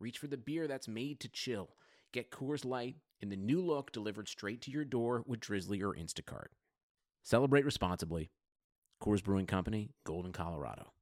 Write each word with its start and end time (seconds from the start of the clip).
reach 0.00 0.18
for 0.18 0.26
the 0.26 0.36
beer 0.36 0.66
that's 0.66 0.88
made 0.88 1.20
to 1.20 1.28
chill. 1.28 1.68
Get 2.12 2.30
Coors 2.30 2.64
Light 2.64 2.96
in 3.20 3.28
the 3.28 3.36
new 3.36 3.60
look 3.60 3.92
delivered 3.92 4.28
straight 4.28 4.62
to 4.62 4.70
your 4.70 4.84
door 4.84 5.22
with 5.26 5.40
Drizzly 5.40 5.82
or 5.82 5.94
Instacart. 5.94 6.48
Celebrate 7.22 7.64
responsibly. 7.64 8.30
Coors 9.02 9.22
Brewing 9.22 9.46
Company, 9.46 9.90
Golden, 10.04 10.32
Colorado. 10.32 10.92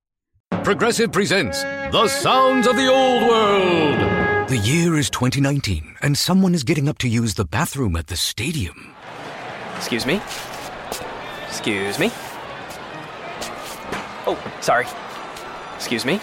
Progressive 0.65 1.13
presents 1.13 1.63
The 1.63 2.09
Sounds 2.09 2.67
of 2.67 2.77
the 2.77 2.89
Old 2.89 3.23
World. 3.23 4.49
The 4.49 4.59
year 4.59 4.99
is 4.99 5.11
2019, 5.11 5.97
and 6.03 6.17
someone 6.19 6.55
is 6.55 6.65
getting 6.65 6.89
up 6.89 6.99
to 6.99 7.09
use 7.09 7.35
the 7.35 7.45
bathroom 7.45 7.97
at 7.97 8.09
the 8.09 8.17
stadium. 8.17 8.95
Excuse 9.77 10.07
me? 10.07 10.21
Excuse 11.47 11.99
me? 11.99 12.11
Oh, 14.27 14.39
sorry. 14.61 14.87
Excuse 15.77 16.05
me? 16.05 16.15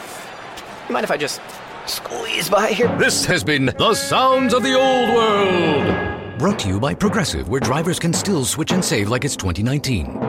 You 0.87 0.93
mind 0.93 1.03
if 1.03 1.11
I 1.11 1.17
just 1.17 1.41
squeeze 1.87 2.49
by 2.49 2.71
here? 2.71 2.87
This 2.97 3.25
has 3.25 3.43
been 3.43 3.67
The 3.77 3.93
Sounds 3.93 4.53
of 4.53 4.63
the 4.63 4.73
Old 4.73 5.09
World. 5.09 6.37
Brought 6.37 6.59
to 6.59 6.67
you 6.67 6.79
by 6.79 6.93
Progressive, 6.93 7.47
where 7.47 7.61
drivers 7.61 7.99
can 7.99 8.13
still 8.13 8.43
switch 8.43 8.71
and 8.71 8.83
save 8.83 9.09
like 9.09 9.23
it's 9.23 9.35
2019. 9.35 10.19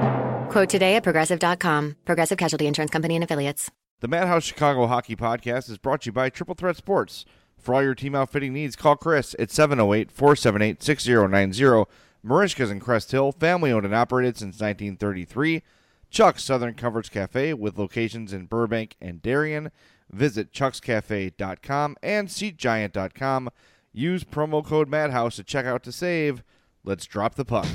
Quote 0.51 0.69
today 0.69 0.95
at 0.97 1.03
progressive.com. 1.03 1.97
Progressive 2.05 2.39
Casualty 2.39 2.67
Insurance 2.67 2.91
Company 2.91 3.17
and 3.17 3.25
Affiliates. 3.25 3.71
The 4.01 4.09
Madhouse 4.09 4.45
Chicago 4.45 4.87
Hockey 4.87 5.17
Podcast 5.17 5.71
is 5.71 5.79
brought 5.79 6.03
to 6.03 6.07
you 6.07 6.13
by 6.13 6.31
Triple 6.31 6.55
Threat 6.55 6.77
Sports. 6.77 7.25
For 7.59 7.75
all 7.75 7.83
your 7.83 7.95
team 7.95 8.15
outfitting 8.15 8.53
needs, 8.53 8.77
call 8.77 8.97
Chris 8.97 9.35
at 9.39 9.51
708 9.51 10.13
478 10.13 10.83
6090. 10.83 11.85
Merichka's 12.25 12.71
in 12.71 12.79
Crest 12.79 13.11
Hill, 13.13 13.33
family 13.33 13.73
owned 13.73 13.85
and 13.85 13.95
operated 13.95 14.37
since 14.37 14.61
1933. 14.61 15.63
Chuck's 16.11 16.45
Southern 16.45 16.75
Comforts 16.75 17.09
Cafe 17.09 17.55
with 17.55 17.79
locations 17.79 18.33
in 18.33 18.47
Burbank 18.47 18.97
and 19.01 19.23
Darien. 19.23 19.71
Visit 20.11 20.53
chuckscafe.com 20.53 21.97
and 22.03 22.29
seatgiant.com. 22.29 23.51
Use 23.93 24.25
promo 24.25 24.65
code 24.65 24.89
MADHOUSE 24.89 25.37
to 25.37 25.45
check 25.45 25.67
out 25.67 25.83
to 25.85 25.93
save. 25.93 26.43
Let's 26.85 27.07
drop 27.07 27.35
the 27.35 27.45
puck. 27.45 27.67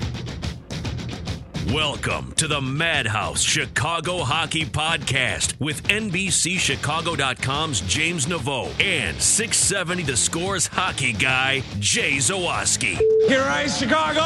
Welcome 1.67 2.33
to 2.33 2.47
the 2.47 2.59
Madhouse 2.59 3.41
Chicago 3.41 4.23
Hockey 4.23 4.65
Podcast 4.65 5.57
with 5.59 5.81
NBCChicago.com's 5.87 7.81
James 7.81 8.25
Neveau 8.25 8.65
and 8.83 9.21
670 9.21 10.03
The 10.03 10.17
Scores 10.17 10.67
hockey 10.67 11.13
guy, 11.13 11.61
Jay 11.79 12.17
Zawaski. 12.17 12.97
Here 13.27 13.41
rise 13.41 13.77
Chicago! 13.77 14.21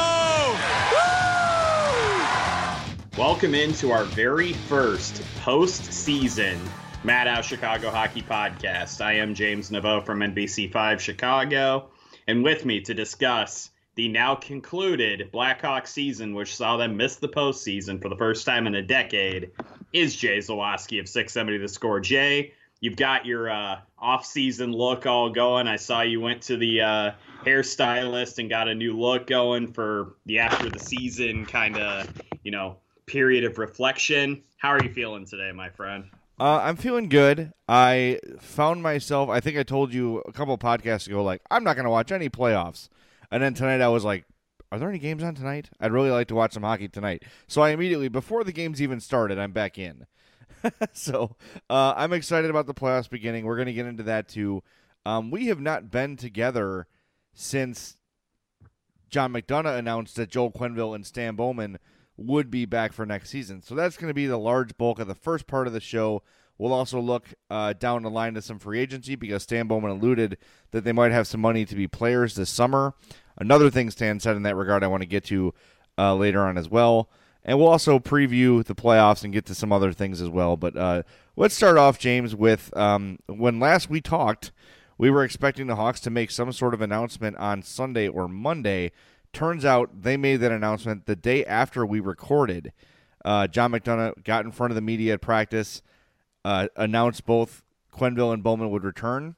Welcome 3.18 3.54
into 3.54 3.92
our 3.92 4.06
very 4.06 4.54
first 4.54 5.22
postseason 5.44 6.58
Madhouse 7.06 7.46
Chicago 7.46 7.92
Hockey 7.92 8.24
Podcast. 8.24 9.00
I 9.00 9.18
am 9.18 9.36
James 9.36 9.70
Neveau 9.70 10.04
from 10.04 10.22
NBC5 10.22 11.00
Chicago, 11.00 11.92
and 12.26 12.44
with 12.44 12.66
me 12.66 12.82
to 12.82 12.96
discuss 12.96 13.70
the 13.94 14.08
now 14.08 14.34
concluded 14.34 15.30
Blackhawks 15.32 15.90
season, 15.90 16.34
which 16.34 16.56
saw 16.56 16.78
them 16.78 16.98
miss 16.98 17.18
the 17.18 17.30
postseason 17.30 18.02
for 18.02 18.10
the 18.10 18.16
first 18.16 18.44
time 18.48 18.66
in 18.66 18.74
a 18.74 18.82
decade, 18.82 19.52
is 19.94 20.16
Jay 20.16 20.40
Zawaski 20.40 21.00
of 21.00 21.08
670 21.08 21.60
The 21.60 21.68
Score. 21.68 22.00
Jay, 22.00 22.54
you've 22.80 22.96
got 22.96 23.28
your 23.28 23.52
uh, 23.52 23.82
off-season 24.00 24.72
look 24.72 25.06
all 25.06 25.30
going. 25.30 25.68
I 25.68 25.76
saw 25.76 26.02
you 26.02 26.22
went 26.22 26.42
to 26.44 26.58
the 26.58 26.82
uh, 26.82 27.12
hairstylist 27.46 28.40
and 28.40 28.50
got 28.50 28.68
a 28.68 28.74
new 28.74 29.00
look 29.00 29.28
going 29.28 29.74
for 29.74 30.16
the 30.26 30.40
after 30.40 30.72
the 30.72 30.80
season 30.80 31.46
kind 31.46 31.78
of, 31.78 32.12
you 32.42 32.50
know, 32.50 32.78
period 33.06 33.44
of 33.44 33.60
reflection. 33.60 34.42
How 34.58 34.70
are 34.70 34.84
you 34.84 34.92
feeling 34.92 35.28
today, 35.28 35.52
my 35.52 35.70
friend? 35.70 36.06
Uh, 36.40 36.59
I'm 36.63 36.75
feeling 36.75 37.07
good. 37.07 37.53
I 37.68 38.19
found 38.40 38.84
myself, 38.84 39.29
I 39.29 39.40
think 39.40 39.57
I 39.57 39.63
told 39.63 39.94
you 39.94 40.19
a 40.28 40.34
couple 40.34 40.57
podcasts 40.57 41.07
ago, 41.07 41.23
like, 41.23 41.41
I'm 41.50 41.63
not 41.63 41.75
going 41.75 41.85
to 41.85 41.91
watch 41.91 42.12
any 42.12 42.29
playoffs. 42.29 42.90
And 43.31 43.41
then 43.41 43.53
tonight 43.53 43.81
I 43.81 43.88
was 43.88 44.03
like, 44.03 44.25
are 44.72 44.79
there 44.79 44.90
any 44.90 45.00
games 45.00 45.24
on 45.24 45.35
tonight? 45.35 45.69
I'd 45.79 45.94
really 45.94 46.09
like 46.09 46.28
to 46.28 46.35
watch 46.35 46.53
some 46.53 46.63
hockey 46.63 46.90
tonight. 46.90 47.24
So 47.47 47.62
I 47.62 47.69
immediately, 47.69 48.09
before 48.09 48.44
the 48.44 48.51
games 48.51 48.81
even 48.81 49.00
started, 49.00 49.40
I'm 49.40 49.53
back 49.53 49.78
in. 49.78 50.06
so 50.91 51.38
uh, 51.69 51.94
I'm 51.95 52.12
excited 52.12 52.50
about 52.50 52.66
the 52.66 52.74
playoffs 52.74 53.09
beginning. 53.09 53.45
We're 53.45 53.56
going 53.56 53.68
to 53.68 53.74
get 53.74 53.85
into 53.85 54.03
that 54.03 54.28
too. 54.28 54.62
Um, 55.06 55.31
we 55.31 55.47
have 55.47 55.62
not 55.62 55.91
been 55.91 56.18
together 56.18 56.88
since 57.34 57.97
John 59.09 59.31
McDonough 59.31 59.78
announced 59.78 60.16
that 60.18 60.29
Joel 60.29 60.51
Quenneville 60.51 60.95
and 60.95 61.06
Stan 61.06 61.35
Bowman 61.35 61.78
would 62.18 62.50
be 62.50 62.66
back 62.66 62.94
for 62.94 63.06
next 63.06 63.30
season. 63.30 63.62
So 63.62 63.76
that's 63.76 63.98
going 63.98 64.09
to 64.09 64.14
be 64.14 64.28
the 64.28 64.38
large 64.38 64.78
bulk 64.78 65.00
of 65.00 65.08
the 65.08 65.16
first 65.16 65.48
part 65.48 65.68
of 65.68 65.74
the 65.74 65.80
show. 65.80 66.24
We'll 66.58 66.74
also 66.74 67.00
look 67.00 67.34
uh, 67.50 67.74
down 67.74 68.03
the 68.03 68.09
line 68.09 68.34
to 68.36 68.42
some 68.42 68.59
free 68.59 68.80
agency 68.80 69.16
because 69.16 69.44
Stan 69.44 69.68
Bowman 69.68 69.92
alluded 69.92 70.38
that 70.72 70.86
they 70.86 70.94
might 70.94 71.12
have 71.12 71.28
some 71.28 71.42
money 71.42 71.66
to 71.66 71.75
be 71.75 71.88
players 71.88 72.36
this 72.36 72.50
summer. 72.50 72.94
Another 73.38 73.70
thing 73.70 73.92
Stan 73.92 74.20
said 74.20 74.38
in 74.38 74.44
that 74.44 74.56
regard, 74.56 74.84
I 74.84 74.88
want 74.88 75.02
to 75.02 75.08
get 75.08 75.25
to 75.25 75.54
uh, 75.98 76.16
later 76.16 76.42
on 76.42 76.58
as 76.58 76.70
well. 76.70 77.09
And 77.44 77.59
we'll 77.59 77.68
also 77.68 78.00
preview 78.00 78.64
the 78.64 78.74
playoffs 78.74 79.24
and 79.24 79.34
get 79.34 79.46
to 79.48 79.56
some 79.56 79.72
other 79.72 79.92
things 79.92 80.22
as 80.22 80.30
well. 80.30 80.58
But 80.58 80.75
uh, 80.75 81.04
let's 81.36 81.54
start 81.54 81.78
off, 81.78 82.00
James, 82.00 82.36
with 82.36 82.75
um, 82.75 83.20
when 83.28 83.59
last 83.59 83.90
we 83.90 84.02
talked, 84.02 84.52
we 84.98 85.12
were 85.12 85.24
expecting 85.24 85.68
the 85.68 85.75
Hawks 85.75 86.00
to 86.02 86.09
make 86.09 86.31
some 86.31 86.51
sort 86.51 86.74
of 86.74 86.81
announcement 86.81 87.38
on 87.38 87.62
Sunday 87.62 88.07
or 88.07 88.28
Monday. 88.28 88.92
Turns 89.36 89.66
out 89.66 90.02
they 90.04 90.16
made 90.16 90.38
that 90.38 90.54
announcement 90.54 91.08
the 91.08 91.16
day 91.18 91.44
after 91.44 91.86
we 91.86 92.00
recorded. 92.00 92.72
Uh, 93.26 93.48
John 93.48 93.74
McDonough 93.74 94.24
got 94.24 94.46
in 94.46 94.54
front 94.54 94.72
of 94.72 94.76
the 94.76 94.82
media 94.82 95.16
at 95.16 95.22
practice 95.22 95.82
uh, 96.46 96.70
announced 96.78 97.26
both 97.26 97.62
Quenneville 97.92 98.34
and 98.34 98.42
Bowman 98.42 98.70
would 98.70 98.86
return. 98.86 99.36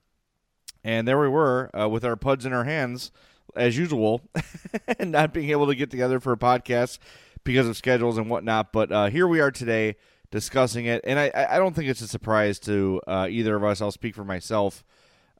And 0.84 1.08
there 1.08 1.20
we 1.20 1.28
were 1.28 1.72
uh, 1.76 1.90
with 1.90 2.06
our 2.06 2.16
puds 2.16 2.46
in 2.46 2.54
our 2.54 2.66
hands, 2.66 3.12
as 3.56 3.76
usual, 3.76 4.22
and 5.00 5.12
not 5.12 5.34
being 5.34 5.50
able 5.50 5.66
to 5.66 5.74
get 5.74 5.90
together 5.90 6.20
for 6.20 6.32
a 6.32 6.38
podcast 6.38 7.00
because 7.44 7.68
of 7.68 7.76
schedules 7.76 8.20
and 8.20 8.30
whatnot. 8.30 8.72
But 8.72 8.92
uh, 8.92 9.08
here 9.08 9.28
we 9.28 9.40
are 9.40 9.50
today 9.50 9.96
discussing 10.30 10.86
it. 10.86 11.02
And 11.06 11.18
I, 11.18 11.32
I 11.50 11.58
don't 11.58 11.76
think 11.76 11.90
it's 11.90 12.02
a 12.02 12.08
surprise 12.08 12.60
to 12.60 13.02
uh, 13.08 13.28
either 13.32 13.56
of 13.56 13.64
us. 13.64 13.82
I'll 13.82 13.90
speak 13.90 14.14
for 14.14 14.24
myself. 14.24 14.84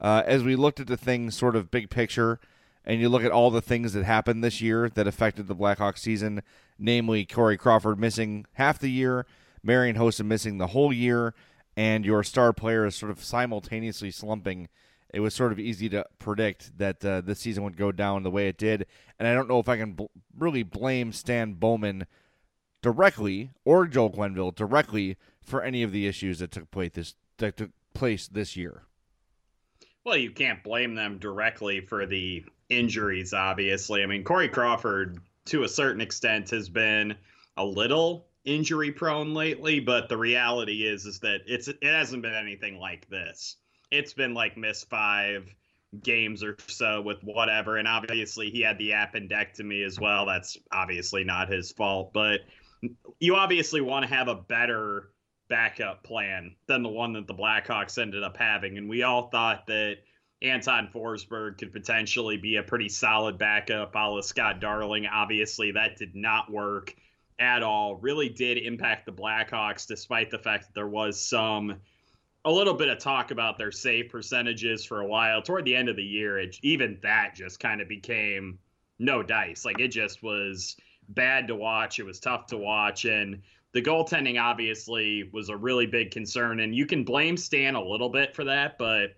Uh, 0.00 0.24
as 0.26 0.42
we 0.42 0.56
looked 0.56 0.80
at 0.80 0.88
the 0.88 0.96
things 0.96 1.36
sort 1.36 1.54
of 1.54 1.70
big 1.70 1.90
picture, 1.90 2.40
and 2.88 3.00
you 3.00 3.08
look 3.08 3.22
at 3.22 3.30
all 3.30 3.52
the 3.52 3.62
things 3.62 3.92
that 3.92 4.04
happened 4.04 4.42
this 4.42 4.60
year 4.60 4.88
that 4.88 5.06
affected 5.06 5.46
the 5.46 5.54
Blackhawks 5.54 5.98
season, 5.98 6.42
namely 6.76 7.24
Corey 7.24 7.56
Crawford 7.56 8.00
missing 8.00 8.46
half 8.54 8.80
the 8.80 8.90
year, 8.90 9.26
Marian 9.62 9.96
Hossa 9.96 10.24
missing 10.24 10.58
the 10.58 10.68
whole 10.68 10.92
year, 10.92 11.34
and 11.76 12.04
your 12.04 12.24
star 12.24 12.52
player 12.52 12.84
is 12.84 12.96
sort 12.96 13.12
of 13.12 13.22
simultaneously 13.22 14.10
slumping 14.10 14.68
it 15.12 15.20
was 15.20 15.34
sort 15.34 15.52
of 15.52 15.58
easy 15.58 15.88
to 15.88 16.04
predict 16.18 16.76
that 16.78 17.04
uh, 17.04 17.20
this 17.20 17.40
season 17.40 17.64
would 17.64 17.76
go 17.76 17.92
down 17.92 18.22
the 18.22 18.30
way 18.30 18.48
it 18.48 18.58
did. 18.58 18.86
And 19.18 19.26
I 19.26 19.34
don't 19.34 19.48
know 19.48 19.58
if 19.58 19.68
I 19.68 19.76
can 19.76 19.92
bl- 19.92 20.06
really 20.36 20.62
blame 20.62 21.12
Stan 21.12 21.54
Bowman 21.54 22.06
directly 22.82 23.50
or 23.64 23.86
Joel 23.86 24.10
Quenneville 24.10 24.54
directly 24.54 25.16
for 25.40 25.62
any 25.62 25.82
of 25.82 25.92
the 25.92 26.06
issues 26.06 26.40
that 26.40 26.50
took 26.50 26.70
place 26.70 26.92
this 26.94 27.14
that 27.38 27.56
took 27.56 27.70
place 27.94 28.28
this 28.28 28.56
year. 28.56 28.82
Well, 30.08 30.16
you 30.16 30.30
can't 30.30 30.64
blame 30.64 30.94
them 30.94 31.18
directly 31.18 31.82
for 31.82 32.06
the 32.06 32.42
injuries, 32.70 33.34
obviously. 33.34 34.02
I 34.02 34.06
mean, 34.06 34.24
Corey 34.24 34.48
Crawford, 34.48 35.20
to 35.44 35.64
a 35.64 35.68
certain 35.68 36.00
extent, 36.00 36.48
has 36.48 36.70
been 36.70 37.14
a 37.58 37.64
little 37.66 38.26
injury 38.46 38.90
prone 38.90 39.34
lately, 39.34 39.80
but 39.80 40.08
the 40.08 40.16
reality 40.16 40.86
is 40.86 41.04
is 41.04 41.20
that 41.20 41.42
it's 41.46 41.68
it 41.68 41.76
hasn't 41.82 42.22
been 42.22 42.34
anything 42.34 42.78
like 42.78 43.06
this. 43.10 43.56
It's 43.90 44.14
been 44.14 44.32
like 44.32 44.56
miss 44.56 44.82
five 44.82 45.54
games 46.02 46.42
or 46.42 46.56
so 46.68 47.02
with 47.02 47.22
whatever, 47.22 47.76
and 47.76 47.86
obviously 47.86 48.48
he 48.48 48.62
had 48.62 48.78
the 48.78 48.92
appendectomy 48.92 49.84
as 49.84 50.00
well. 50.00 50.24
That's 50.24 50.56
obviously 50.72 51.22
not 51.22 51.52
his 51.52 51.70
fault, 51.72 52.14
but 52.14 52.40
you 53.20 53.36
obviously 53.36 53.82
want 53.82 54.06
to 54.06 54.14
have 54.14 54.28
a 54.28 54.36
better 54.36 55.10
backup 55.48 56.02
plan 56.02 56.54
than 56.66 56.82
the 56.82 56.88
one 56.88 57.12
that 57.14 57.26
the 57.26 57.34
Blackhawks 57.34 57.98
ended 57.98 58.22
up 58.22 58.36
having, 58.36 58.78
and 58.78 58.88
we 58.88 59.02
all 59.02 59.28
thought 59.28 59.66
that 59.66 59.98
Anton 60.42 60.88
Forsberg 60.94 61.58
could 61.58 61.72
potentially 61.72 62.36
be 62.36 62.56
a 62.56 62.62
pretty 62.62 62.88
solid 62.88 63.38
backup, 63.38 63.94
a 63.94 63.98
la 63.98 64.20
Scott 64.20 64.60
Darling. 64.60 65.06
Obviously, 65.06 65.72
that 65.72 65.96
did 65.96 66.14
not 66.14 66.50
work 66.50 66.94
at 67.38 67.62
all. 67.62 67.96
Really 67.96 68.28
did 68.28 68.58
impact 68.58 69.06
the 69.06 69.12
Blackhawks, 69.12 69.86
despite 69.86 70.30
the 70.30 70.38
fact 70.38 70.66
that 70.66 70.74
there 70.74 70.88
was 70.88 71.20
some 71.20 71.80
a 72.44 72.52
little 72.52 72.74
bit 72.74 72.88
of 72.88 72.98
talk 72.98 73.30
about 73.30 73.58
their 73.58 73.72
save 73.72 74.10
percentages 74.10 74.84
for 74.84 75.00
a 75.00 75.06
while. 75.06 75.42
Toward 75.42 75.64
the 75.64 75.74
end 75.74 75.88
of 75.88 75.96
the 75.96 76.04
year, 76.04 76.38
it, 76.38 76.56
even 76.62 76.98
that 77.02 77.34
just 77.34 77.58
kind 77.58 77.80
of 77.80 77.88
became 77.88 78.58
no 78.98 79.22
dice. 79.22 79.64
Like 79.64 79.80
it 79.80 79.88
just 79.88 80.22
was 80.22 80.76
bad 81.08 81.48
to 81.48 81.56
watch. 81.56 81.98
It 81.98 82.04
was 82.04 82.20
tough 82.20 82.46
to 82.46 82.56
watch, 82.56 83.04
and 83.06 83.42
the 83.72 83.82
goaltending 83.82 84.40
obviously 84.40 85.28
was 85.32 85.48
a 85.48 85.56
really 85.56 85.86
big 85.86 86.10
concern. 86.10 86.60
And 86.60 86.74
you 86.74 86.86
can 86.86 87.04
blame 87.04 87.36
Stan 87.36 87.74
a 87.74 87.82
little 87.82 88.08
bit 88.08 88.34
for 88.34 88.44
that, 88.44 88.78
but 88.78 89.10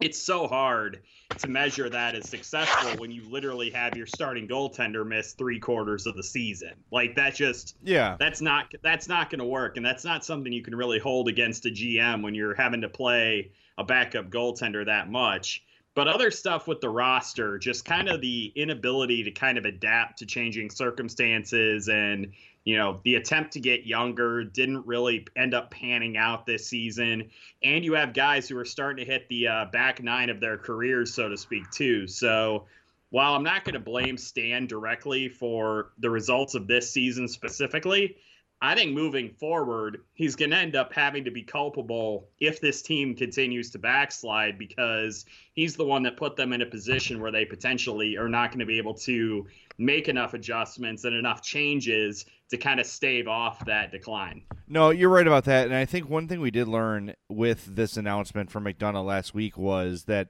it's 0.00 0.18
so 0.18 0.46
hard 0.46 1.02
to 1.38 1.48
measure 1.48 1.88
that 1.90 2.14
as 2.14 2.26
successful 2.26 2.98
when 2.98 3.10
you 3.10 3.22
literally 3.30 3.70
have 3.70 3.96
your 3.96 4.06
starting 4.06 4.48
goaltender 4.48 5.06
miss 5.06 5.34
three 5.34 5.58
quarters 5.58 6.06
of 6.06 6.16
the 6.16 6.22
season. 6.22 6.72
Like 6.90 7.14
that 7.16 7.34
just 7.34 7.76
yeah, 7.82 8.16
that's 8.18 8.40
not 8.40 8.72
that's 8.82 9.08
not 9.08 9.30
going 9.30 9.40
to 9.40 9.46
work, 9.46 9.76
and 9.76 9.84
that's 9.84 10.04
not 10.04 10.24
something 10.24 10.52
you 10.52 10.62
can 10.62 10.74
really 10.74 10.98
hold 10.98 11.28
against 11.28 11.66
a 11.66 11.70
GM 11.70 12.22
when 12.22 12.34
you're 12.34 12.54
having 12.54 12.80
to 12.82 12.88
play 12.88 13.52
a 13.78 13.84
backup 13.84 14.30
goaltender 14.30 14.84
that 14.86 15.10
much. 15.10 15.62
But 15.96 16.08
other 16.08 16.30
stuff 16.30 16.68
with 16.68 16.82
the 16.82 16.90
roster, 16.90 17.58
just 17.58 17.86
kind 17.86 18.10
of 18.10 18.20
the 18.20 18.52
inability 18.54 19.24
to 19.24 19.30
kind 19.30 19.56
of 19.56 19.64
adapt 19.64 20.18
to 20.18 20.26
changing 20.26 20.68
circumstances 20.70 21.88
and 21.88 22.32
you 22.66 22.76
know, 22.76 23.00
the 23.04 23.14
attempt 23.14 23.52
to 23.52 23.60
get 23.60 23.86
younger 23.86 24.42
didn't 24.42 24.84
really 24.86 25.24
end 25.36 25.54
up 25.54 25.70
panning 25.70 26.16
out 26.16 26.46
this 26.46 26.66
season. 26.66 27.30
And 27.62 27.84
you 27.84 27.94
have 27.94 28.12
guys 28.12 28.48
who 28.48 28.58
are 28.58 28.64
starting 28.64 29.06
to 29.06 29.10
hit 29.10 29.28
the 29.28 29.46
uh, 29.46 29.64
back 29.66 30.02
nine 30.02 30.30
of 30.30 30.40
their 30.40 30.58
careers, 30.58 31.14
so 31.14 31.28
to 31.28 31.36
speak, 31.36 31.70
too. 31.70 32.08
So 32.08 32.64
while 33.10 33.36
I'm 33.36 33.44
not 33.44 33.64
going 33.64 33.74
to 33.74 33.80
blame 33.80 34.18
Stan 34.18 34.66
directly 34.66 35.28
for 35.28 35.92
the 35.98 36.10
results 36.10 36.56
of 36.56 36.66
this 36.66 36.90
season 36.90 37.28
specifically, 37.28 38.16
I 38.62 38.74
think 38.74 38.92
moving 38.92 39.30
forward, 39.38 39.98
he's 40.14 40.34
going 40.34 40.50
to 40.50 40.56
end 40.56 40.76
up 40.76 40.92
having 40.92 41.24
to 41.24 41.30
be 41.30 41.42
culpable 41.42 42.28
if 42.40 42.60
this 42.60 42.80
team 42.80 43.14
continues 43.14 43.70
to 43.72 43.78
backslide 43.78 44.58
because 44.58 45.26
he's 45.52 45.76
the 45.76 45.84
one 45.84 46.02
that 46.04 46.16
put 46.16 46.36
them 46.36 46.54
in 46.54 46.62
a 46.62 46.66
position 46.66 47.20
where 47.20 47.30
they 47.30 47.44
potentially 47.44 48.16
are 48.16 48.30
not 48.30 48.50
going 48.50 48.60
to 48.60 48.66
be 48.66 48.78
able 48.78 48.94
to 48.94 49.46
make 49.76 50.08
enough 50.08 50.32
adjustments 50.32 51.04
and 51.04 51.14
enough 51.14 51.42
changes 51.42 52.24
to 52.48 52.56
kind 52.56 52.80
of 52.80 52.86
stave 52.86 53.28
off 53.28 53.62
that 53.66 53.92
decline. 53.92 54.42
No, 54.66 54.88
you're 54.90 55.10
right 55.10 55.26
about 55.26 55.44
that. 55.44 55.66
And 55.66 55.74
I 55.74 55.84
think 55.84 56.08
one 56.08 56.26
thing 56.26 56.40
we 56.40 56.50
did 56.50 56.66
learn 56.66 57.14
with 57.28 57.76
this 57.76 57.98
announcement 57.98 58.50
from 58.50 58.64
McDonough 58.64 59.04
last 59.04 59.34
week 59.34 59.58
was 59.58 60.04
that, 60.04 60.28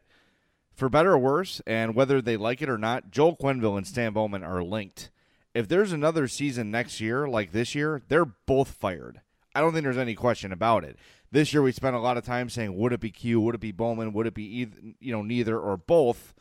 for 0.75 0.89
better 0.89 1.13
or 1.13 1.19
worse, 1.19 1.61
and 1.67 1.95
whether 1.95 2.21
they 2.21 2.37
like 2.37 2.61
it 2.61 2.69
or 2.69 2.79
not, 2.79 3.11
Joel 3.11 3.37
Quenneville 3.37 3.77
and 3.77 3.87
Stan 3.87 4.13
Bowman 4.13 4.43
are 4.43 4.65
linked. 4.65 5.11
If 5.57 5.69
there's 5.69 5.93
another 5.93 6.29
season 6.29 6.71
next 6.71 7.01
year 7.01 7.27
like 7.27 7.53
this 7.53 7.75
year, 7.75 8.03
they're 8.09 8.27
both 8.27 8.73
fired. 8.73 9.23
I 9.55 9.63
don't 9.63 9.73
think 9.73 9.85
there's 9.85 9.97
any 9.97 10.15
question 10.15 10.53
about 10.53 10.85
it. 10.85 10.99
This 11.31 11.55
year 11.55 11.63
we 11.63 11.73
spent 11.73 11.97
a 11.97 12.01
lot 12.01 12.19
of 12.19 12.27
time 12.27 12.51
saying, 12.51 12.77
would 12.77 12.93
it 12.93 13.01
be 13.01 13.11
Q? 13.11 13.41
Would 13.41 13.55
it 13.55 13.61
be 13.63 13.73
Bowman? 13.73 14.13
Would 14.13 14.27
it 14.27 14.35
be 14.35 14.45
either, 14.45 14.77
you 15.01 15.13
know 15.13 15.23
neither 15.23 15.59
or 15.59 15.79
both? 15.79 16.35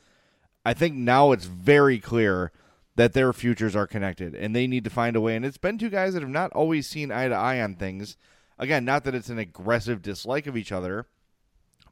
I 0.65 0.73
think 0.73 0.95
now 0.95 1.31
it's 1.31 1.45
very 1.45 1.97
clear 1.97 2.51
that 2.97 3.13
their 3.13 3.31
futures 3.31 3.73
are 3.73 3.88
connected 3.88 4.35
and 4.35 4.53
they 4.53 4.67
need 4.67 4.83
to 4.83 4.89
find 4.89 5.15
a 5.15 5.21
way. 5.21 5.38
And 5.38 5.45
it's 5.45 5.57
been 5.57 5.77
two 5.77 5.89
guys 5.89 6.13
that 6.13 6.21
have 6.21 6.29
not 6.29 6.51
always 6.51 6.85
seen 6.85 7.09
eye 7.09 7.29
to 7.29 7.35
eye 7.35 7.61
on 7.61 7.75
things. 7.75 8.18
Again, 8.59 8.83
not 8.83 9.06
that 9.06 9.15
it's 9.15 9.29
an 9.29 9.39
aggressive 9.39 10.01
dislike 10.01 10.45
of 10.45 10.57
each 10.57 10.73
other, 10.73 11.07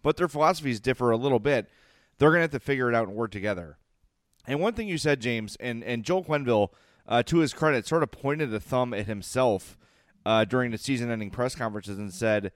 but 0.01 0.17
their 0.17 0.27
philosophies 0.27 0.81
differ 0.81 1.09
a 1.09 1.17
little 1.17 1.39
bit. 1.39 1.69
They're 2.17 2.31
going 2.31 2.39
to 2.39 2.43
have 2.43 2.51
to 2.51 2.59
figure 2.59 2.89
it 2.89 2.95
out 2.95 3.07
and 3.07 3.15
work 3.15 3.31
together. 3.31 3.77
And 4.45 4.59
one 4.59 4.73
thing 4.73 4.89
you 4.89 4.97
said, 4.97 5.21
James, 5.21 5.55
and, 5.61 5.85
and 5.85 6.03
Joel 6.03 6.25
Quenneville, 6.25 6.71
uh, 7.07 7.23
to 7.23 7.37
his 7.37 7.53
credit, 7.53 7.87
sort 7.87 8.03
of 8.03 8.11
pointed 8.11 8.53
a 8.53 8.59
thumb 8.59 8.93
at 8.93 9.07
himself 9.07 9.77
uh, 10.25 10.45
during 10.45 10.71
the 10.71 10.77
season 10.77 11.11
ending 11.11 11.29
press 11.29 11.55
conferences 11.55 11.97
and 11.97 12.13
said, 12.13 12.51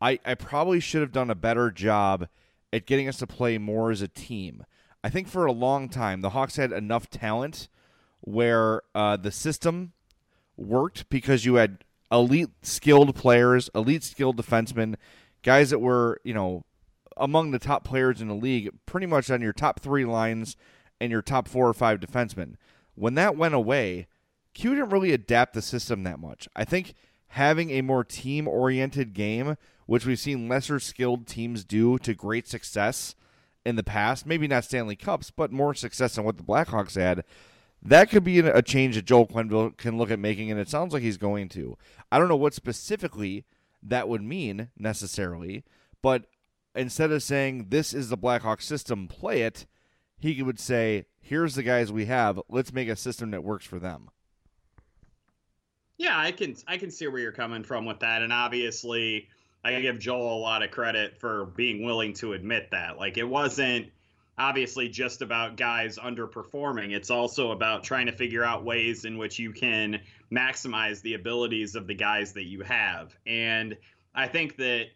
I, 0.00 0.18
I 0.24 0.34
probably 0.34 0.80
should 0.80 1.02
have 1.02 1.12
done 1.12 1.30
a 1.30 1.34
better 1.34 1.70
job 1.70 2.28
at 2.72 2.86
getting 2.86 3.08
us 3.08 3.18
to 3.18 3.26
play 3.26 3.58
more 3.58 3.90
as 3.90 4.02
a 4.02 4.08
team. 4.08 4.64
I 5.02 5.08
think 5.08 5.28
for 5.28 5.46
a 5.46 5.52
long 5.52 5.88
time 5.88 6.20
the 6.20 6.30
Hawks 6.30 6.56
had 6.56 6.72
enough 6.72 7.08
talent 7.08 7.68
where 8.20 8.82
uh, 8.94 9.16
the 9.16 9.32
system 9.32 9.92
worked 10.56 11.08
because 11.08 11.44
you 11.44 11.54
had 11.54 11.84
elite 12.12 12.50
skilled 12.62 13.14
players, 13.14 13.70
elite 13.74 14.04
skilled 14.04 14.36
defensemen, 14.36 14.96
guys 15.42 15.70
that 15.70 15.78
were 15.78 16.20
you 16.22 16.34
know 16.34 16.64
among 17.16 17.50
the 17.50 17.58
top 17.58 17.84
players 17.84 18.20
in 18.20 18.28
the 18.28 18.34
league, 18.34 18.70
pretty 18.86 19.06
much 19.06 19.30
on 19.30 19.40
your 19.40 19.52
top 19.52 19.80
three 19.80 20.04
lines 20.04 20.56
and 21.00 21.10
your 21.10 21.22
top 21.22 21.48
four 21.48 21.68
or 21.68 21.74
five 21.74 22.00
defensemen. 22.00 22.54
When 23.00 23.14
that 23.14 23.34
went 23.34 23.54
away, 23.54 24.08
Q 24.52 24.74
didn't 24.74 24.90
really 24.90 25.12
adapt 25.12 25.54
the 25.54 25.62
system 25.62 26.02
that 26.02 26.20
much. 26.20 26.50
I 26.54 26.66
think 26.66 26.92
having 27.28 27.70
a 27.70 27.80
more 27.80 28.04
team 28.04 28.46
oriented 28.46 29.14
game, 29.14 29.56
which 29.86 30.04
we've 30.04 30.18
seen 30.18 30.50
lesser 30.50 30.78
skilled 30.78 31.26
teams 31.26 31.64
do 31.64 31.98
to 32.00 32.12
great 32.12 32.46
success 32.46 33.14
in 33.64 33.76
the 33.76 33.82
past, 33.82 34.26
maybe 34.26 34.46
not 34.46 34.64
Stanley 34.64 34.96
Cups, 34.96 35.30
but 35.30 35.50
more 35.50 35.72
success 35.72 36.16
than 36.16 36.24
what 36.24 36.36
the 36.36 36.42
Blackhawks 36.42 36.96
had. 36.96 37.24
That 37.82 38.10
could 38.10 38.22
be 38.22 38.40
a 38.40 38.60
change 38.60 38.96
that 38.96 39.06
Joel 39.06 39.26
Quenneville 39.26 39.78
can 39.78 39.96
look 39.96 40.10
at 40.10 40.18
making, 40.18 40.50
and 40.50 40.60
it 40.60 40.68
sounds 40.68 40.92
like 40.92 41.02
he's 41.02 41.16
going 41.16 41.48
to. 41.50 41.78
I 42.12 42.18
don't 42.18 42.28
know 42.28 42.36
what 42.36 42.52
specifically 42.52 43.46
that 43.82 44.10
would 44.10 44.22
mean 44.22 44.68
necessarily, 44.76 45.64
but 46.02 46.26
instead 46.74 47.10
of 47.12 47.22
saying 47.22 47.68
this 47.70 47.94
is 47.94 48.10
the 48.10 48.18
Blackhawks 48.18 48.62
system, 48.62 49.08
play 49.08 49.40
it, 49.40 49.64
he 50.18 50.42
would 50.42 50.60
say, 50.60 51.06
here's 51.20 51.54
the 51.54 51.62
guys 51.62 51.92
we 51.92 52.06
have. 52.06 52.40
Let's 52.48 52.72
make 52.72 52.88
a 52.88 52.96
system 52.96 53.30
that 53.30 53.44
works 53.44 53.64
for 53.64 53.78
them. 53.78 54.10
Yeah, 55.96 56.18
I 56.18 56.32
can 56.32 56.56
I 56.66 56.78
can 56.78 56.90
see 56.90 57.06
where 57.08 57.20
you're 57.20 57.32
coming 57.32 57.62
from 57.62 57.84
with 57.84 58.00
that, 58.00 58.22
and 58.22 58.32
obviously 58.32 59.28
I 59.62 59.78
give 59.80 59.98
Joel 59.98 60.38
a 60.38 60.40
lot 60.40 60.62
of 60.62 60.70
credit 60.70 61.18
for 61.18 61.44
being 61.44 61.84
willing 61.84 62.14
to 62.14 62.32
admit 62.32 62.70
that. 62.70 62.98
Like 62.98 63.18
it 63.18 63.28
wasn't 63.28 63.90
obviously 64.38 64.88
just 64.88 65.20
about 65.20 65.56
guys 65.56 65.98
underperforming. 65.98 66.92
It's 66.92 67.10
also 67.10 67.50
about 67.50 67.84
trying 67.84 68.06
to 68.06 68.12
figure 68.12 68.42
out 68.42 68.64
ways 68.64 69.04
in 69.04 69.18
which 69.18 69.38
you 69.38 69.52
can 69.52 70.00
maximize 70.32 71.02
the 71.02 71.14
abilities 71.14 71.74
of 71.74 71.86
the 71.86 71.94
guys 71.94 72.32
that 72.32 72.44
you 72.44 72.62
have. 72.62 73.14
And 73.26 73.76
I 74.14 74.28
think 74.28 74.56
that 74.56 74.86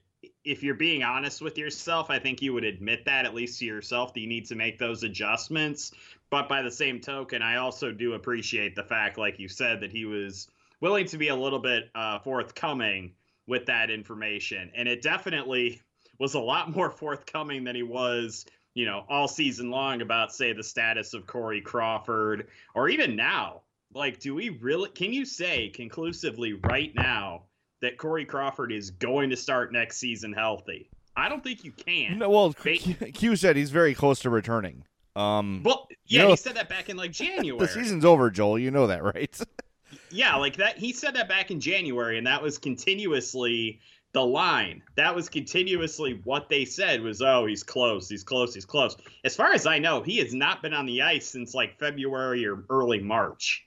if 0.45 0.63
you're 0.63 0.75
being 0.75 1.03
honest 1.03 1.43
with 1.43 1.59
yourself, 1.59 2.11
I 2.11 2.19
think 2.19 2.41
you 2.41 2.55
would 2.55 2.65
admit 2.65 3.05
that 3.05 3.27
at 3.27 3.35
least 3.35 3.59
to 3.59 3.67
yourself 3.67 4.15
that 4.15 4.21
you 4.21 4.27
need 4.27 4.47
to 4.47 4.55
make 4.55 4.79
those 4.79 5.03
adjustments. 5.03 5.93
But 6.31 6.49
by 6.49 6.63
the 6.63 6.71
same 6.71 7.01
token, 7.01 7.43
I 7.43 7.57
also 7.57 7.93
do 7.93 8.15
appreciate 8.15 8.75
the 8.75 8.83
fact, 8.83 9.19
like 9.19 9.39
you 9.39 9.49
said, 9.49 9.81
that 9.81 9.93
he 9.93 10.05
was 10.05 10.49
willing 10.81 11.07
to 11.07 11.19
be 11.19 11.29
a 11.29 11.37
little 11.37 11.59
bit 11.59 11.91
uh, 11.95 12.19
forthcoming 12.19 13.13
with 13.47 13.67
that 13.67 13.91
information. 13.91 14.71
And 14.75 14.89
it 14.89 15.03
definitely 15.03 15.81
was 16.19 16.35
a 16.35 16.41
lot 16.41 16.75
more 16.75 16.91
forthcoming 16.91 17.65
than 17.65 17.77
he 17.77 17.83
was, 17.83 18.47
you 18.75 18.87
know, 18.87 19.05
all 19.09 19.29
season 19.29 19.71
long 19.71 20.03
about, 20.03 20.35
say, 20.35 20.53
the 20.53 20.63
status 20.63 21.15
of 21.15 21.27
Corey 21.27 21.61
Crawford 21.61 22.49
or 22.75 22.89
even 22.89 23.17
now. 23.17 23.63
Like, 23.95 24.19
do 24.19 24.35
we 24.35 24.49
really, 24.49 24.91
can 24.91 25.13
you 25.13 25.25
say 25.25 25.69
conclusively 25.69 26.55
right 26.55 26.93
now 26.97 27.45
that 27.81 27.97
Corey 27.97 28.25
Crawford 28.25 28.73
is 28.73 28.91
going 28.91 29.31
to 29.31 29.37
start 29.37 29.73
next 29.73 29.99
season 29.99 30.33
healthy? 30.33 30.91
I 31.17 31.29
don't 31.29 31.45
think 31.45 31.65
you 31.65 31.71
can. 31.71 32.19
No, 32.19 32.29
well, 32.29 32.53
Q 32.53 33.37
said 33.37 33.57
he's 33.57 33.71
very 33.71 33.95
close 33.95 34.19
to 34.21 34.31
returning. 34.31 34.85
Um, 35.17 35.63
well, 35.65 35.87
yeah, 36.07 36.23
you 36.23 36.25
know, 36.25 36.31
he 36.31 36.37
said 36.37 36.57
that 36.57 36.69
back 36.69 36.89
in 36.89 36.97
like 36.97 37.13
January. 37.25 37.59
the 37.59 37.73
season's 37.73 38.05
over, 38.05 38.31
Joel. 38.31 38.59
You 38.59 38.71
know 38.71 38.87
that, 38.89 39.03
right? 39.03 39.39
yeah, 40.11 40.37
like 40.37 40.57
that. 40.57 40.79
He 40.79 40.93
said 40.93 41.15
that 41.15 41.29
back 41.29 41.51
in 41.51 41.61
January, 41.61 42.19
and 42.19 42.27
that 42.27 42.43
was 42.43 42.59
continuously 42.59 43.81
the 44.13 44.25
line. 44.25 44.83
That 44.97 45.15
was 45.15 45.29
continuously 45.29 46.21
what 46.25 46.49
they 46.49 46.65
said 46.65 47.03
was, 47.03 47.21
oh, 47.21 47.47
he's 47.47 47.63
close, 47.65 48.09
he's 48.09 48.23
close, 48.23 48.55
he's 48.55 48.65
close. 48.65 48.97
As 49.25 49.35
far 49.35 49.53
as 49.53 49.67
I 49.67 49.79
know, 49.81 50.03
he 50.03 50.19
has 50.19 50.33
not 50.33 50.63
been 50.63 50.73
on 50.73 50.87
the 50.87 51.03
ice 51.03 51.27
since 51.27 51.53
like 51.53 51.79
February 51.79 52.47
or 52.47 52.65
early 52.71 53.01
March. 53.01 53.67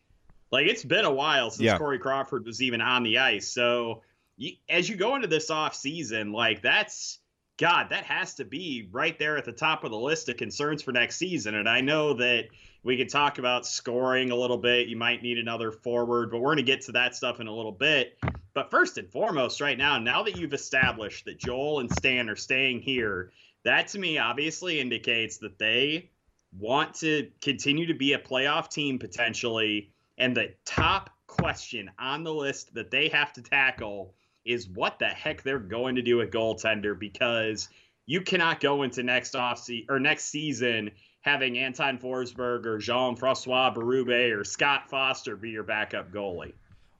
Like 0.49 0.67
it's 0.67 0.85
been 0.85 1.03
a 1.03 1.11
while 1.11 1.49
since 1.51 1.65
Yeah. 1.65 1.77
Corey 1.77 1.99
Crawford 1.99 2.45
was 2.45 2.61
even 2.61 2.79
on 2.79 3.03
the 3.03 3.17
ice. 3.17 3.49
So 3.49 4.03
you, 4.37 4.53
as 4.69 4.87
you 4.87 4.95
go 4.95 5.15
into 5.15 5.27
this 5.27 5.49
off 5.49 5.75
season, 5.75 6.31
like 6.31 6.61
that's 6.61 7.19
God, 7.57 7.87
that 7.89 8.05
has 8.05 8.35
to 8.35 8.45
be 8.45 8.87
right 8.91 9.17
there 9.17 9.35
at 9.37 9.45
the 9.45 9.51
top 9.51 9.83
of 9.83 9.91
the 9.91 9.97
list 9.97 10.29
of 10.29 10.37
concerns 10.37 10.83
for 10.83 10.91
next 10.91 11.17
season. 11.17 11.55
And 11.55 11.67
I 11.67 11.81
know 11.81 12.13
that 12.13 12.45
we 12.83 12.97
could 12.97 13.09
talk 13.09 13.39
about 13.39 13.65
scoring 13.65 14.29
a 14.29 14.35
little 14.35 14.57
bit. 14.57 14.87
You 14.87 14.95
might 14.95 15.23
need 15.23 15.39
another 15.39 15.71
forward, 15.71 16.29
but 16.29 16.39
we're 16.39 16.55
going 16.55 16.57
to 16.57 16.63
get 16.63 16.81
to 16.81 16.91
that 16.93 17.15
stuff 17.15 17.39
in 17.39 17.47
a 17.47 17.55
little 17.55 17.71
bit. 17.71 18.17
But 18.53 18.71
first 18.71 18.97
and 18.97 19.11
foremost, 19.11 19.59
right 19.59 19.77
now, 19.77 19.97
now 19.99 20.23
that 20.23 20.35
you've 20.35 20.53
established 20.53 21.25
that 21.25 21.39
Joel 21.39 21.79
and 21.79 21.91
Stan 21.91 22.29
are 22.29 22.35
staying 22.35 22.81
here, 22.81 23.31
that 23.63 23.87
to 23.89 23.99
me 23.99 24.17
obviously 24.17 24.79
indicates 24.79 25.37
that 25.39 25.59
they 25.59 26.11
want 26.57 26.93
to 26.95 27.29
continue 27.41 27.87
to 27.87 27.93
be 27.93 28.13
a 28.13 28.19
playoff 28.19 28.69
team 28.69 28.99
potentially. 28.99 29.91
And 30.17 30.35
the 30.35 30.53
top 30.65 31.09
question 31.27 31.91
on 31.99 32.23
the 32.23 32.33
list 32.33 32.73
that 32.73 32.89
they 32.91 33.09
have 33.09 33.33
to 33.33 33.41
tackle 33.41 34.15
is 34.47 34.69
what 34.69 34.97
the 34.97 35.07
heck 35.07 35.43
they're 35.43 35.59
going 35.59 35.95
to 35.95 36.01
do 36.01 36.21
at 36.21 36.31
goaltender 36.31 36.97
because 36.97 37.69
you 38.05 38.21
cannot 38.21 38.59
go 38.59 38.83
into 38.83 39.03
next 39.03 39.35
off 39.35 39.59
se- 39.59 39.85
or 39.89 39.99
next 39.99 40.25
season 40.25 40.89
having 41.21 41.57
Anton 41.57 41.97
Forsberg 41.97 42.65
or 42.65 42.77
Jean-Francois 42.77 43.73
Berube 43.73 44.35
or 44.35 44.43
Scott 44.43 44.89
Foster 44.89 45.35
be 45.35 45.49
your 45.49 45.63
backup 45.63 46.11
goalie. 46.11 46.53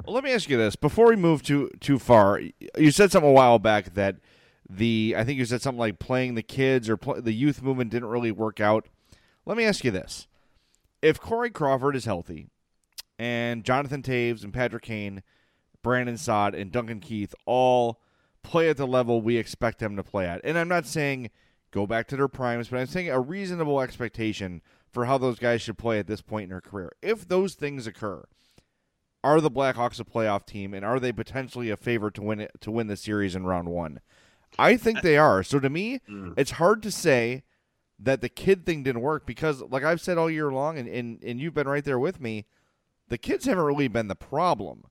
Well, 0.06 0.14
let 0.14 0.24
me 0.24 0.32
ask 0.32 0.50
you 0.50 0.58
this: 0.58 0.76
before 0.76 1.08
we 1.08 1.16
move 1.16 1.42
too 1.42 1.72
too 1.80 1.98
far, 1.98 2.42
you 2.78 2.92
said 2.92 3.12
something 3.12 3.30
a 3.30 3.34
while 3.34 3.60
back 3.60 3.94
that 3.96 4.18
the 4.70 5.16
I 5.18 5.24
think 5.24 5.40
you 5.40 5.46
said 5.46 5.62
something 5.62 5.80
like 5.80 6.00
playing 6.00 6.36
the 6.36 6.44
kids 6.44 6.90
or 6.90 6.98
the 7.18 7.34
youth 7.34 7.62
movement 7.62 7.92
didn't 7.92 8.10
really 8.10 8.32
work 8.32 8.60
out. 8.60 8.88
Let 9.46 9.58
me 9.58 9.64
ask 9.64 9.84
you 9.84 9.92
this: 9.92 10.28
if 11.02 11.20
Corey 11.20 11.50
Crawford 11.50 11.96
is 11.96 12.06
healthy, 12.06 12.48
and 13.18 13.64
Jonathan 13.64 14.04
Toews 14.04 14.44
and 14.44 14.54
Patrick 14.54 14.84
Kane, 14.84 15.24
Brandon 15.84 16.18
Saad 16.18 16.56
and 16.56 16.72
Duncan 16.72 17.00
Keith 17.00 17.34
all 17.46 18.02
play 18.44 18.70
at 18.70 18.78
the 18.78 18.88
level 18.88 19.22
we 19.22 19.38
expect 19.38 19.80
them 19.80 19.96
to 19.96 20.04
play 20.04 20.26
at, 20.26 20.42
and 20.44 20.58
I'm 20.58 20.70
not 20.70 20.86
saying 20.86 21.30
go 21.72 21.86
back 21.86 22.08
to 22.08 22.16
their 22.16 22.28
primes, 22.28 22.70
but 22.70 22.80
I'm 22.80 22.88
saying 22.88 23.10
a 23.10 23.20
reasonable 23.20 23.82
expectation 23.82 24.62
for 24.90 25.06
how 25.06 25.18
those 25.18 25.40
guys 25.40 25.62
should 25.62 25.78
play 25.78 26.00
at 26.00 26.08
this 26.08 26.22
point 26.22 26.44
in 26.44 26.50
their 26.50 26.62
career. 26.62 26.92
If 27.02 27.28
those 27.28 27.56
things 27.56 27.88
occur, 27.88 28.24
are 29.24 29.42
the 29.42 29.52
Blackhawks 29.52 30.00
a 30.00 30.06
playoff 30.06 30.46
team, 30.46 30.74
and 30.74 30.86
are 30.86 31.00
they 31.00 31.12
potentially 31.12 31.70
a 31.70 31.78
favorite 31.78 32.14
to 32.16 32.22
win 32.22 32.40
it, 32.40 32.52
to 32.62 32.72
win 32.72 32.88
the 32.88 32.96
series 32.96 33.36
in 33.36 33.46
round 33.46 33.68
one? 33.68 34.00
I 34.58 34.78
think 34.78 35.02
they 35.02 35.18
are. 35.18 35.44
So 35.44 35.60
to 35.60 35.70
me, 35.70 36.00
mm. 36.10 36.34
it's 36.38 36.52
hard 36.52 36.82
to 36.84 36.92
say 36.92 37.44
that 38.00 38.22
the 38.22 38.30
kid 38.30 38.66
thing 38.66 38.84
didn't 38.84 39.02
work 39.02 39.26
because, 39.26 39.62
like 39.62 39.84
I've 39.84 40.02
said 40.02 40.18
all 40.18 40.30
year 40.30 40.52
long, 40.52 40.78
and, 40.78 40.88
and, 40.88 41.22
and 41.24 41.40
you've 41.40 41.54
been 41.54 41.68
right 41.68 41.84
there 41.84 42.00
with 42.00 42.22
me, 42.22 42.46
the 43.10 43.18
kids 43.18 43.46
haven't 43.46 43.64
really 43.64 43.88
been 43.88 44.08
the 44.08 44.16
problem. 44.16 44.86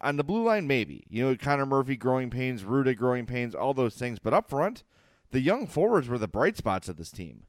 On 0.00 0.16
the 0.16 0.24
blue 0.24 0.42
line, 0.44 0.66
maybe 0.66 1.04
you 1.08 1.24
know 1.24 1.36
Connor 1.36 1.66
Murphy 1.66 1.96
growing 1.96 2.30
pains, 2.30 2.62
Rutta 2.62 2.96
growing 2.96 3.26
pains, 3.26 3.54
all 3.54 3.74
those 3.74 3.94
things. 3.94 4.18
But 4.18 4.34
up 4.34 4.48
front, 4.50 4.82
the 5.30 5.40
young 5.40 5.66
forwards 5.66 6.08
were 6.08 6.18
the 6.18 6.28
bright 6.28 6.56
spots 6.56 6.88
of 6.88 6.96
this 6.96 7.10
team. 7.12 7.44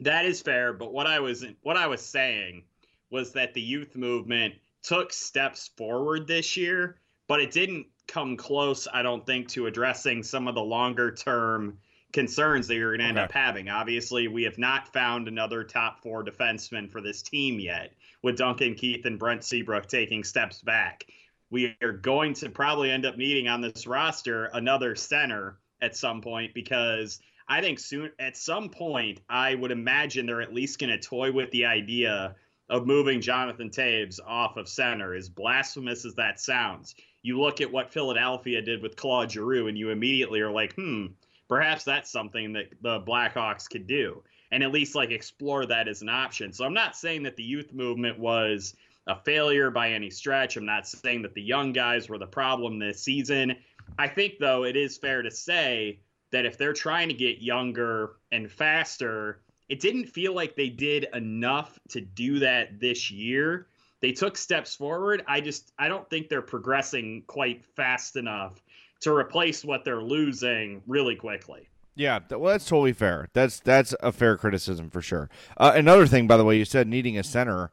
That 0.00 0.26
is 0.26 0.42
fair, 0.42 0.72
but 0.72 0.92
what 0.92 1.06
I 1.06 1.20
was 1.20 1.44
what 1.62 1.76
I 1.76 1.86
was 1.86 2.00
saying 2.00 2.64
was 3.10 3.32
that 3.32 3.54
the 3.54 3.60
youth 3.62 3.96
movement 3.96 4.54
took 4.82 5.12
steps 5.12 5.70
forward 5.76 6.26
this 6.26 6.56
year, 6.56 6.96
but 7.28 7.40
it 7.40 7.50
didn't 7.50 7.86
come 8.06 8.36
close, 8.36 8.86
I 8.92 9.02
don't 9.02 9.24
think, 9.24 9.48
to 9.50 9.66
addressing 9.66 10.22
some 10.22 10.48
of 10.48 10.54
the 10.54 10.62
longer 10.62 11.12
term 11.12 11.78
concerns 12.12 12.66
that 12.68 12.74
you're 12.76 12.96
going 12.96 13.00
to 13.00 13.06
end 13.06 13.18
Okay. 13.18 13.24
up 13.24 13.32
having. 13.32 13.68
Obviously, 13.68 14.28
we 14.28 14.42
have 14.44 14.58
not 14.58 14.92
found 14.92 15.28
another 15.28 15.64
top 15.64 16.02
four 16.02 16.24
defenseman 16.24 16.90
for 16.90 17.00
this 17.00 17.22
team 17.22 17.58
yet, 17.58 17.92
with 18.26 18.36
Duncan 18.36 18.74
Keith 18.74 19.06
and 19.06 19.20
Brent 19.20 19.44
Seabrook 19.44 19.86
taking 19.86 20.24
steps 20.24 20.60
back. 20.60 21.06
We 21.48 21.76
are 21.80 21.92
going 21.92 22.34
to 22.34 22.50
probably 22.50 22.90
end 22.90 23.06
up 23.06 23.16
needing 23.16 23.46
on 23.46 23.60
this 23.60 23.86
roster 23.86 24.46
another 24.46 24.96
center 24.96 25.60
at 25.80 25.96
some 25.96 26.20
point 26.20 26.52
because 26.52 27.20
I 27.48 27.60
think 27.60 27.78
soon 27.78 28.10
at 28.18 28.36
some 28.36 28.68
point 28.68 29.20
I 29.28 29.54
would 29.54 29.70
imagine 29.70 30.26
they're 30.26 30.42
at 30.42 30.52
least 30.52 30.80
going 30.80 30.90
to 30.90 30.98
toy 30.98 31.30
with 31.30 31.52
the 31.52 31.66
idea 31.66 32.34
of 32.68 32.84
moving 32.84 33.20
Jonathan 33.20 33.70
Toews 33.70 34.18
off 34.26 34.56
of 34.56 34.68
center. 34.68 35.14
As 35.14 35.28
blasphemous 35.28 36.04
as 36.04 36.16
that 36.16 36.40
sounds, 36.40 36.96
you 37.22 37.40
look 37.40 37.60
at 37.60 37.70
what 37.70 37.92
Philadelphia 37.92 38.60
did 38.60 38.82
with 38.82 38.96
Claude 38.96 39.30
Giroux, 39.30 39.68
and 39.68 39.78
you 39.78 39.90
immediately 39.90 40.40
are 40.40 40.50
like, 40.50 40.74
hmm, 40.74 41.06
perhaps 41.48 41.84
that's 41.84 42.10
something 42.10 42.54
that 42.54 42.72
the 42.82 42.98
Blackhawks 43.02 43.70
could 43.70 43.86
do, 43.86 44.24
and 44.50 44.62
at 44.62 44.72
least 44.72 44.94
like 44.94 45.10
explore 45.10 45.66
that 45.66 45.88
as 45.88 46.02
an 46.02 46.08
option. 46.08 46.52
So 46.52 46.64
I'm 46.64 46.74
not 46.74 46.96
saying 46.96 47.22
that 47.24 47.36
the 47.36 47.42
youth 47.42 47.72
movement 47.72 48.18
was 48.18 48.74
a 49.06 49.16
failure 49.16 49.70
by 49.70 49.90
any 49.90 50.10
stretch. 50.10 50.56
I'm 50.56 50.66
not 50.66 50.86
saying 50.86 51.22
that 51.22 51.34
the 51.34 51.42
young 51.42 51.72
guys 51.72 52.08
were 52.08 52.18
the 52.18 52.26
problem 52.26 52.78
this 52.78 53.02
season. 53.02 53.56
I 53.98 54.08
think 54.08 54.34
though 54.38 54.64
it 54.64 54.76
is 54.76 54.98
fair 54.98 55.22
to 55.22 55.30
say 55.30 56.00
that 56.32 56.44
if 56.44 56.58
they're 56.58 56.72
trying 56.72 57.08
to 57.08 57.14
get 57.14 57.40
younger 57.40 58.16
and 58.32 58.50
faster, 58.50 59.42
it 59.68 59.80
didn't 59.80 60.06
feel 60.06 60.34
like 60.34 60.56
they 60.56 60.68
did 60.68 61.06
enough 61.14 61.78
to 61.90 62.00
do 62.00 62.40
that 62.40 62.80
this 62.80 63.10
year. 63.10 63.68
They 64.00 64.12
took 64.12 64.36
steps 64.36 64.74
forward. 64.74 65.24
I 65.26 65.40
just 65.40 65.72
I 65.78 65.88
don't 65.88 66.08
think 66.10 66.28
they're 66.28 66.42
progressing 66.42 67.24
quite 67.26 67.64
fast 67.64 68.16
enough 68.16 68.62
to 69.00 69.14
replace 69.14 69.64
what 69.64 69.84
they're 69.84 70.02
losing 70.02 70.82
really 70.86 71.16
quickly. 71.16 71.68
Yeah, 71.96 72.20
well, 72.30 72.52
that's 72.52 72.66
totally 72.66 72.92
fair. 72.92 73.28
That's 73.32 73.58
that's 73.58 73.94
a 74.00 74.12
fair 74.12 74.36
criticism 74.36 74.90
for 74.90 75.00
sure. 75.00 75.30
Uh, 75.56 75.72
another 75.74 76.06
thing, 76.06 76.26
by 76.26 76.36
the 76.36 76.44
way, 76.44 76.58
you 76.58 76.66
said 76.66 76.86
needing 76.86 77.18
a 77.18 77.24
center. 77.24 77.72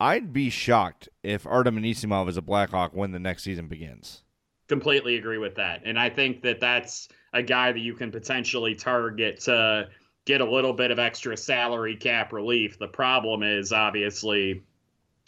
I'd 0.00 0.32
be 0.32 0.48
shocked 0.48 1.10
if 1.22 1.46
Artem 1.46 1.76
Anisimov 1.76 2.30
is 2.30 2.38
a 2.38 2.42
Blackhawk 2.42 2.94
when 2.94 3.12
the 3.12 3.18
next 3.18 3.42
season 3.42 3.68
begins. 3.68 4.22
Completely 4.66 5.16
agree 5.16 5.36
with 5.36 5.56
that. 5.56 5.82
And 5.84 5.98
I 5.98 6.08
think 6.08 6.40
that 6.42 6.58
that's 6.58 7.08
a 7.34 7.42
guy 7.42 7.70
that 7.70 7.80
you 7.80 7.92
can 7.92 8.10
potentially 8.10 8.74
target 8.74 9.40
to 9.40 9.90
get 10.24 10.40
a 10.40 10.50
little 10.50 10.72
bit 10.72 10.90
of 10.90 10.98
extra 10.98 11.36
salary 11.36 11.96
cap 11.96 12.32
relief. 12.32 12.78
The 12.78 12.88
problem 12.88 13.42
is 13.42 13.72
obviously, 13.72 14.62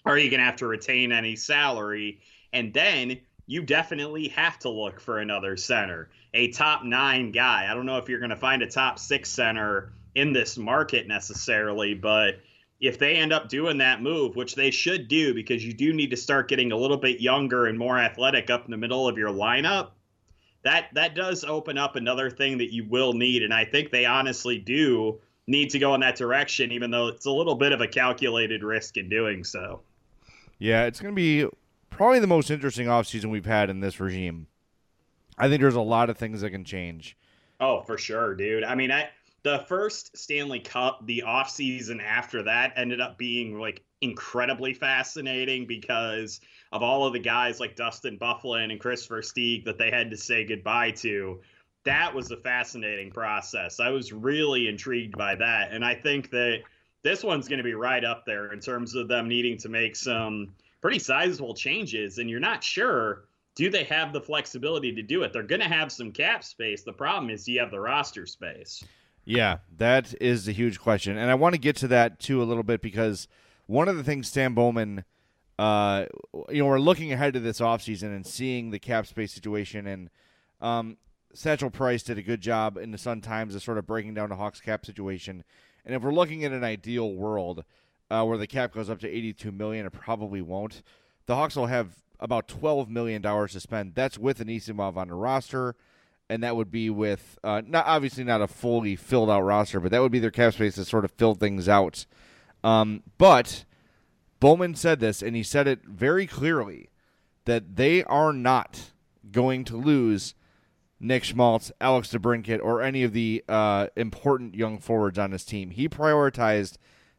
are 0.06 0.16
you 0.16 0.30
going 0.30 0.40
to 0.40 0.46
have 0.46 0.56
to 0.56 0.66
retain 0.66 1.12
any 1.12 1.36
salary? 1.36 2.20
And 2.54 2.72
then 2.72 3.20
you 3.46 3.62
definitely 3.62 4.28
have 4.28 4.58
to 4.60 4.68
look 4.68 5.00
for 5.00 5.18
another 5.18 5.56
center, 5.56 6.10
a 6.34 6.48
top 6.48 6.84
nine 6.84 7.32
guy. 7.32 7.68
I 7.70 7.74
don't 7.74 7.86
know 7.86 7.98
if 7.98 8.08
you're 8.08 8.20
going 8.20 8.30
to 8.30 8.36
find 8.36 8.62
a 8.62 8.66
top 8.66 8.98
six 8.98 9.30
center 9.30 9.92
in 10.14 10.32
this 10.32 10.56
market 10.56 11.08
necessarily, 11.08 11.94
but 11.94 12.40
if 12.80 12.98
they 12.98 13.16
end 13.16 13.32
up 13.32 13.48
doing 13.48 13.78
that 13.78 14.02
move, 14.02 14.36
which 14.36 14.54
they 14.54 14.70
should 14.70 15.08
do 15.08 15.34
because 15.34 15.64
you 15.64 15.72
do 15.72 15.92
need 15.92 16.10
to 16.10 16.16
start 16.16 16.48
getting 16.48 16.72
a 16.72 16.76
little 16.76 16.96
bit 16.96 17.20
younger 17.20 17.66
and 17.66 17.78
more 17.78 17.98
athletic 17.98 18.50
up 18.50 18.64
in 18.64 18.70
the 18.70 18.76
middle 18.76 19.08
of 19.08 19.16
your 19.16 19.30
lineup, 19.30 19.90
that 20.64 20.88
that 20.94 21.14
does 21.14 21.44
open 21.44 21.78
up 21.78 21.96
another 21.96 22.30
thing 22.30 22.58
that 22.58 22.72
you 22.72 22.84
will 22.88 23.12
need. 23.12 23.42
And 23.42 23.54
I 23.54 23.64
think 23.64 23.90
they 23.90 24.04
honestly 24.04 24.58
do 24.58 25.20
need 25.46 25.70
to 25.70 25.78
go 25.78 25.94
in 25.94 26.00
that 26.00 26.16
direction, 26.16 26.72
even 26.72 26.90
though 26.90 27.08
it's 27.08 27.26
a 27.26 27.30
little 27.30 27.54
bit 27.54 27.72
of 27.72 27.80
a 27.80 27.88
calculated 27.88 28.62
risk 28.62 28.96
in 28.96 29.08
doing 29.08 29.44
so. 29.44 29.80
Yeah, 30.58 30.84
it's 30.84 31.00
going 31.00 31.14
to 31.14 31.16
be 31.16 31.48
probably 32.02 32.18
the 32.18 32.26
most 32.26 32.50
interesting 32.50 32.88
offseason 32.88 33.26
we've 33.26 33.46
had 33.46 33.70
in 33.70 33.78
this 33.78 34.00
regime. 34.00 34.48
I 35.38 35.48
think 35.48 35.60
there's 35.60 35.76
a 35.76 35.80
lot 35.80 36.10
of 36.10 36.18
things 36.18 36.40
that 36.40 36.50
can 36.50 36.64
change. 36.64 37.16
Oh, 37.60 37.82
for 37.82 37.96
sure, 37.96 38.34
dude. 38.34 38.64
I 38.64 38.74
mean, 38.74 38.90
I 38.90 39.08
the 39.44 39.64
first 39.68 40.16
Stanley 40.18 40.58
Cup, 40.58 41.06
the 41.06 41.22
off 41.22 41.48
season 41.48 42.00
after 42.00 42.42
that 42.42 42.72
ended 42.74 43.00
up 43.00 43.18
being 43.18 43.56
like 43.56 43.84
incredibly 44.00 44.74
fascinating 44.74 45.64
because 45.64 46.40
of 46.72 46.82
all 46.82 47.06
of 47.06 47.12
the 47.12 47.20
guys 47.20 47.60
like 47.60 47.76
Dustin 47.76 48.18
Byfuglien 48.18 48.72
and 48.72 48.80
Christopher 48.80 49.20
Versteeg 49.20 49.64
that 49.66 49.78
they 49.78 49.92
had 49.92 50.10
to 50.10 50.16
say 50.16 50.44
goodbye 50.44 50.90
to. 50.90 51.40
That 51.84 52.12
was 52.12 52.32
a 52.32 52.36
fascinating 52.36 53.12
process. 53.12 53.78
I 53.78 53.90
was 53.90 54.12
really 54.12 54.66
intrigued 54.66 55.16
by 55.16 55.36
that. 55.36 55.70
And 55.70 55.84
I 55.84 55.94
think 55.94 56.30
that 56.30 56.62
this 57.04 57.22
one's 57.22 57.46
going 57.46 57.58
to 57.58 57.64
be 57.64 57.74
right 57.74 58.04
up 58.04 58.26
there 58.26 58.52
in 58.52 58.58
terms 58.58 58.96
of 58.96 59.06
them 59.06 59.28
needing 59.28 59.56
to 59.58 59.68
make 59.68 59.94
some 59.94 60.52
pretty 60.82 60.98
sizable 60.98 61.54
changes. 61.54 62.18
And 62.18 62.28
you're 62.28 62.40
not 62.40 62.62
sure 62.62 63.24
do 63.54 63.70
they 63.70 63.84
have 63.84 64.12
the 64.12 64.20
flexibility 64.20 64.92
to 64.94 65.02
do 65.02 65.22
it? 65.22 65.32
They're 65.32 65.42
going 65.42 65.60
to 65.60 65.68
have 65.68 65.92
some 65.92 66.10
cap 66.10 66.42
space. 66.42 66.82
The 66.82 66.92
problem 66.92 67.30
is, 67.30 67.44
do 67.44 67.52
you 67.52 67.60
have 67.60 67.70
the 67.70 67.80
roster 67.80 68.26
space? 68.26 68.82
Yeah, 69.24 69.58
that 69.76 70.14
is 70.20 70.48
a 70.48 70.52
huge 70.52 70.80
question, 70.80 71.16
and 71.16 71.30
I 71.30 71.36
want 71.36 71.54
to 71.54 71.60
get 71.60 71.76
to 71.76 71.88
that 71.88 72.18
too 72.18 72.42
a 72.42 72.44
little 72.44 72.64
bit 72.64 72.82
because 72.82 73.28
one 73.66 73.88
of 73.88 73.96
the 73.96 74.02
things 74.02 74.26
Stan 74.26 74.52
Bowman, 74.52 75.04
uh, 75.60 76.06
you 76.48 76.58
know, 76.58 76.66
we're 76.66 76.80
looking 76.80 77.12
ahead 77.12 77.34
to 77.34 77.40
this 77.40 77.60
offseason 77.60 78.14
and 78.14 78.26
seeing 78.26 78.70
the 78.70 78.80
cap 78.80 79.06
space 79.06 79.32
situation, 79.32 79.86
and 79.86 80.10
um, 80.60 80.96
Satchel 81.32 81.70
Price 81.70 82.02
did 82.02 82.18
a 82.18 82.22
good 82.22 82.40
job 82.40 82.76
in 82.76 82.90
the 82.90 82.98
Sun 82.98 83.20
Times 83.20 83.54
of 83.54 83.62
sort 83.62 83.78
of 83.78 83.86
breaking 83.86 84.14
down 84.14 84.28
the 84.28 84.34
Hawks 84.34 84.60
cap 84.60 84.84
situation, 84.84 85.44
and 85.86 85.94
if 85.94 86.02
we're 86.02 86.12
looking 86.12 86.44
at 86.44 86.50
an 86.50 86.64
ideal 86.64 87.14
world 87.14 87.64
uh, 88.12 88.24
where 88.24 88.38
the 88.38 88.46
cap 88.46 88.72
goes 88.74 88.90
up 88.90 89.00
to 89.00 89.08
82 89.08 89.50
million, 89.50 89.86
it 89.86 89.92
probably 89.92 90.42
won't. 90.42 90.82
the 91.26 91.34
Hawks 91.34 91.56
will 91.56 91.66
have 91.66 91.88
about 92.20 92.46
twelve 92.46 92.88
million 92.88 93.20
dollars 93.20 93.52
to 93.52 93.60
spend. 93.60 93.94
That's 93.96 94.16
with 94.18 94.40
an 94.40 94.46
Anisimov 94.48 94.96
on 94.96 95.08
the 95.08 95.14
roster, 95.14 95.74
and 96.30 96.42
that 96.44 96.54
would 96.54 96.70
be 96.70 96.88
with 96.88 97.38
uh, 97.42 97.62
not 97.66 97.86
obviously 97.86 98.22
not 98.22 98.40
a 98.40 98.46
fully 98.46 98.94
filled 98.94 99.28
out 99.28 99.42
roster, 99.42 99.80
but 99.80 99.90
that 99.90 100.00
would 100.02 100.12
be 100.12 100.20
their 100.20 100.30
cap 100.30 100.54
space 100.54 100.76
to 100.76 100.84
sort 100.84 101.04
of 101.04 101.10
fill 101.10 101.34
things 101.34 101.68
out. 101.68 102.06
Um, 102.62 103.02
but 103.18 103.64
Bowman 104.38 104.76
said 104.76 105.00
this, 105.00 105.20
and 105.22 105.34
he 105.34 105.42
said 105.42 105.66
it 105.66 105.80
very 105.84 106.26
clearly 106.26 106.90
that 107.44 107.74
they 107.74 108.04
are 108.04 108.32
not 108.32 108.92
going 109.32 109.64
to 109.64 109.76
lose 109.76 110.34
Nick 111.00 111.24
Schmaltz, 111.24 111.72
Alex 111.80 112.08
DeBrincat, 112.12 112.60
or 112.62 112.82
any 112.82 113.02
of 113.02 113.12
the 113.12 113.42
uh, 113.48 113.88
important 113.96 114.54
young 114.54 114.78
forwards 114.78 115.18
on 115.18 115.32
his 115.32 115.44
team. 115.44 115.70
He 115.70 115.88
prioritized 115.88 116.76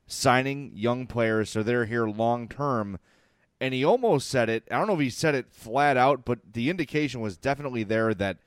signing 0.07 0.71
young 0.73 1.07
players 1.07 1.49
so 1.49 1.63
they're 1.63 1.85
here 1.85 2.07
long 2.07 2.47
term. 2.47 2.99
And 3.59 3.73
he 3.73 3.85
almost 3.85 4.29
said 4.29 4.49
it. 4.49 4.63
I 4.69 4.77
don't 4.77 4.87
know 4.87 4.95
if 4.95 4.99
he 4.99 5.09
said 5.09 5.35
it 5.35 5.51
flat 5.51 5.95
out, 5.95 6.25
but 6.25 6.39
the 6.53 6.69
indication 6.69 7.21
was 7.21 7.37
definitely 7.37 7.83
there 7.83 8.13
that 8.13 8.39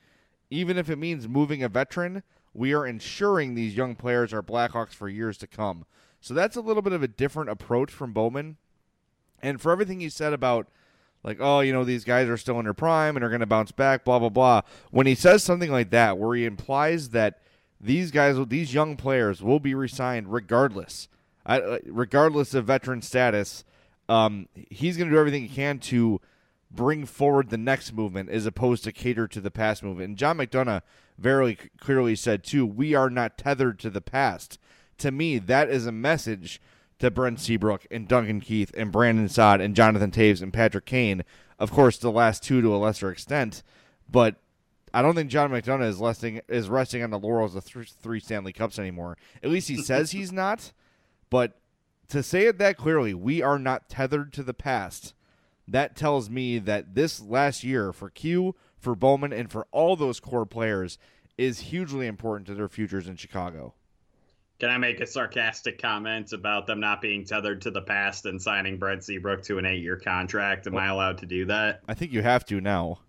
even 0.49 0.77
if 0.77 0.89
it 0.89 0.97
means 0.97 1.27
moving 1.27 1.63
a 1.63 1.69
veteran, 1.69 2.23
we 2.53 2.73
are 2.73 2.85
ensuring 2.85 3.55
these 3.55 3.75
young 3.75 3.95
players 3.95 4.33
are 4.33 4.43
Blackhawks 4.43 4.93
for 4.93 5.09
years 5.09 5.37
to 5.39 5.47
come. 5.47 5.85
So 6.21 6.33
that's 6.33 6.55
a 6.55 6.61
little 6.61 6.81
bit 6.81 6.93
of 6.93 7.03
a 7.03 7.07
different 7.07 7.49
approach 7.49 7.91
from 7.91 8.13
Bowman. 8.13 8.57
And 9.41 9.61
for 9.61 9.71
everything 9.71 9.99
he 9.99 10.09
said 10.09 10.33
about 10.33 10.67
like, 11.23 11.37
oh, 11.39 11.59
you 11.59 11.73
know, 11.73 11.83
these 11.83 12.03
guys 12.03 12.29
are 12.29 12.37
still 12.37 12.59
in 12.59 12.65
their 12.65 12.73
prime 12.73 13.15
and 13.15 13.25
are 13.25 13.29
going 13.29 13.41
to 13.41 13.45
bounce 13.45 13.71
back, 13.71 14.05
blah 14.05 14.19
blah 14.19 14.29
blah. 14.29 14.61
When 14.91 15.07
he 15.07 15.15
says 15.15 15.43
something 15.43 15.71
like 15.71 15.89
that, 15.91 16.17
where 16.17 16.35
he 16.35 16.45
implies 16.45 17.09
that 17.09 17.41
these 17.79 18.11
guys, 18.11 18.37
these 18.47 18.73
young 18.73 18.95
players, 18.95 19.43
will 19.43 19.59
be 19.59 19.75
resigned 19.75 20.31
regardless, 20.31 21.07
uh, 21.55 21.79
regardless 21.85 22.53
of 22.53 22.65
veteran 22.65 23.01
status, 23.01 23.63
um, 24.09 24.47
he's 24.69 24.97
going 24.97 25.09
to 25.09 25.15
do 25.15 25.19
everything 25.19 25.43
he 25.43 25.55
can 25.55 25.79
to 25.79 26.19
bring 26.69 27.05
forward 27.05 27.49
the 27.49 27.57
next 27.57 27.93
movement 27.93 28.29
as 28.29 28.45
opposed 28.45 28.83
to 28.83 28.91
cater 28.91 29.27
to 29.27 29.39
the 29.39 29.51
past 29.51 29.83
movement. 29.83 30.09
And 30.09 30.17
John 30.17 30.37
McDonough 30.37 30.81
very 31.17 31.57
clearly 31.79 32.15
said 32.15 32.43
too, 32.43 32.65
we 32.65 32.93
are 32.93 33.09
not 33.09 33.37
tethered 33.37 33.79
to 33.79 33.89
the 33.89 34.01
past. 34.01 34.59
To 34.99 35.11
me, 35.11 35.39
that 35.39 35.69
is 35.69 35.85
a 35.85 35.91
message 35.91 36.61
to 36.99 37.11
Brent 37.11 37.39
Seabrook 37.39 37.85
and 37.91 38.07
Duncan 38.07 38.41
Keith 38.41 38.71
and 38.75 38.91
Brandon 38.91 39.29
Saad 39.29 39.61
and 39.61 39.75
Jonathan 39.75 40.11
Toews 40.11 40.41
and 40.41 40.51
Patrick 40.51 40.85
Kane. 40.85 41.23
Of 41.59 41.71
course, 41.71 41.97
the 41.97 42.11
last 42.11 42.43
two 42.43 42.61
to 42.61 42.75
a 42.75 42.77
lesser 42.77 43.09
extent, 43.09 43.63
but 44.09 44.35
I 44.93 45.01
don't 45.01 45.15
think 45.15 45.29
John 45.29 45.51
McDonough 45.51 45.87
is 45.87 45.97
resting 45.97 46.41
is 46.47 46.69
resting 46.69 47.03
on 47.03 47.09
the 47.09 47.19
laurels 47.19 47.55
of 47.55 47.65
th- 47.65 47.93
three 47.93 48.19
Stanley 48.19 48.53
Cups 48.53 48.79
anymore. 48.79 49.17
At 49.43 49.49
least 49.49 49.67
he 49.67 49.81
says 49.81 50.11
he's 50.11 50.31
not. 50.31 50.71
But 51.29 51.59
to 52.09 52.23
say 52.23 52.47
it 52.47 52.57
that 52.59 52.77
clearly, 52.77 53.13
we 53.13 53.41
are 53.41 53.59
not 53.59 53.89
tethered 53.89 54.33
to 54.33 54.43
the 54.43 54.53
past. 54.53 55.13
That 55.67 55.95
tells 55.95 56.29
me 56.29 56.59
that 56.59 56.95
this 56.95 57.21
last 57.21 57.63
year 57.63 57.91
for 57.91 58.09
Q, 58.09 58.55
for 58.79 58.95
Bowman, 58.95 59.33
and 59.33 59.51
for 59.51 59.67
all 59.71 59.95
those 59.95 60.19
core 60.19 60.45
players 60.45 60.97
is 61.37 61.59
hugely 61.59 62.07
important 62.07 62.47
to 62.47 62.55
their 62.55 62.69
futures 62.69 63.07
in 63.07 63.15
Chicago. 63.15 63.73
Can 64.59 64.69
I 64.69 64.77
make 64.77 65.01
a 65.01 65.05
sarcastic 65.05 65.79
comment 65.79 66.33
about 66.33 66.65
them 66.65 66.79
not 66.79 66.99
being 66.99 67.25
tethered 67.25 67.61
to 67.61 67.71
the 67.71 67.81
past 67.81 68.25
and 68.25 68.41
signing 68.41 68.77
Brent 68.77 69.03
Seabrook 69.03 69.43
to 69.43 69.59
an 69.59 69.65
eight-year 69.67 69.97
contract? 69.97 70.65
Am 70.65 70.73
well, 70.73 70.83
I 70.83 70.87
allowed 70.87 71.19
to 71.19 71.27
do 71.27 71.45
that? 71.45 71.81
I 71.87 71.93
think 71.93 72.11
you 72.11 72.23
have 72.23 72.43
to 72.45 72.59
now. 72.59 72.99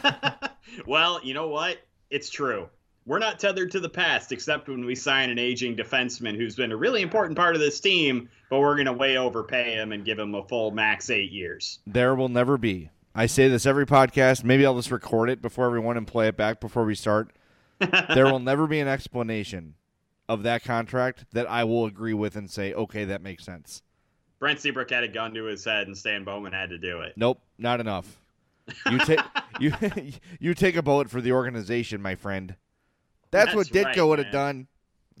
well, 0.86 1.20
you 1.22 1.34
know 1.34 1.48
what? 1.48 1.78
It's 2.08 2.30
true. 2.30 2.70
We're 3.10 3.18
not 3.18 3.40
tethered 3.40 3.72
to 3.72 3.80
the 3.80 3.88
past, 3.88 4.30
except 4.30 4.68
when 4.68 4.84
we 4.84 4.94
sign 4.94 5.30
an 5.30 5.38
aging 5.40 5.74
defenseman 5.74 6.36
who's 6.36 6.54
been 6.54 6.70
a 6.70 6.76
really 6.76 7.02
important 7.02 7.36
part 7.36 7.56
of 7.56 7.60
this 7.60 7.80
team, 7.80 8.28
but 8.48 8.60
we're 8.60 8.76
going 8.76 8.86
to 8.86 8.92
way 8.92 9.16
overpay 9.16 9.72
him 9.72 9.90
and 9.90 10.04
give 10.04 10.16
him 10.16 10.32
a 10.36 10.46
full 10.46 10.70
max 10.70 11.10
eight 11.10 11.32
years. 11.32 11.80
There 11.88 12.14
will 12.14 12.28
never 12.28 12.56
be. 12.56 12.90
I 13.12 13.26
say 13.26 13.48
this 13.48 13.66
every 13.66 13.84
podcast. 13.84 14.44
Maybe 14.44 14.64
I'll 14.64 14.76
just 14.76 14.92
record 14.92 15.28
it 15.28 15.42
before 15.42 15.66
everyone 15.66 15.96
and 15.96 16.06
play 16.06 16.28
it 16.28 16.36
back 16.36 16.60
before 16.60 16.84
we 16.84 16.94
start. 16.94 17.32
there 18.14 18.26
will 18.26 18.38
never 18.38 18.68
be 18.68 18.78
an 18.78 18.86
explanation 18.86 19.74
of 20.28 20.44
that 20.44 20.62
contract 20.62 21.24
that 21.32 21.50
I 21.50 21.64
will 21.64 21.86
agree 21.86 22.14
with 22.14 22.36
and 22.36 22.48
say, 22.48 22.72
okay, 22.74 23.06
that 23.06 23.22
makes 23.22 23.44
sense. 23.44 23.82
Brent 24.38 24.60
Seabrook 24.60 24.90
had 24.90 25.02
a 25.02 25.08
gun 25.08 25.34
to 25.34 25.46
his 25.46 25.64
head, 25.64 25.88
and 25.88 25.98
Stan 25.98 26.22
Bowman 26.22 26.52
had 26.52 26.70
to 26.70 26.78
do 26.78 27.00
it. 27.00 27.14
Nope, 27.16 27.42
not 27.58 27.80
enough. 27.80 28.20
You 28.88 28.98
take 29.00 29.18
you 29.58 29.72
you 30.38 30.54
take 30.54 30.76
a 30.76 30.82
bullet 30.82 31.10
for 31.10 31.20
the 31.20 31.32
organization, 31.32 32.00
my 32.00 32.14
friend. 32.14 32.54
That's, 33.30 33.46
That's 33.46 33.56
what 33.56 33.66
Ditka 33.68 33.84
right, 33.84 34.02
would 34.02 34.18
have 34.18 34.32
done. 34.32 34.66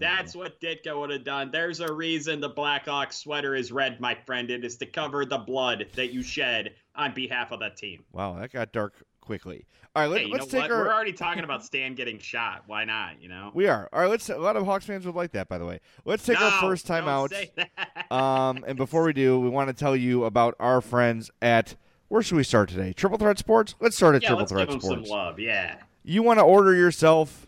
That's 0.00 0.34
what 0.34 0.60
Ditka 0.60 0.98
would 0.98 1.10
have 1.10 1.24
done. 1.24 1.50
There's 1.50 1.80
a 1.80 1.92
reason 1.92 2.40
the 2.40 2.48
Black 2.48 2.86
Blackhawks 2.86 3.14
sweater 3.14 3.54
is 3.54 3.70
red, 3.70 4.00
my 4.00 4.14
friend. 4.14 4.50
It 4.50 4.64
is 4.64 4.76
to 4.78 4.86
cover 4.86 5.26
the 5.26 5.38
blood 5.38 5.86
that 5.94 6.12
you 6.12 6.22
shed 6.22 6.74
on 6.96 7.12
behalf 7.12 7.52
of 7.52 7.60
that 7.60 7.76
team. 7.76 8.04
Wow, 8.12 8.38
that 8.38 8.50
got 8.50 8.72
dark 8.72 8.94
quickly. 9.20 9.66
All 9.94 10.02
right, 10.08 10.30
let, 10.30 10.40
us 10.40 10.46
take 10.46 10.62
what? 10.62 10.70
our. 10.70 10.84
We're 10.84 10.94
already 10.94 11.12
talking 11.12 11.44
about 11.44 11.64
Stan 11.64 11.94
getting 11.94 12.18
shot. 12.18 12.62
Why 12.66 12.84
not? 12.84 13.20
You 13.20 13.28
know. 13.28 13.50
We 13.52 13.66
are. 13.66 13.88
All 13.92 14.00
right, 14.00 14.08
let's. 14.08 14.28
A 14.30 14.38
lot 14.38 14.56
of 14.56 14.64
Hawks 14.64 14.86
fans 14.86 15.04
would 15.04 15.14
like 15.14 15.32
that, 15.32 15.48
by 15.48 15.58
the 15.58 15.66
way. 15.66 15.80
Let's 16.04 16.24
take 16.24 16.40
no, 16.40 16.46
our 16.46 16.60
first 16.60 16.86
time 16.86 17.06
out. 17.06 17.32
um, 18.10 18.64
and 18.66 18.76
before 18.76 19.02
we 19.02 19.12
do, 19.12 19.38
we 19.38 19.48
want 19.50 19.68
to 19.68 19.74
tell 19.74 19.96
you 19.96 20.24
about 20.24 20.54
our 20.58 20.80
friends 20.80 21.30
at. 21.42 21.76
Where 22.08 22.22
should 22.22 22.36
we 22.36 22.42
start 22.42 22.68
today? 22.68 22.92
Triple 22.92 23.18
Threat 23.18 23.38
Sports. 23.38 23.76
Let's 23.80 23.96
start 23.96 24.16
at 24.16 24.22
yeah, 24.22 24.30
Triple 24.30 24.46
Threat 24.46 24.68
Sports. 24.68 24.86
Some 24.86 25.02
love, 25.04 25.38
yeah. 25.38 25.76
You 26.02 26.22
want 26.22 26.40
to 26.40 26.44
order 26.44 26.74
yourself 26.74 27.46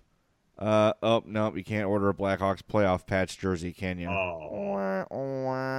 uh 0.59 0.93
oh 1.03 1.23
no, 1.27 1.55
you 1.55 1.65
can't 1.65 1.87
order 1.87 2.09
a 2.09 2.15
Blackhawks 2.15 2.61
playoff 2.63 3.07
patch 3.07 3.39
jersey, 3.39 3.73
can 3.73 3.99
you? 3.99 4.09
Oh. 4.09 4.53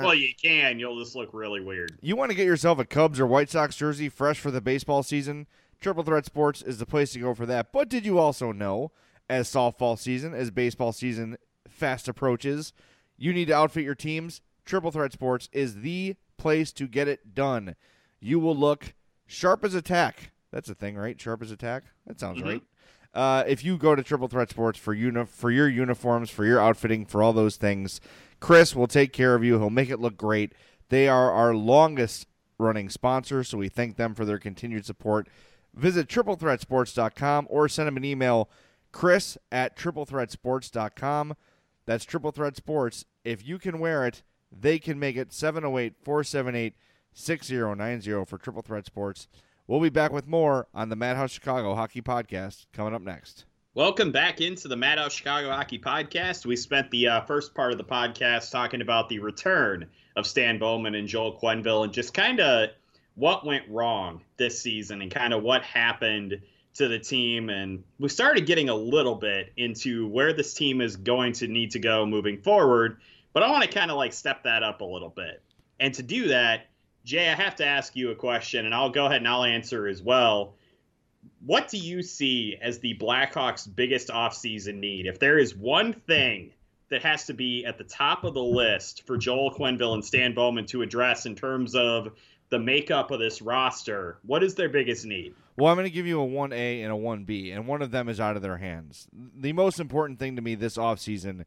Well, 0.03 0.15
you 0.15 0.33
can. 0.41 0.79
You'll 0.79 0.99
just 0.99 1.15
look 1.15 1.29
really 1.33 1.61
weird. 1.61 1.97
You 2.01 2.15
want 2.15 2.31
to 2.31 2.35
get 2.35 2.45
yourself 2.45 2.79
a 2.79 2.85
Cubs 2.85 3.19
or 3.19 3.25
White 3.25 3.49
Sox 3.49 3.75
jersey 3.75 4.09
fresh 4.09 4.39
for 4.39 4.51
the 4.51 4.61
baseball 4.61 5.01
season? 5.01 5.47
Triple 5.79 6.03
Threat 6.03 6.25
Sports 6.25 6.61
is 6.61 6.77
the 6.77 6.85
place 6.85 7.13
to 7.13 7.19
go 7.19 7.33
for 7.33 7.45
that. 7.45 7.71
But 7.71 7.89
did 7.89 8.05
you 8.05 8.19
also 8.19 8.51
know, 8.51 8.91
as 9.29 9.49
softball 9.49 9.97
season, 9.97 10.33
as 10.33 10.51
baseball 10.51 10.91
season 10.91 11.37
fast 11.67 12.07
approaches, 12.07 12.73
you 13.17 13.33
need 13.33 13.47
to 13.47 13.55
outfit 13.55 13.83
your 13.83 13.95
teams? 13.95 14.41
Triple 14.65 14.91
Threat 14.91 15.13
Sports 15.13 15.49
is 15.51 15.81
the 15.81 16.15
place 16.37 16.71
to 16.73 16.87
get 16.87 17.07
it 17.07 17.33
done. 17.33 17.75
You 18.19 18.39
will 18.39 18.55
look 18.55 18.93
sharp 19.25 19.63
as 19.63 19.73
attack. 19.73 20.31
That's 20.51 20.69
a 20.69 20.75
thing, 20.75 20.95
right? 20.95 21.19
Sharp 21.19 21.41
as 21.41 21.51
attack. 21.51 21.83
That 22.05 22.19
sounds 22.19 22.39
mm-hmm. 22.39 22.47
right. 22.47 22.63
Uh, 23.13 23.43
if 23.47 23.63
you 23.63 23.77
go 23.77 23.95
to 23.95 24.03
Triple 24.03 24.27
Threat 24.27 24.49
Sports 24.49 24.79
for 24.79 24.93
uni- 24.93 25.25
for 25.25 25.51
your 25.51 25.67
uniforms, 25.67 26.29
for 26.29 26.45
your 26.45 26.59
outfitting, 26.59 27.05
for 27.05 27.21
all 27.21 27.33
those 27.33 27.57
things, 27.57 28.01
Chris 28.39 28.75
will 28.75 28.87
take 28.87 29.13
care 29.13 29.35
of 29.35 29.43
you. 29.43 29.59
He'll 29.59 29.69
make 29.69 29.89
it 29.89 29.99
look 29.99 30.17
great. 30.17 30.53
They 30.89 31.07
are 31.07 31.31
our 31.31 31.53
longest 31.55 32.27
running 32.57 32.89
sponsor, 32.89 33.43
so 33.43 33.57
we 33.57 33.69
thank 33.69 33.97
them 33.97 34.15
for 34.15 34.25
their 34.25 34.39
continued 34.39 34.85
support. 34.85 35.27
Visit 35.73 36.07
triplethreatsports.com 36.07 37.47
or 37.49 37.67
send 37.67 37.87
them 37.87 37.97
an 37.97 38.05
email, 38.05 38.49
chris 38.91 39.37
at 39.51 39.77
triplethreatsports.com. 39.77 41.35
That's 41.85 42.05
Triple 42.05 42.31
Threat 42.31 42.55
Sports. 42.55 43.05
If 43.23 43.45
you 43.45 43.57
can 43.59 43.79
wear 43.79 44.05
it, 44.05 44.23
they 44.51 44.79
can 44.79 44.99
make 44.99 45.15
it 45.17 45.33
708 45.33 45.95
478 46.03 46.75
6090 47.13 48.25
for 48.25 48.37
Triple 48.37 48.61
Threat 48.61 48.85
Sports. 48.85 49.27
We'll 49.65 49.79
be 49.79 49.89
back 49.89 50.11
with 50.11 50.27
more 50.27 50.67
on 50.73 50.89
the 50.89 50.97
Madhouse 50.97 51.31
Chicago 51.31 51.73
Hockey 51.73 52.01
Podcast 52.01 52.65
coming 52.73 52.93
up 52.93 53.01
next. 53.01 53.45
Welcome 53.73 54.11
back 54.11 54.41
into 54.41 54.67
the 54.67 54.75
Madhouse 54.75 55.13
Chicago 55.13 55.51
Hockey 55.51 55.79
Podcast. 55.79 56.45
We 56.45 56.57
spent 56.57 56.91
the 56.91 57.07
uh, 57.07 57.21
first 57.21 57.55
part 57.55 57.71
of 57.71 57.77
the 57.77 57.85
podcast 57.85 58.51
talking 58.51 58.81
about 58.81 59.07
the 59.07 59.19
return 59.19 59.87
of 60.17 60.27
Stan 60.27 60.59
Bowman 60.59 60.95
and 60.95 61.07
Joel 61.07 61.39
Quenneville 61.39 61.85
and 61.85 61.93
just 61.93 62.13
kind 62.13 62.41
of 62.41 62.71
what 63.15 63.45
went 63.45 63.63
wrong 63.69 64.19
this 64.35 64.59
season 64.59 65.01
and 65.01 65.09
kind 65.09 65.33
of 65.33 65.43
what 65.43 65.63
happened 65.63 66.41
to 66.73 66.89
the 66.89 66.99
team. 66.99 67.49
And 67.49 67.85
we 67.99 68.09
started 68.09 68.45
getting 68.45 68.67
a 68.67 68.75
little 68.75 69.15
bit 69.15 69.53
into 69.55 70.09
where 70.09 70.33
this 70.33 70.53
team 70.53 70.81
is 70.81 70.97
going 70.97 71.31
to 71.33 71.47
need 71.47 71.71
to 71.71 71.79
go 71.79 72.05
moving 72.05 72.41
forward. 72.41 72.97
But 73.31 73.43
I 73.43 73.49
want 73.49 73.63
to 73.63 73.69
kind 73.69 73.91
of 73.91 73.95
like 73.95 74.11
step 74.11 74.43
that 74.43 74.61
up 74.61 74.81
a 74.81 74.85
little 74.85 75.09
bit. 75.09 75.41
And 75.79 75.93
to 75.93 76.03
do 76.03 76.27
that, 76.27 76.67
Jay, 77.05 77.29
I 77.29 77.35
have 77.35 77.55
to 77.57 77.65
ask 77.65 77.95
you 77.95 78.11
a 78.11 78.15
question, 78.15 78.65
and 78.65 78.73
I'll 78.73 78.89
go 78.89 79.05
ahead 79.05 79.17
and 79.17 79.27
I'll 79.27 79.43
answer 79.43 79.87
as 79.87 80.01
well. 80.01 80.55
What 81.45 81.67
do 81.67 81.77
you 81.77 82.01
see 82.01 82.57
as 82.61 82.79
the 82.79 82.97
Blackhawks' 82.97 83.67
biggest 83.67 84.07
offseason 84.07 84.75
need? 84.75 85.05
If 85.05 85.19
there 85.19 85.37
is 85.37 85.55
one 85.55 85.93
thing 85.93 86.51
that 86.89 87.03
has 87.03 87.25
to 87.25 87.33
be 87.33 87.65
at 87.65 87.77
the 87.77 87.83
top 87.83 88.23
of 88.23 88.33
the 88.33 88.43
list 88.43 89.05
for 89.05 89.17
Joel 89.17 89.53
Quenneville 89.53 89.93
and 89.93 90.05
Stan 90.05 90.33
Bowman 90.33 90.65
to 90.67 90.81
address 90.81 91.25
in 91.25 91.35
terms 91.35 91.75
of 91.75 92.13
the 92.49 92.59
makeup 92.59 93.11
of 93.11 93.19
this 93.19 93.41
roster, 93.41 94.19
what 94.25 94.43
is 94.43 94.55
their 94.55 94.69
biggest 94.69 95.05
need? 95.05 95.33
Well, 95.57 95.71
I'm 95.71 95.77
going 95.77 95.85
to 95.85 95.91
give 95.91 96.07
you 96.07 96.21
a 96.21 96.27
1A 96.27 96.83
and 96.83 96.91
a 96.93 96.95
1B, 96.95 97.53
and 97.53 97.67
one 97.67 97.81
of 97.81 97.91
them 97.91 98.07
is 98.07 98.21
out 98.21 98.37
of 98.37 98.41
their 98.41 98.57
hands. 98.57 99.07
The 99.11 99.53
most 99.53 99.79
important 99.79 100.19
thing 100.19 100.37
to 100.37 100.41
me 100.41 100.55
this 100.55 100.77
offseason 100.77 101.45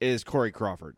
is 0.00 0.24
Corey 0.24 0.52
Crawford. 0.52 0.96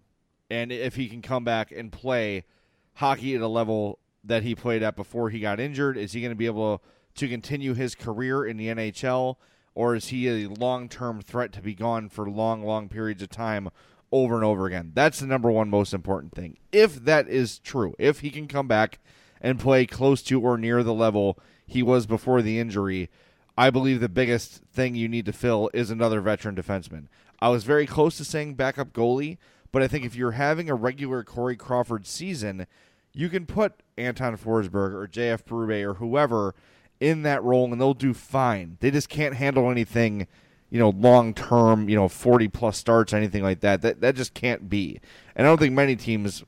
And 0.48 0.70
if 0.70 0.94
he 0.94 1.08
can 1.08 1.22
come 1.22 1.42
back 1.42 1.72
and 1.72 1.90
play– 1.90 2.44
hockey 2.96 3.34
at 3.34 3.40
a 3.40 3.48
level 3.48 3.98
that 4.24 4.42
he 4.42 4.54
played 4.54 4.82
at 4.82 4.96
before 4.96 5.30
he 5.30 5.40
got 5.40 5.60
injured? 5.60 5.96
Is 5.96 6.12
he 6.12 6.20
going 6.20 6.32
to 6.32 6.36
be 6.36 6.46
able 6.46 6.82
to 7.14 7.28
continue 7.28 7.74
his 7.74 7.94
career 7.94 8.44
in 8.44 8.56
the 8.56 8.68
NHL, 8.68 9.36
or 9.74 9.94
is 9.94 10.08
he 10.08 10.28
a 10.28 10.48
long 10.48 10.88
term 10.88 11.20
threat 11.20 11.52
to 11.52 11.62
be 11.62 11.74
gone 11.74 12.08
for 12.08 12.28
long, 12.28 12.62
long 12.62 12.88
periods 12.88 13.22
of 13.22 13.30
time 13.30 13.70
over 14.12 14.34
and 14.34 14.44
over 14.44 14.66
again? 14.66 14.92
That's 14.94 15.20
the 15.20 15.26
number 15.26 15.50
one 15.50 15.70
most 15.70 15.94
important 15.94 16.34
thing. 16.34 16.58
If 16.72 17.04
that 17.04 17.28
is 17.28 17.58
true, 17.58 17.94
if 17.98 18.20
he 18.20 18.30
can 18.30 18.48
come 18.48 18.68
back 18.68 18.98
and 19.40 19.60
play 19.60 19.86
close 19.86 20.22
to 20.22 20.40
or 20.40 20.58
near 20.58 20.82
the 20.82 20.94
level 20.94 21.38
he 21.66 21.82
was 21.82 22.06
before 22.06 22.42
the 22.42 22.58
injury, 22.58 23.10
I 23.58 23.70
believe 23.70 24.00
the 24.00 24.08
biggest 24.08 24.62
thing 24.72 24.94
you 24.94 25.08
need 25.08 25.26
to 25.26 25.32
fill 25.32 25.70
is 25.72 25.90
another 25.90 26.20
veteran 26.20 26.56
defenseman. 26.56 27.06
I 27.40 27.48
was 27.48 27.64
very 27.64 27.86
close 27.86 28.16
to 28.18 28.24
saying 28.24 28.54
backup 28.54 28.92
goalie, 28.92 29.38
but 29.76 29.82
I 29.82 29.88
think 29.88 30.06
if 30.06 30.16
you're 30.16 30.30
having 30.30 30.70
a 30.70 30.74
regular 30.74 31.22
Corey 31.22 31.54
Crawford 31.54 32.06
season, 32.06 32.66
you 33.12 33.28
can 33.28 33.44
put 33.44 33.82
Anton 33.98 34.38
Forsberg 34.38 34.94
or 34.94 35.06
JF 35.06 35.42
Berube 35.44 35.84
or 35.84 35.94
whoever 35.96 36.54
in 36.98 37.24
that 37.24 37.44
role 37.44 37.70
and 37.70 37.78
they'll 37.78 37.92
do 37.92 38.14
fine. 38.14 38.78
They 38.80 38.90
just 38.90 39.10
can't 39.10 39.34
handle 39.34 39.70
anything, 39.70 40.28
you 40.70 40.78
know, 40.78 40.88
long 40.88 41.34
term, 41.34 41.90
you 41.90 41.94
know, 41.94 42.08
40 42.08 42.48
plus 42.48 42.78
starts, 42.78 43.12
anything 43.12 43.42
like 43.42 43.60
that. 43.60 43.82
That 43.82 44.00
that 44.00 44.14
just 44.14 44.32
can't 44.32 44.70
be. 44.70 44.98
And 45.34 45.46
I 45.46 45.50
don't 45.50 45.58
think 45.58 45.74
many 45.74 45.94
teams 45.94 46.42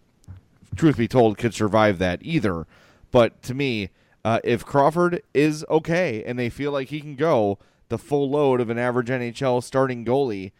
truth 0.75 0.97
be 0.97 1.07
told 1.07 1.37
could 1.37 1.53
survive 1.53 1.99
that 1.99 2.21
either. 2.23 2.67
But 3.11 3.43
to 3.43 3.53
me, 3.53 3.91
uh, 4.25 4.41
if 4.43 4.64
Crawford 4.64 5.23
is 5.35 5.67
okay 5.69 6.25
and 6.25 6.38
they 6.38 6.49
feel 6.49 6.73
like 6.73 6.88
he 6.88 7.03
can 7.03 7.14
go 7.14 7.59
the 7.91 7.99
full 7.99 8.31
load 8.31 8.62
of 8.62 8.71
an 8.71 8.79
average 8.79 9.09
NHL 9.09 9.62
starting 9.62 10.07
goalie, 10.07 10.53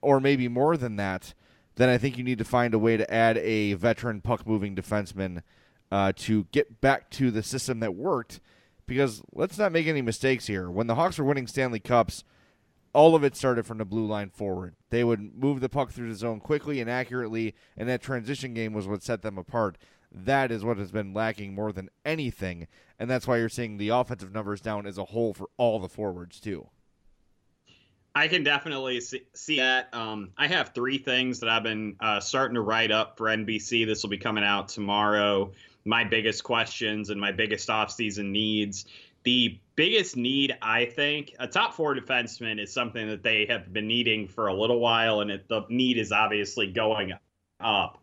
or 0.00 0.20
maybe 0.20 0.46
more 0.46 0.76
than 0.76 0.94
that, 0.94 1.34
then 1.80 1.88
I 1.88 1.98
think 1.98 2.18
you 2.18 2.24
need 2.24 2.38
to 2.38 2.44
find 2.44 2.74
a 2.74 2.78
way 2.78 2.96
to 2.96 3.12
add 3.12 3.38
a 3.38 3.74
veteran 3.74 4.20
puck 4.20 4.46
moving 4.46 4.76
defenseman 4.76 5.42
uh, 5.90 6.12
to 6.16 6.44
get 6.52 6.80
back 6.80 7.10
to 7.10 7.30
the 7.30 7.42
system 7.42 7.80
that 7.80 7.94
worked. 7.94 8.40
Because 8.86 9.22
let's 9.32 9.56
not 9.56 9.72
make 9.72 9.86
any 9.86 10.02
mistakes 10.02 10.46
here. 10.46 10.68
When 10.68 10.88
the 10.88 10.96
Hawks 10.96 11.18
were 11.18 11.24
winning 11.24 11.46
Stanley 11.46 11.78
Cups, 11.78 12.24
all 12.92 13.14
of 13.14 13.22
it 13.22 13.36
started 13.36 13.64
from 13.66 13.78
the 13.78 13.84
blue 13.84 14.04
line 14.04 14.30
forward. 14.30 14.74
They 14.90 15.04
would 15.04 15.36
move 15.36 15.60
the 15.60 15.68
puck 15.68 15.92
through 15.92 16.08
the 16.08 16.16
zone 16.16 16.40
quickly 16.40 16.80
and 16.80 16.90
accurately, 16.90 17.54
and 17.76 17.88
that 17.88 18.02
transition 18.02 18.52
game 18.52 18.72
was 18.72 18.88
what 18.88 19.02
set 19.02 19.22
them 19.22 19.38
apart. 19.38 19.78
That 20.12 20.50
is 20.50 20.64
what 20.64 20.78
has 20.78 20.90
been 20.90 21.14
lacking 21.14 21.54
more 21.54 21.72
than 21.72 21.88
anything, 22.04 22.66
and 22.98 23.08
that's 23.08 23.28
why 23.28 23.38
you're 23.38 23.48
seeing 23.48 23.76
the 23.76 23.90
offensive 23.90 24.32
numbers 24.32 24.60
down 24.60 24.86
as 24.86 24.98
a 24.98 25.04
whole 25.04 25.32
for 25.32 25.48
all 25.56 25.78
the 25.78 25.88
forwards 25.88 26.40
too. 26.40 26.66
I 28.14 28.28
can 28.28 28.42
definitely 28.42 29.00
see, 29.00 29.22
see 29.34 29.56
that. 29.56 29.94
Um, 29.94 30.30
I 30.36 30.48
have 30.48 30.70
three 30.74 30.98
things 30.98 31.40
that 31.40 31.48
I've 31.48 31.62
been 31.62 31.96
uh, 32.00 32.20
starting 32.20 32.54
to 32.54 32.60
write 32.60 32.90
up 32.90 33.16
for 33.16 33.26
NBC. 33.26 33.86
This 33.86 34.02
will 34.02 34.10
be 34.10 34.18
coming 34.18 34.44
out 34.44 34.68
tomorrow. 34.68 35.52
My 35.84 36.04
biggest 36.04 36.42
questions 36.44 37.10
and 37.10 37.20
my 37.20 37.32
biggest 37.32 37.68
offseason 37.68 38.30
needs. 38.30 38.86
The 39.22 39.58
biggest 39.76 40.16
need, 40.16 40.56
I 40.60 40.86
think, 40.86 41.34
a 41.38 41.46
top 41.46 41.74
four 41.74 41.94
defenseman 41.94 42.60
is 42.60 42.72
something 42.72 43.08
that 43.08 43.22
they 43.22 43.46
have 43.46 43.72
been 43.72 43.86
needing 43.86 44.26
for 44.26 44.48
a 44.48 44.54
little 44.54 44.80
while, 44.80 45.20
and 45.20 45.30
it, 45.30 45.48
the 45.48 45.66
need 45.68 45.98
is 45.98 46.10
obviously 46.10 46.72
going 46.72 47.12
up 47.60 48.00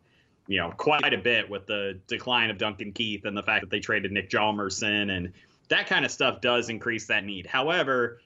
you 0.47 0.59
know, 0.59 0.71
quite 0.71 1.13
a 1.13 1.17
bit 1.17 1.49
with 1.49 1.67
the 1.67 1.99
decline 2.07 2.49
of 2.49 2.57
Duncan 2.57 2.93
Keith 2.93 3.25
and 3.25 3.37
the 3.37 3.43
fact 3.43 3.61
that 3.61 3.69
they 3.69 3.79
traded 3.79 4.11
Nick 4.11 4.29
Hjalmarsson 4.29 5.11
and 5.11 5.33
that 5.69 5.87
kind 5.87 6.05
of 6.05 6.11
stuff 6.11 6.39
does 6.39 6.69
increase 6.69 7.07
that 7.07 7.25
need. 7.25 7.45
However, 7.45 8.21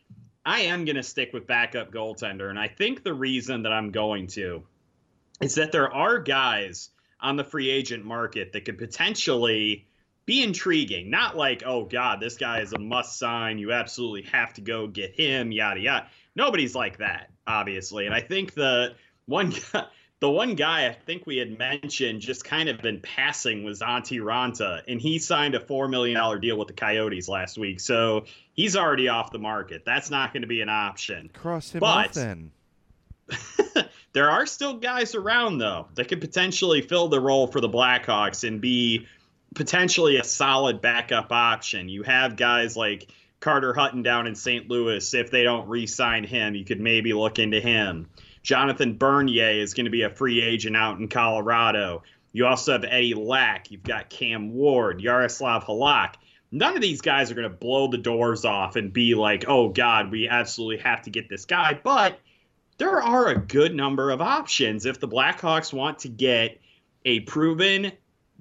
I 0.46 0.62
am 0.62 0.86
going 0.86 0.96
to 0.96 1.04
stick 1.04 1.34
with 1.34 1.46
backup 1.48 1.92
goaltender, 1.92 2.50
and 2.50 2.60
I 2.60 2.68
think 2.68 3.04
the 3.04 3.14
reason 3.14 3.64
that 3.64 3.72
I'm 3.72 3.92
going 3.92 4.28
to 4.28 4.64
is 5.42 5.56
that 5.56 5.72
there 5.72 5.92
are 5.94 6.20
guys 6.20 6.90
on 7.20 7.36
the 7.36 7.44
free 7.44 7.70
agent 7.70 8.06
market 8.06 8.54
that 8.54 8.66
could 8.66 8.78
potentially 8.78 9.88
be 10.26 10.44
intriguing. 10.44 11.10
Not 11.10 11.36
like, 11.36 11.64
oh 11.66 11.86
God, 11.86 12.20
this 12.20 12.38
guy 12.38 12.62
is 12.62 12.74
a 12.74 12.80
must 12.80 13.18
sign. 13.18 13.58
You 13.58 13.72
absolutely 13.72 14.24
have 14.32 14.54
to 14.54 14.62
go 14.62 14.88
get 14.88 15.14
him. 15.14 15.52
Yada 15.52 15.80
yada. 15.80 16.08
Nobody's 16.36 16.76
like 16.76 16.98
that, 17.00 17.30
obviously. 17.46 18.06
And 18.06 18.16
I 18.16 18.22
think 18.22 18.54
the 18.54 18.96
one 19.26 19.54
guy, 19.74 19.86
the 20.22 20.30
one 20.30 20.54
guy 20.54 20.88
I 20.88 20.94
think 20.94 21.26
we 21.26 21.38
had 21.38 21.58
mentioned 21.58 22.22
just 22.22 22.46
kind 22.46 22.70
of 22.70 22.86
in 22.86 23.02
passing 23.02 23.64
was 23.64 23.82
Antti 23.82 24.22
Raanta, 24.22 24.84
and 24.88 25.02
he 25.02 25.18
signed 25.18 25.56
a 25.56 25.60
$4 25.60 25.90
million 25.90 26.40
deal 26.40 26.58
with 26.58 26.68
the 26.68 26.76
Coyotes 26.76 27.28
last 27.28 27.58
week. 27.58 27.80
So 27.80 28.26
he's 28.54 28.76
already 28.78 29.08
off 29.08 29.32
the 29.32 29.40
market. 29.40 29.84
That's 29.84 30.12
not 30.12 30.32
going 30.32 30.44
to 30.44 30.48
be 30.48 30.62
an 30.62 30.70
option. 30.70 31.32
Cross 31.34 31.72
him 31.72 31.80
but, 31.80 32.10
off 32.10 32.14
then. 32.14 32.52
there 34.14 34.30
are 34.30 34.46
still 34.46 34.76
guys 34.76 35.16
around, 35.16 35.58
though, 35.58 35.88
that 35.96 36.08
could 36.08 36.22
potentially 36.22 36.84
fill 36.84 37.08
the 37.08 37.20
role 37.20 37.48
for 37.48 37.60
the 37.60 37.70
Blackhawks 37.70 38.48
and 38.48 38.62
be 38.62 39.08
potentially 39.56 40.18
a 40.18 40.24
solid 40.24 40.82
backup 40.82 41.32
option. 41.32 41.90
You 41.90 42.04
have 42.04 42.36
guys 42.36 42.78
like 42.78 43.12
Carter 43.40 43.74
Hutton 43.74 44.04
down 44.04 44.28
in 44.28 44.36
St. 44.36 44.70
Louis. 44.70 45.16
If 45.16 45.32
they 45.32 45.42
don't 45.42 45.68
re 45.68 45.88
sign 45.88 46.26
him, 46.26 46.54
you 46.54 46.64
could 46.64 46.80
maybe 46.80 47.12
look 47.14 47.40
into 47.40 47.60
him. 47.60 48.08
Jonathan 48.44 48.98
Bernier 48.98 49.62
is 49.62 49.74
going 49.74 49.86
to 49.86 49.92
be 49.92 50.04
a 50.04 50.10
free 50.10 50.42
agent 50.42 50.76
out 50.76 51.00
in 51.00 51.08
Colorado. 51.08 52.04
You 52.34 52.48
also 52.48 52.74
have 52.74 52.84
Eddie 52.84 53.14
Lack. 53.14 53.72
You've 53.72 53.84
got 53.84 54.10
Cam 54.10 54.54
Ward, 54.54 55.02
Yaroslav 55.02 55.66
Halak. 55.66 56.16
None 56.52 56.76
of 56.76 56.82
these 56.82 57.02
guys 57.02 57.32
are 57.32 57.36
going 57.36 57.50
to 57.50 57.56
blow 57.56 57.88
the 57.88 57.98
doors 57.98 58.44
off 58.46 58.76
and 58.76 58.92
be 58.92 59.16
like, 59.16 59.46
oh, 59.48 59.70
God, 59.70 60.12
we 60.12 60.28
absolutely 60.28 60.84
have 60.84 61.04
to 61.04 61.10
get 61.10 61.30
this 61.30 61.46
guy. 61.46 61.80
But 61.82 62.20
there 62.78 63.02
are 63.02 63.28
a 63.28 63.38
good 63.38 63.76
number 63.76 64.10
of 64.12 64.22
options 64.22 64.86
if 64.86 65.00
the 65.00 65.08
Blackhawks 65.08 65.72
want 65.72 66.00
to 66.00 66.10
get 66.10 66.60
a 67.06 67.22
proven, 67.22 67.92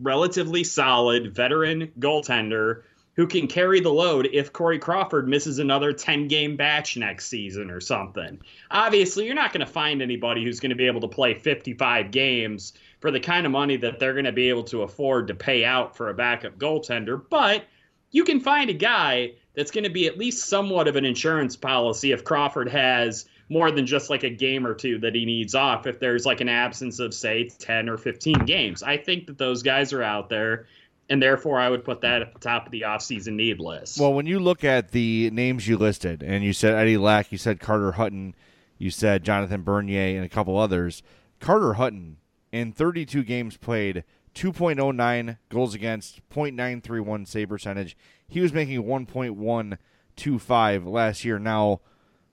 relatively 0.00 0.64
solid 0.64 1.34
veteran 1.34 1.92
goaltender 1.98 2.82
who 3.20 3.26
can 3.26 3.46
carry 3.46 3.80
the 3.80 3.92
load 3.92 4.30
if 4.32 4.50
Corey 4.50 4.78
Crawford 4.78 5.28
misses 5.28 5.58
another 5.58 5.92
10 5.92 6.26
game 6.26 6.56
batch 6.56 6.96
next 6.96 7.26
season 7.26 7.70
or 7.70 7.78
something. 7.78 8.40
Obviously, 8.70 9.26
you're 9.26 9.34
not 9.34 9.52
going 9.52 9.60
to 9.60 9.70
find 9.70 10.00
anybody 10.00 10.42
who's 10.42 10.58
going 10.58 10.70
to 10.70 10.74
be 10.74 10.86
able 10.86 11.02
to 11.02 11.08
play 11.08 11.34
55 11.34 12.12
games 12.12 12.72
for 12.98 13.10
the 13.10 13.20
kind 13.20 13.44
of 13.44 13.52
money 13.52 13.76
that 13.76 13.98
they're 13.98 14.14
going 14.14 14.24
to 14.24 14.32
be 14.32 14.48
able 14.48 14.64
to 14.64 14.84
afford 14.84 15.26
to 15.26 15.34
pay 15.34 15.66
out 15.66 15.94
for 15.98 16.08
a 16.08 16.14
backup 16.14 16.56
goaltender, 16.56 17.22
but 17.28 17.66
you 18.10 18.24
can 18.24 18.40
find 18.40 18.70
a 18.70 18.74
guy 18.74 19.32
that's 19.54 19.70
going 19.70 19.84
to 19.84 19.90
be 19.90 20.06
at 20.06 20.16
least 20.16 20.48
somewhat 20.48 20.88
of 20.88 20.96
an 20.96 21.04
insurance 21.04 21.56
policy 21.56 22.12
if 22.12 22.24
Crawford 22.24 22.70
has 22.70 23.26
more 23.50 23.70
than 23.70 23.84
just 23.84 24.08
like 24.08 24.22
a 24.22 24.30
game 24.30 24.66
or 24.66 24.72
two 24.72 24.98
that 25.00 25.14
he 25.14 25.26
needs 25.26 25.54
off 25.54 25.86
if 25.86 26.00
there's 26.00 26.24
like 26.24 26.40
an 26.40 26.48
absence 26.48 27.00
of 27.00 27.12
say 27.12 27.50
10 27.50 27.90
or 27.90 27.98
15 27.98 28.46
games. 28.46 28.82
I 28.82 28.96
think 28.96 29.26
that 29.26 29.36
those 29.36 29.62
guys 29.62 29.92
are 29.92 30.02
out 30.02 30.30
there 30.30 30.68
and 31.10 31.20
therefore 31.20 31.60
I 31.60 31.68
would 31.68 31.84
put 31.84 32.00
that 32.02 32.22
at 32.22 32.32
the 32.32 32.38
top 32.38 32.64
of 32.64 32.72
the 32.72 32.82
offseason 32.82 33.34
need 33.34 33.60
list. 33.60 34.00
Well, 34.00 34.14
when 34.14 34.26
you 34.26 34.38
look 34.38 34.64
at 34.64 34.92
the 34.92 35.30
names 35.32 35.68
you 35.68 35.76
listed, 35.76 36.22
and 36.22 36.44
you 36.44 36.52
said 36.52 36.74
Eddie 36.74 36.96
Lack, 36.96 37.32
you 37.32 37.38
said 37.38 37.60
Carter 37.60 37.92
Hutton, 37.92 38.34
you 38.78 38.90
said 38.90 39.24
Jonathan 39.24 39.62
Bernier, 39.62 40.16
and 40.16 40.24
a 40.24 40.28
couple 40.28 40.56
others, 40.56 41.02
Carter 41.40 41.74
Hutton 41.74 42.18
in 42.52 42.72
32 42.72 43.24
games 43.24 43.56
played, 43.56 44.04
2.09 44.34 45.38
goals 45.48 45.74
against, 45.74 46.20
.931 46.30 47.26
save 47.26 47.48
percentage. 47.48 47.96
He 48.28 48.40
was 48.40 48.52
making 48.52 48.84
1.125 48.84 50.86
last 50.86 51.24
year. 51.24 51.40
Now, 51.40 51.80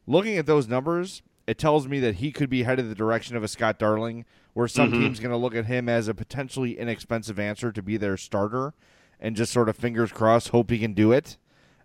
looking 0.05 0.37
at 0.37 0.45
those 0.45 0.67
numbers, 0.67 1.23
it 1.47 1.57
tells 1.57 1.87
me 1.87 1.99
that 2.01 2.15
he 2.15 2.31
could 2.31 2.49
be 2.49 2.63
headed 2.63 2.89
the 2.89 2.95
direction 2.95 3.35
of 3.35 3.43
a 3.43 3.47
Scott 3.47 3.79
Darling 3.79 4.25
where 4.57 4.67
some 4.67 4.91
mm-hmm. 4.91 5.01
team's 5.01 5.19
going 5.19 5.29
to 5.29 5.37
look 5.37 5.53
at 5.53 5.67
him 5.67 5.87
as 5.87 6.07
a 6.07 6.15
potentially 6.15 6.79
inexpensive 6.79 7.37
answer 7.37 7.71
to 7.71 7.83
be 7.83 7.95
their 7.95 8.17
starter 8.17 8.73
and 9.19 9.35
just 9.35 9.53
sort 9.53 9.69
of 9.69 9.75
fingers 9.75 10.11
crossed 10.11 10.49
hope 10.49 10.71
he 10.71 10.79
can 10.79 10.93
do 10.93 11.11
it. 11.11 11.37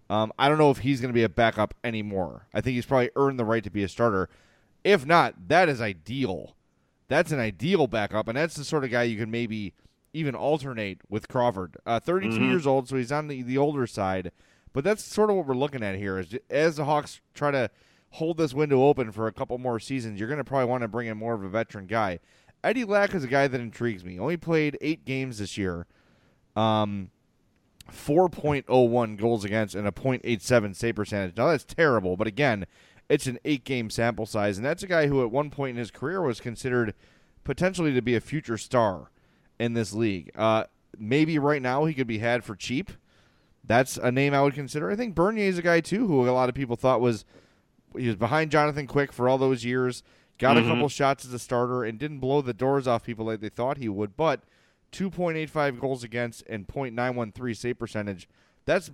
Um, 0.08 0.32
I 0.38 0.48
don't 0.48 0.56
know 0.56 0.70
if 0.70 0.78
he's 0.78 0.98
going 0.98 1.10
to 1.10 1.14
be 1.14 1.22
a 1.22 1.28
backup 1.28 1.74
anymore. 1.84 2.46
I 2.54 2.62
think 2.62 2.76
he's 2.76 2.86
probably 2.86 3.10
earned 3.14 3.38
the 3.38 3.44
right 3.44 3.62
to 3.62 3.68
be 3.68 3.84
a 3.84 3.88
starter. 3.88 4.30
If 4.84 5.04
not, 5.04 5.48
that 5.48 5.68
is 5.68 5.82
ideal. 5.82 6.56
That's 7.08 7.30
an 7.30 7.40
ideal 7.40 7.88
backup, 7.88 8.26
and 8.26 8.38
that's 8.38 8.54
the 8.54 8.64
sort 8.64 8.84
of 8.84 8.90
guy 8.90 9.02
you 9.02 9.18
can 9.18 9.30
maybe 9.30 9.74
even 10.14 10.34
alternate 10.34 11.02
with 11.10 11.28
Crawford. 11.28 11.76
Uh, 11.84 12.00
32 12.00 12.36
mm-hmm. 12.36 12.50
years 12.50 12.66
old, 12.66 12.88
so 12.88 12.96
he's 12.96 13.12
on 13.12 13.28
the, 13.28 13.42
the 13.42 13.58
older 13.58 13.86
side. 13.86 14.32
But 14.72 14.82
that's 14.82 15.04
sort 15.04 15.28
of 15.28 15.36
what 15.36 15.46
we're 15.46 15.54
looking 15.54 15.82
at 15.82 15.96
here. 15.96 16.18
Is 16.18 16.38
as 16.48 16.76
the 16.76 16.86
Hawks 16.86 17.20
try 17.34 17.50
to 17.50 17.70
hold 18.12 18.38
this 18.38 18.54
window 18.54 18.84
open 18.84 19.12
for 19.12 19.26
a 19.26 19.32
couple 19.32 19.58
more 19.58 19.78
seasons, 19.78 20.18
you're 20.18 20.28
going 20.28 20.38
to 20.38 20.44
probably 20.44 20.70
want 20.70 20.80
to 20.80 20.88
bring 20.88 21.08
in 21.08 21.18
more 21.18 21.34
of 21.34 21.44
a 21.44 21.50
veteran 21.50 21.86
guy. 21.86 22.18
Eddie 22.64 22.84
Lack 22.84 23.14
is 23.14 23.24
a 23.24 23.28
guy 23.28 23.48
that 23.48 23.60
intrigues 23.60 24.04
me. 24.04 24.18
Only 24.18 24.36
played 24.36 24.78
eight 24.80 25.04
games 25.04 25.38
this 25.38 25.58
year. 25.58 25.86
Um, 26.54 27.10
4.01 27.90 29.16
goals 29.18 29.44
against 29.44 29.74
and 29.74 29.86
a 29.86 29.92
.87 29.92 30.76
save 30.76 30.94
percentage. 30.94 31.36
Now 31.36 31.48
that's 31.48 31.64
terrible, 31.64 32.16
but 32.16 32.26
again, 32.26 32.66
it's 33.08 33.26
an 33.26 33.38
eight-game 33.44 33.90
sample 33.90 34.26
size, 34.26 34.56
and 34.56 34.64
that's 34.64 34.82
a 34.82 34.86
guy 34.86 35.06
who 35.08 35.22
at 35.22 35.30
one 35.30 35.50
point 35.50 35.70
in 35.70 35.76
his 35.76 35.90
career 35.90 36.22
was 36.22 36.40
considered 36.40 36.94
potentially 37.44 37.92
to 37.92 38.02
be 38.02 38.14
a 38.14 38.20
future 38.20 38.56
star 38.56 39.10
in 39.58 39.74
this 39.74 39.92
league. 39.92 40.30
Uh, 40.36 40.64
maybe 40.96 41.38
right 41.38 41.60
now 41.60 41.84
he 41.84 41.94
could 41.94 42.06
be 42.06 42.18
had 42.18 42.44
for 42.44 42.54
cheap. 42.54 42.92
That's 43.64 43.96
a 43.96 44.10
name 44.10 44.34
I 44.34 44.42
would 44.42 44.54
consider. 44.54 44.90
I 44.90 44.96
think 44.96 45.14
Bernier 45.14 45.48
is 45.48 45.58
a 45.58 45.62
guy 45.62 45.80
too 45.80 46.06
who 46.06 46.28
a 46.28 46.30
lot 46.30 46.48
of 46.48 46.54
people 46.54 46.76
thought 46.76 47.00
was 47.00 47.24
he 47.96 48.06
was 48.06 48.16
behind 48.16 48.50
Jonathan 48.50 48.86
Quick 48.86 49.12
for 49.12 49.28
all 49.28 49.38
those 49.38 49.64
years 49.64 50.02
got 50.42 50.56
mm-hmm. 50.56 50.68
a 50.68 50.74
couple 50.74 50.88
shots 50.88 51.24
as 51.24 51.32
a 51.32 51.38
starter, 51.38 51.84
and 51.84 51.98
didn't 51.98 52.18
blow 52.18 52.42
the 52.42 52.52
doors 52.52 52.86
off 52.86 53.04
people 53.04 53.24
like 53.24 53.40
they 53.40 53.48
thought 53.48 53.78
he 53.78 53.88
would. 53.88 54.16
But 54.16 54.40
2.85 54.90 55.80
goals 55.80 56.04
against 56.04 56.42
and 56.48 56.66
.913 56.66 57.56
save 57.56 57.78
percentage. 57.78 58.28
That's 58.66 58.90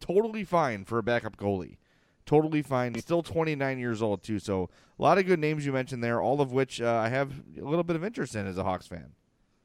totally 0.00 0.44
fine 0.44 0.84
for 0.84 0.98
a 0.98 1.02
backup 1.02 1.36
goalie. 1.36 1.76
Totally 2.24 2.62
fine. 2.62 2.94
He's 2.94 3.02
still 3.02 3.22
29 3.22 3.78
years 3.78 4.00
old 4.00 4.22
too. 4.22 4.38
So 4.38 4.70
a 4.98 5.02
lot 5.02 5.18
of 5.18 5.26
good 5.26 5.40
names 5.40 5.66
you 5.66 5.72
mentioned 5.72 6.04
there, 6.04 6.20
all 6.20 6.40
of 6.40 6.52
which 6.52 6.80
uh, 6.80 6.94
I 7.04 7.08
have 7.08 7.32
a 7.58 7.64
little 7.64 7.84
bit 7.84 7.96
of 7.96 8.04
interest 8.04 8.36
in 8.36 8.46
as 8.46 8.56
a 8.56 8.64
Hawks 8.64 8.86
fan. 8.86 9.12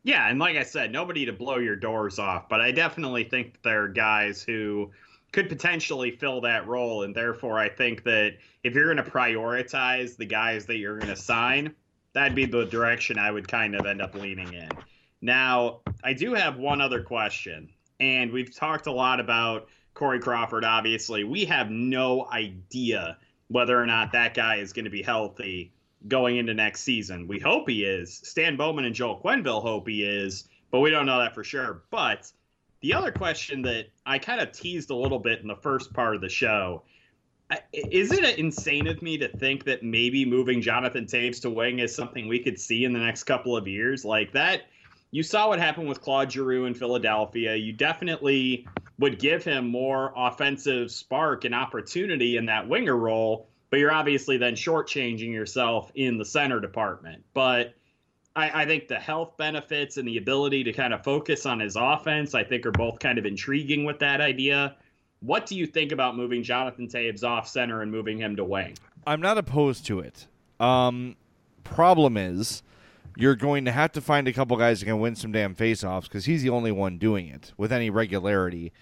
Yeah, 0.04 0.30
and 0.30 0.40
like 0.40 0.58
I 0.58 0.64
said, 0.64 0.92
nobody 0.92 1.26
to 1.26 1.32
blow 1.32 1.58
your 1.58 1.78
doors 1.78 2.20
off, 2.20 2.50
but 2.50 2.60
I 2.60 2.72
definitely 2.72 3.24
think 3.24 3.62
there 3.64 3.84
are 3.84 3.88
guys 3.88 4.42
who 4.42 4.92
could 5.34 5.50
potentially 5.50 6.12
fill 6.12 6.40
that 6.42 6.68
role, 6.68 7.04
and 7.04 7.14
therefore 7.14 7.60
I 7.60 7.68
think 7.68 8.04
that 8.04 8.38
if 8.64 8.74
you're 8.74 8.94
going 8.94 9.04
to 9.04 9.12
prioritize 9.12 10.16
the 10.16 10.26
guys 10.26 10.66
that 10.68 10.78
you're 10.78 10.98
going 10.98 11.14
to 11.14 11.18
sign, 11.18 11.76
that'd 12.14 12.36
be 12.36 12.46
the 12.46 12.66
direction 12.66 13.18
I 13.18 13.32
would 13.32 13.48
kind 13.48 13.76
of 13.76 13.86
end 13.86 14.02
up 14.02 14.16
leaning 14.16 14.54
in. 14.54 14.70
Now, 15.22 15.80
I 16.04 16.14
do 16.14 16.34
have 16.36 16.58
one 16.58 16.82
other 16.82 17.02
question, 17.02 17.70
and 18.00 18.32
we've 18.32 18.56
talked 18.56 18.88
a 18.88 18.92
lot 18.92 19.20
about 19.20 19.68
Corey 19.96 20.20
Crawford. 20.20 20.64
Obviously, 20.64 21.24
we 21.24 21.46
have 21.46 21.72
no 21.72 22.28
idea 22.32 23.18
whether 23.48 23.80
or 23.80 23.88
not 23.88 24.12
that 24.12 24.36
guy 24.36 24.58
is 24.58 24.72
going 24.72 24.86
to 24.86 24.92
be 24.92 25.02
healthy 25.02 25.74
going 26.08 26.38
into 26.38 26.54
next 26.54 26.82
season. 26.82 27.28
We 27.28 27.40
hope 27.40 27.68
he 27.68 27.84
is. 27.84 28.22
Stan 28.24 28.56
Bowman 28.56 28.86
and 28.86 28.94
Joel 28.94 29.20
Quenneville 29.20 29.62
hope 29.62 29.88
he 29.88 30.04
is, 30.04 30.48
but 30.70 30.80
we 30.80 30.92
don't 30.92 31.06
know 31.06 31.20
that 31.20 31.34
for 31.34 31.44
sure. 31.44 31.84
But 31.90 32.32
the 32.84 32.94
other 32.94 33.12
question 33.12 33.64
that 33.64 33.88
I 34.06 34.20
kind 34.20 34.40
of 34.40 34.52
teased 34.52 34.92
a 34.92 34.96
little 34.96 35.18
bit 35.18 35.40
in 35.40 35.48
the 35.48 35.56
first 35.56 35.94
part 35.94 36.16
of 36.16 36.22
the 36.22 36.30
show 36.30 36.84
is 37.72 38.12
it 38.12 38.40
insane 38.40 38.88
of 38.88 39.02
me 39.02 39.18
to 39.18 39.28
think 39.28 39.64
that 39.66 39.84
maybe 39.84 40.26
moving 40.26 40.62
Jonathan 40.62 41.06
Toews 41.06 41.42
to 41.42 41.50
wing 41.50 41.80
is 41.80 41.96
something 41.96 42.28
we 42.28 42.40
could 42.40 42.60
see 42.60 42.84
in 42.84 42.94
the 42.94 43.00
next 43.00 43.24
couple 43.24 43.56
of 43.56 43.68
years? 43.68 44.04
Like 44.04 44.32
that, 44.34 44.64
you 45.12 45.24
saw 45.24 45.50
what 45.50 45.60
happened 45.60 45.88
with 45.88 46.02
Claude 46.02 46.32
Giroux 46.32 46.66
in 46.66 46.74
Philadelphia. 46.74 47.56
You 47.56 47.72
definitely 47.72 48.68
would 48.98 49.20
give 49.20 49.44
him 49.44 49.68
more 49.68 50.14
offensive 50.16 50.92
spark 50.92 51.46
and 51.46 51.54
opportunity 51.54 52.38
in 52.38 52.48
that 52.48 52.68
winger 52.68 52.98
role 52.98 53.48
but 53.74 53.80
you're 53.80 53.92
obviously 53.92 54.38
then 54.38 54.54
shortchanging 54.54 55.32
yourself 55.32 55.92
in 55.96 56.20
the 56.20 56.26
center 56.26 56.60
department. 56.60 57.24
But 57.34 57.74
I, 58.36 58.64
I, 58.64 58.66
think 58.66 58.88
the 58.88 59.00
health 59.00 59.38
benefits 59.38 59.98
and 59.98 60.08
the 60.08 60.18
ability 60.18 60.64
to 60.64 60.74
kind 60.74 60.94
of 60.94 61.04
focus 61.04 61.46
on 61.46 61.60
his 61.60 61.76
offense, 61.76 62.34
I 62.34 62.44
think, 62.44 62.66
are 62.66 62.72
both 62.72 63.00
kind 63.00 63.20
of 63.20 63.26
intriguing 63.26 63.86
with 63.86 64.00
that 64.00 64.22
idea. 64.22 64.76
What 65.20 65.46
do 65.46 65.56
you 65.56 65.68
think 65.68 65.92
about 65.92 66.18
moving 66.18 66.44
Jonathan 66.44 66.88
Toews 66.88 67.24
off 67.24 67.48
center 67.48 67.82
and 67.82 67.92
moving 67.92 68.18
him 68.18 68.36
to 68.36 68.44
wing? 68.44 68.76
I'm 69.06 69.22
not 69.22 69.38
opposed 69.38 69.86
to 69.88 70.00
it. 70.00 70.28
Um, 70.60 71.16
problem 71.64 72.18
is, 72.18 72.64
you're 73.16 73.36
going 73.36 73.66
to 73.66 73.72
have 73.72 73.92
to 73.94 74.02
find 74.02 74.28
a 74.28 74.34
couple 74.34 74.58
guys 74.58 74.80
that 74.80 74.88
can 74.88 75.00
win 75.00 75.16
some 75.16 75.32
damn 75.32 75.56
faceoffs 75.56 76.04
because 76.04 76.26
he's 76.26 76.42
the 76.42 76.50
only 76.50 76.72
one 76.72 76.98
doing 76.98 77.28
it 77.28 77.54
with 77.58 77.72
any 77.72 77.90
regularity. 77.90 78.74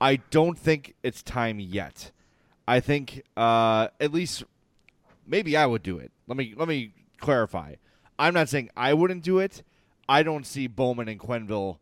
I 0.00 0.16
don't 0.30 0.58
think 0.58 0.94
it's 1.02 1.22
time 1.22 1.60
yet. 1.60 2.10
I 2.66 2.80
think 2.80 3.22
uh, 3.36 3.88
at 4.00 4.12
least 4.12 4.44
maybe 5.26 5.56
I 5.56 5.66
would 5.66 5.82
do 5.82 5.98
it. 5.98 6.10
Let 6.26 6.36
me 6.36 6.54
let 6.56 6.68
me 6.68 6.92
clarify. 7.18 7.76
I'm 8.18 8.34
not 8.34 8.48
saying 8.48 8.70
I 8.76 8.94
wouldn't 8.94 9.22
do 9.22 9.38
it. 9.38 9.62
I 10.08 10.22
don't 10.22 10.46
see 10.46 10.66
Bowman 10.66 11.08
and 11.08 11.20
Quenneville 11.20 11.78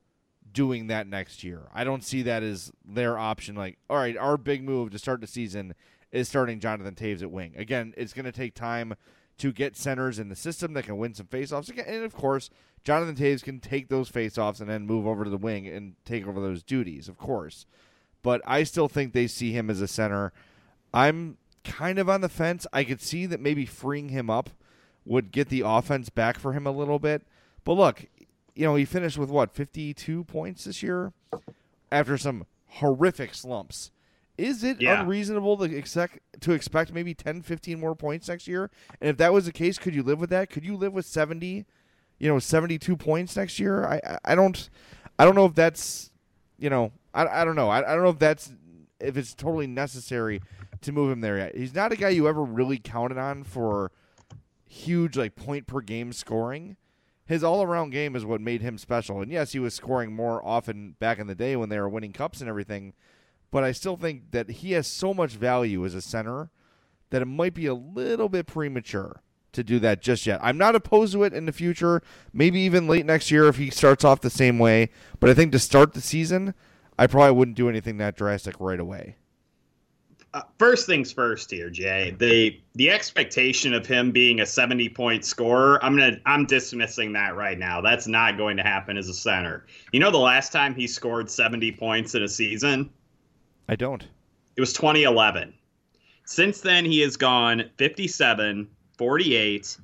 doing 0.53 0.87
that 0.87 1.07
next 1.07 1.45
year. 1.45 1.69
I 1.75 1.85
don't 1.85 2.05
see 2.05 2.23
that 2.23 2.43
as 2.43 2.73
their 2.85 3.19
option. 3.19 3.55
Like, 3.55 3.79
all 3.91 3.97
right, 3.97 4.17
our 4.17 4.37
big 4.37 4.63
move 4.63 4.91
to 4.91 4.99
start 4.99 5.21
the 5.21 5.27
season 5.27 5.75
is 6.13 6.29
starting 6.29 6.61
Jonathan 6.61 6.95
Toews 6.95 7.23
at 7.23 7.31
wing. 7.31 7.55
Again, 7.57 7.93
it's 7.97 8.13
going 8.13 8.25
to 8.25 8.33
take 8.33 8.55
time 8.55 8.95
to 9.39 9.53
get 9.53 9.77
centers 9.77 10.19
in 10.19 10.29
the 10.29 10.37
system 10.37 10.75
that 10.75 10.85
can 10.85 10.97
win 10.97 11.13
some 11.13 11.27
faceoffs. 11.27 11.77
And 11.87 12.05
of 12.05 12.15
course, 12.15 12.51
Jonathan 12.85 13.17
Toews 13.17 13.43
can 13.43 13.59
take 13.59 13.89
those 13.89 14.11
faceoffs 14.11 14.61
and 14.61 14.71
then 14.71 14.87
move 14.87 15.07
over 15.07 15.25
to 15.25 15.31
the 15.31 15.37
wing 15.37 15.67
and 15.67 15.97
take 16.05 16.27
over 16.27 16.41
those 16.41 16.63
duties, 16.63 17.09
of 17.09 17.19
course. 17.19 17.67
But 18.23 18.41
I 18.47 18.63
still 18.63 18.89
think 18.89 19.13
they 19.13 19.27
see 19.27 19.53
him 19.53 19.69
as 19.69 19.81
a 19.81 19.89
center 19.89 20.33
I'm 20.95 21.39
kind 21.65 21.99
of 21.99 22.09
on 22.09 22.21
the 22.21 22.29
fence. 22.29 22.69
I 22.73 22.85
could 22.85 23.03
see 23.03 23.27
that 23.27 23.41
maybe 23.41 23.67
freeing 23.67 24.11
him 24.11 24.31
up 24.31 24.51
would 25.05 25.33
get 25.33 25.49
the 25.49 25.63
offense 25.65 26.09
back 26.09 26.39
for 26.39 26.53
him 26.53 26.67
a 26.67 26.71
little 26.71 26.99
bit. 26.99 27.23
But 27.65 27.75
look, 27.75 28.07
you 28.55 28.65
know, 28.65 28.75
he 28.75 28.85
finished 28.85 29.19
with 29.19 29.31
what, 29.31 29.53
52 29.53 30.25
points 30.25 30.65
this 30.65 30.83
year 30.83 31.13
after 31.91 32.17
some 32.17 32.47
horrific 32.67 33.35
slumps. 33.35 33.91
Is 34.37 34.65
it 34.65 34.81
yeah. 34.81 35.01
unreasonable 35.01 35.57
to 35.59 35.65
expect 35.65 36.19
to 36.41 36.53
expect 36.53 36.93
maybe 36.93 37.15
10, 37.15 37.43
15 37.43 37.79
more 37.79 37.95
points 37.95 38.29
next 38.29 38.49
year? 38.49 38.71
And 39.01 39.11
if 39.11 39.17
that 39.19 39.33
was 39.33 39.47
the 39.47 39.53
case, 39.53 39.79
could 39.79 39.95
you 39.95 40.03
live 40.03 40.19
with 40.19 40.31
that? 40.31 40.51
Could 40.51 40.65
you 40.65 40.77
live 40.77 40.93
with 40.93 41.07
70, 41.07 41.65
you 42.19 42.29
know, 42.29 42.41
72 42.41 42.97
points 42.97 43.37
next 43.37 43.61
year? 43.61 43.87
I 43.87 44.19
I 44.25 44.35
don't 44.35 44.69
I 45.21 45.25
don't 45.25 45.37
know 45.37 45.47
if 45.47 45.55
that's, 45.55 46.11
you 46.59 46.69
know, 46.69 46.91
I, 47.15 47.27
I 47.27 47.45
don't 47.45 47.55
know. 47.55 47.69
I, 47.69 47.79
I 47.79 47.95
don't 47.95 48.03
know 48.03 48.11
if 48.11 48.19
that's 48.19 48.53
if 48.99 49.17
it's 49.17 49.35
totally 49.35 49.69
necessary 49.69 50.41
to 50.81 50.91
move 50.91 51.13
him 51.13 51.21
there 51.21 51.39
yet. 51.39 51.57
He's 51.57 51.75
not 51.75 51.93
a 51.93 51.97
guy 51.97 52.09
you 52.09 52.27
ever 52.27 52.43
really 52.43 52.79
counted 52.79 53.19
on 53.19 53.45
for 53.45 53.93
huge 54.75 55.17
like 55.17 55.37
point 55.37 55.67
per 55.67 55.81
game 55.81 56.13
scoring. 56.13 56.77
His 57.27 57.43
all 57.43 57.63
around 57.63 57.91
game 57.91 58.15
is 58.15 58.25
what 58.25 58.41
made 58.41 58.61
him 58.61 58.77
special. 58.77 59.23
And 59.23 59.33
yes, 59.33 59.53
he 59.53 59.59
was 59.59 59.73
scoring 59.73 60.15
more 60.15 60.45
often 60.45 60.97
back 60.99 61.19
in 61.19 61.27
the 61.27 61.35
day 61.35 61.57
when 61.57 61.71
they 61.71 61.79
were 61.79 61.89
winning 61.89 62.13
cups 62.13 62.41
and 62.41 62.51
everything. 62.51 62.93
But 63.51 63.65
I 63.65 63.73
still 63.73 63.97
think 63.97 64.33
that 64.33 64.51
he 64.51 64.73
has 64.73 64.87
so 64.87 65.15
much 65.15 65.33
value 65.33 65.85
as 65.87 65.95
a 65.95 66.03
center 66.03 66.51
that 67.11 67.23
it 67.23 67.27
might 67.27 67.55
be 67.55 67.67
a 67.67 67.75
little 67.75 68.29
bit 68.29 68.47
premature 68.47 69.23
to 69.53 69.63
do 69.63 69.79
that 69.79 70.03
just 70.03 70.27
yet. 70.27 70.41
I'm 70.43 70.59
not 70.59 70.75
opposed 70.75 71.13
to 71.13 71.23
it 71.23 71.33
in 71.33 71.47
the 71.47 71.53
future, 71.53 72.03
maybe 72.33 72.61
even 72.61 72.89
late 72.89 73.07
next 73.07 73.31
year 73.31 73.47
if 73.47 73.57
he 73.57 73.71
starts 73.71 74.05
off 74.05 74.21
the 74.21 74.29
same 74.29 74.59
way. 74.59 74.91
But 75.21 75.31
I 75.31 75.35
think 75.35 75.53
to 75.53 75.59
start 75.61 75.95
the 75.95 76.01
season, 76.01 76.55
I 76.99 77.07
probably 77.07 77.33
wouldn't 77.33 77.57
do 77.57 77.69
anything 77.69 77.97
that 77.99 78.17
drastic 78.17 78.57
right 78.59 78.81
away 78.81 79.17
uh, 80.35 80.43
first 80.59 80.87
things 80.87 81.13
first 81.13 81.49
here, 81.49 81.71
Jay. 81.71 82.15
The 82.19 82.61
the 82.75 82.91
expectation 82.91 83.73
of 83.73 83.87
him 83.87 84.11
being 84.11 84.41
a 84.41 84.47
70 84.47 84.89
point 84.89 85.25
scorer, 85.25 85.83
I'm 85.83 85.97
gonna 85.97 86.19
I'm 86.27 86.45
dismissing 86.45 87.13
that 87.13 87.37
right 87.37 87.57
now. 87.57 87.81
That's 87.81 88.09
not 88.09 88.37
going 88.37 88.57
to 88.57 88.65
happen 88.65 88.99
as 88.99 89.09
a 89.09 89.15
center. 89.15 89.65
You 89.93 90.01
know 90.01 90.11
the 90.11 90.19
last 90.19 90.51
time 90.51 90.75
he 90.75 90.89
scored 90.89 91.31
70 91.31 91.71
points 91.73 92.17
in 92.17 92.25
a 92.25 92.29
season? 92.29 92.91
I 93.69 93.77
don't. 93.77 94.03
It 94.57 94.61
was 94.61 94.73
2011. 94.73 95.55
Since 96.25 96.61
then 96.63 96.85
he 96.85 97.01
has 97.01 97.17
gone 97.17 97.71
57, 97.77 98.69
48, 98.99 99.79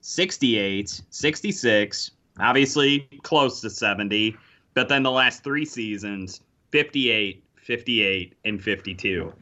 68, 0.00 1.02
66, 1.08 2.10
obviously 2.40 3.08
close 3.22 3.60
to 3.60 3.70
70, 3.70 4.36
but 4.74 4.88
then 4.88 5.04
the 5.04 5.10
last 5.10 5.44
3 5.44 5.64
seasons 5.64 6.40
58, 6.72 7.44
58 7.56 8.34
and 8.44 8.62
52. 8.62 9.32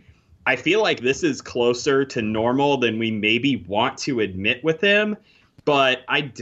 I 0.47 0.57
feel 0.57 0.83
like 0.83 1.01
this 1.01 1.23
is 1.23 1.41
closer 1.41 2.05
to 2.07 2.23
normal 2.23 2.79
than 2.79 2.99
we 2.99 3.11
maybe 3.11 3.65
want 3.69 3.99
to 3.99 4.21
admit 4.21 4.63
with 4.65 4.81
him. 4.81 5.17
But 5.65 6.01
I, 6.09 6.33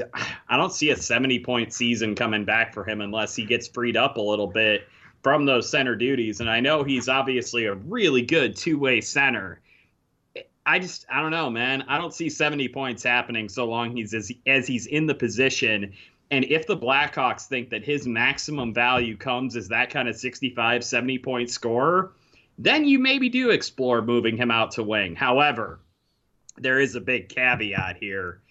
I 0.49 0.57
don't 0.57 0.73
see 0.73 0.91
a 0.91 0.97
70 0.97 1.41
point 1.41 1.73
season 1.73 2.15
coming 2.15 2.45
back 2.45 2.73
for 2.73 2.85
him 2.85 3.01
unless 3.01 3.37
he 3.37 3.45
gets 3.45 3.69
freed 3.69 3.97
up 3.97 4.17
a 4.17 4.23
little 4.23 4.47
bit 4.47 4.89
from 5.23 5.45
those 5.45 5.69
center 5.69 5.95
duties. 5.95 6.41
And 6.41 6.49
I 6.49 6.61
know 6.61 6.83
he's 6.83 7.09
obviously 7.09 7.67
a 7.67 7.75
really 7.75 8.23
good 8.23 8.57
two 8.57 8.79
way 8.79 9.01
center. 9.01 9.61
I 10.65 10.79
just 10.79 11.05
I 11.11 11.21
don't 11.21 11.31
know, 11.31 11.51
man. 11.51 11.85
I 11.89 11.99
don't 11.99 12.15
see 12.15 12.31
70 12.31 12.69
points 12.69 13.03
happening 13.03 13.49
so 13.49 13.67
long 13.67 13.97
he's 13.97 14.15
as, 14.15 14.33
as 14.47 14.67
he's 14.67 14.87
in 14.87 15.07
the 15.07 15.15
position. 15.15 15.93
And 16.31 16.45
if 16.45 16.67
the 16.67 16.77
Blackhawks 16.77 17.47
think 17.47 17.71
that 17.71 17.85
his 17.85 18.07
maximum 18.07 18.73
value 18.73 19.17
comes 19.17 19.57
as 19.57 19.69
that 19.69 19.91
kind 19.91 20.09
of 20.09 20.17
65, 20.17 20.85
70 20.85 21.19
point 21.19 21.51
scorer, 21.51 22.13
then 22.63 22.85
you 22.85 22.99
maybe 22.99 23.31
do 23.31 23.51
explore 23.51 24.03
moving 24.03 24.37
him 24.37 24.51
out 24.51 24.73
to 24.73 24.83
wing. 24.83 25.17
However, 25.17 25.81
there 26.59 26.79
is 26.79 26.95
a 26.95 27.01
big 27.01 27.31
caveat 27.31 27.97
here 27.97 28.43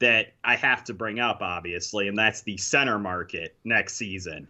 that 0.00 0.34
I 0.44 0.54
have 0.56 0.84
to 0.84 0.94
bring 0.94 1.18
up, 1.18 1.38
obviously, 1.40 2.08
and 2.08 2.18
that's 2.18 2.42
the 2.42 2.58
center 2.58 2.98
market 2.98 3.56
next 3.64 3.94
season. 3.94 4.48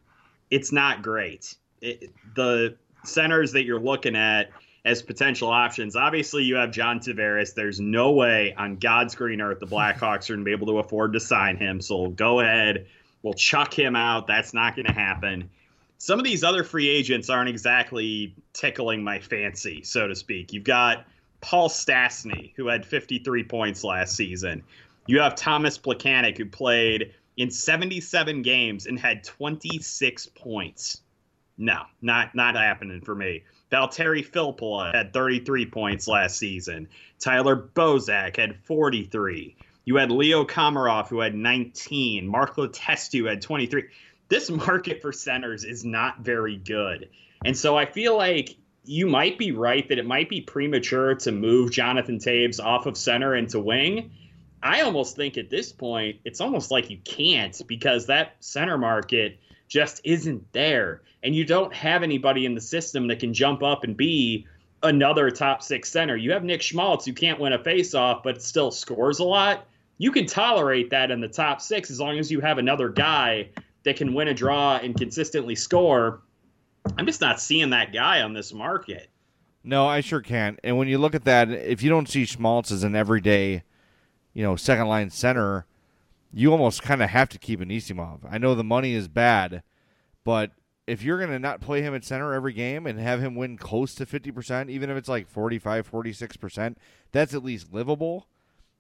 It's 0.50 0.72
not 0.72 1.02
great. 1.02 1.54
It, 1.80 2.12
the 2.34 2.76
centers 3.04 3.52
that 3.52 3.62
you're 3.62 3.78
looking 3.78 4.16
at 4.16 4.50
as 4.84 5.00
potential 5.00 5.48
options, 5.48 5.94
obviously, 5.94 6.42
you 6.42 6.56
have 6.56 6.72
John 6.72 6.98
Tavares. 6.98 7.54
There's 7.54 7.78
no 7.78 8.10
way 8.10 8.52
on 8.58 8.76
God's 8.76 9.14
green 9.14 9.40
earth 9.40 9.60
the 9.60 9.66
Blackhawks 9.66 10.28
are 10.28 10.34
going 10.34 10.40
to 10.40 10.44
be 10.44 10.52
able 10.52 10.66
to 10.66 10.78
afford 10.78 11.12
to 11.12 11.20
sign 11.20 11.56
him. 11.56 11.80
So 11.80 12.08
go 12.08 12.40
ahead. 12.40 12.88
We'll 13.22 13.34
chuck 13.34 13.72
him 13.72 13.94
out. 13.94 14.26
That's 14.26 14.52
not 14.52 14.74
going 14.74 14.86
to 14.86 14.92
happen 14.92 15.50
some 16.04 16.18
of 16.18 16.24
these 16.26 16.44
other 16.44 16.64
free 16.64 16.90
agents 16.90 17.30
aren't 17.30 17.48
exactly 17.48 18.36
tickling 18.52 19.02
my 19.02 19.18
fancy, 19.18 19.82
so 19.82 20.06
to 20.06 20.14
speak. 20.14 20.52
You've 20.52 20.62
got 20.62 21.06
Paul 21.40 21.70
Stastny, 21.70 22.52
who 22.56 22.66
had 22.66 22.84
53 22.84 23.42
points 23.44 23.82
last 23.82 24.14
season. 24.14 24.64
You 25.06 25.20
have 25.20 25.34
Tomas 25.34 25.78
Plekanec, 25.78 26.36
who 26.36 26.44
played 26.44 27.14
in 27.38 27.50
77 27.50 28.42
games 28.42 28.84
and 28.84 28.98
had 28.98 29.24
26 29.24 30.26
points. 30.34 31.00
No, 31.56 31.84
not 32.02 32.34
not 32.34 32.54
happening 32.54 33.00
for 33.00 33.14
me. 33.14 33.44
Valtteri 33.72 34.28
Filppula 34.28 34.94
had 34.94 35.14
33 35.14 35.64
points 35.64 36.06
last 36.06 36.36
season. 36.36 36.86
Tyler 37.18 37.56
Bozak 37.56 38.36
had 38.36 38.62
43. 38.66 39.56
You 39.86 39.96
had 39.96 40.10
Leo 40.10 40.44
Komarov, 40.44 41.08
who 41.08 41.20
had 41.20 41.34
19. 41.34 42.26
Mark 42.26 42.56
Letestu 42.56 43.26
had 43.26 43.40
23 43.40 43.84
this 44.34 44.50
market 44.50 45.00
for 45.00 45.12
centers 45.12 45.62
is 45.62 45.84
not 45.84 46.18
very 46.18 46.56
good. 46.56 47.08
And 47.44 47.56
so 47.56 47.78
I 47.78 47.86
feel 47.86 48.16
like 48.16 48.56
you 48.84 49.06
might 49.06 49.38
be 49.38 49.52
right 49.52 49.88
that 49.88 49.98
it 49.98 50.06
might 50.06 50.28
be 50.28 50.40
premature 50.40 51.14
to 51.14 51.30
move 51.30 51.70
Jonathan 51.70 52.18
Toews 52.18 52.60
off 52.60 52.86
of 52.86 52.96
center 52.96 53.36
into 53.36 53.60
wing. 53.60 54.10
I 54.60 54.80
almost 54.80 55.14
think 55.14 55.38
at 55.38 55.50
this 55.50 55.70
point, 55.70 56.16
it's 56.24 56.40
almost 56.40 56.72
like 56.72 56.90
you 56.90 56.98
can't 57.04 57.62
because 57.68 58.06
that 58.06 58.34
center 58.40 58.76
market 58.76 59.38
just 59.68 60.00
isn't 60.02 60.52
there. 60.52 61.02
And 61.22 61.32
you 61.32 61.44
don't 61.44 61.72
have 61.72 62.02
anybody 62.02 62.44
in 62.44 62.56
the 62.56 62.60
system 62.60 63.06
that 63.08 63.20
can 63.20 63.34
jump 63.34 63.62
up 63.62 63.84
and 63.84 63.96
be 63.96 64.48
another 64.82 65.30
top 65.30 65.62
six 65.62 65.92
center. 65.92 66.16
You 66.16 66.32
have 66.32 66.42
Nick 66.42 66.60
Schmaltz 66.60 67.06
who 67.06 67.12
can't 67.12 67.38
win 67.38 67.52
a 67.52 67.58
faceoff, 67.60 68.24
but 68.24 68.42
still 68.42 68.72
scores 68.72 69.20
a 69.20 69.24
lot. 69.24 69.68
You 69.96 70.10
can 70.10 70.26
tolerate 70.26 70.90
that 70.90 71.12
in 71.12 71.20
the 71.20 71.28
top 71.28 71.60
six 71.60 71.88
as 71.88 72.00
long 72.00 72.18
as 72.18 72.32
you 72.32 72.40
have 72.40 72.58
another 72.58 72.88
guy 72.88 73.50
that 73.84 73.96
can 73.96 74.14
win 74.14 74.28
a 74.28 74.34
draw 74.34 74.76
and 74.76 74.96
consistently 74.96 75.54
score. 75.54 76.22
I'm 76.98 77.06
just 77.06 77.20
not 77.20 77.40
seeing 77.40 77.70
that 77.70 77.92
guy 77.92 78.22
on 78.22 78.34
this 78.34 78.52
market. 78.52 79.08
No, 79.62 79.86
I 79.86 80.00
sure 80.00 80.20
can't. 80.20 80.60
And 80.62 80.76
when 80.76 80.88
you 80.88 80.98
look 80.98 81.14
at 81.14 81.24
that, 81.24 81.50
if 81.50 81.82
you 81.82 81.88
don't 81.88 82.08
see 82.08 82.26
Schmaltz 82.26 82.70
as 82.70 82.84
an 82.84 82.94
everyday, 82.94 83.62
you 84.34 84.42
know, 84.42 84.56
second 84.56 84.88
line 84.88 85.08
center, 85.08 85.64
you 86.32 86.52
almost 86.52 86.82
kind 86.82 87.02
of 87.02 87.10
have 87.10 87.30
to 87.30 87.38
keep 87.38 87.60
Anisimov. 87.60 88.20
I 88.28 88.36
know 88.36 88.54
the 88.54 88.64
money 88.64 88.92
is 88.92 89.08
bad, 89.08 89.62
but 90.24 90.50
if 90.86 91.02
you're 91.02 91.18
going 91.18 91.30
to 91.30 91.38
not 91.38 91.62
play 91.62 91.80
him 91.80 91.94
at 91.94 92.04
center 92.04 92.34
every 92.34 92.52
game 92.52 92.86
and 92.86 93.00
have 93.00 93.20
him 93.20 93.34
win 93.34 93.56
close 93.56 93.94
to 93.94 94.04
50%, 94.04 94.68
even 94.68 94.90
if 94.90 94.96
it's 94.96 95.08
like 95.08 95.28
45, 95.28 95.90
46%, 95.90 96.76
that's 97.12 97.32
at 97.32 97.44
least 97.44 97.72
livable. 97.72 98.26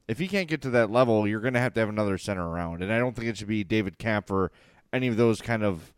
If 0.06 0.18
he 0.18 0.28
can't 0.28 0.48
get 0.48 0.60
to 0.62 0.70
that 0.70 0.90
level, 0.90 1.26
you're 1.26 1.40
going 1.40 1.54
to 1.54 1.60
have 1.60 1.72
to 1.74 1.80
have 1.80 1.88
another 1.88 2.18
center 2.18 2.46
around. 2.46 2.82
And 2.82 2.92
I 2.92 2.98
don't 2.98 3.16
think 3.16 3.28
it 3.28 3.38
should 3.38 3.48
be 3.48 3.64
David 3.64 3.96
or 4.28 4.52
any 4.94 5.08
of 5.08 5.16
those 5.16 5.42
kind 5.42 5.62
of, 5.62 5.92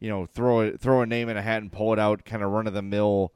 you 0.00 0.10
know, 0.10 0.26
throw 0.26 0.60
it, 0.60 0.80
throw 0.80 1.02
a 1.02 1.06
name 1.06 1.28
in 1.28 1.36
a 1.36 1.42
hat 1.42 1.62
and 1.62 1.72
pull 1.72 1.92
it 1.92 1.98
out, 1.98 2.24
kind 2.24 2.42
of 2.42 2.50
run 2.50 2.66
of 2.66 2.74
the 2.74 2.82
mill, 2.82 3.32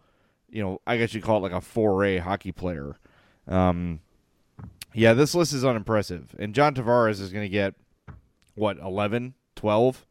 you 0.50 0.62
know, 0.62 0.80
I 0.86 0.98
guess 0.98 1.14
you 1.14 1.22
call 1.22 1.38
it 1.38 1.50
like 1.50 1.52
a 1.52 1.64
4A 1.64 2.20
hockey 2.20 2.52
player. 2.52 2.96
Um, 3.48 4.00
yeah, 4.92 5.14
this 5.14 5.34
list 5.34 5.52
is 5.52 5.64
unimpressive. 5.64 6.34
And 6.38 6.54
John 6.54 6.74
Tavares 6.74 7.20
is 7.20 7.32
going 7.32 7.44
to 7.44 7.48
get, 7.48 7.74
what, 8.54 8.78
11, 8.78 9.34
12? 9.56 10.06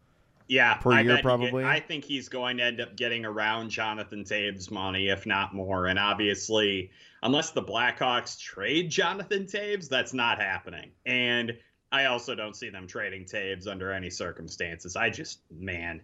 Yeah, 0.47 0.75
per 0.75 0.91
I 0.91 1.01
year 1.01 1.19
probably. 1.21 1.63
I 1.63 1.79
think 1.79 2.03
he's 2.03 2.27
going 2.27 2.57
to 2.57 2.63
end 2.63 2.81
up 2.81 2.95
getting 2.97 3.25
around 3.25 3.69
Jonathan 3.69 4.23
Toews' 4.23 4.69
money, 4.69 5.07
if 5.07 5.25
not 5.25 5.53
more. 5.55 5.87
And 5.87 5.97
obviously, 5.97 6.91
unless 7.23 7.51
the 7.51 7.63
Blackhawks 7.63 8.37
trade 8.37 8.91
Jonathan 8.91 9.45
Toews, 9.45 9.87
that's 9.87 10.13
not 10.13 10.39
happening. 10.39 10.91
And 11.05 11.57
I 11.93 12.05
also 12.05 12.33
don't 12.33 12.55
see 12.55 12.71
them 12.71 12.87
trading 12.87 13.23
Toews 13.23 13.67
under 13.67 13.91
any 13.93 14.09
circumstances. 14.09 14.95
I 14.95 15.11
just, 15.11 15.41
man, 15.51 16.01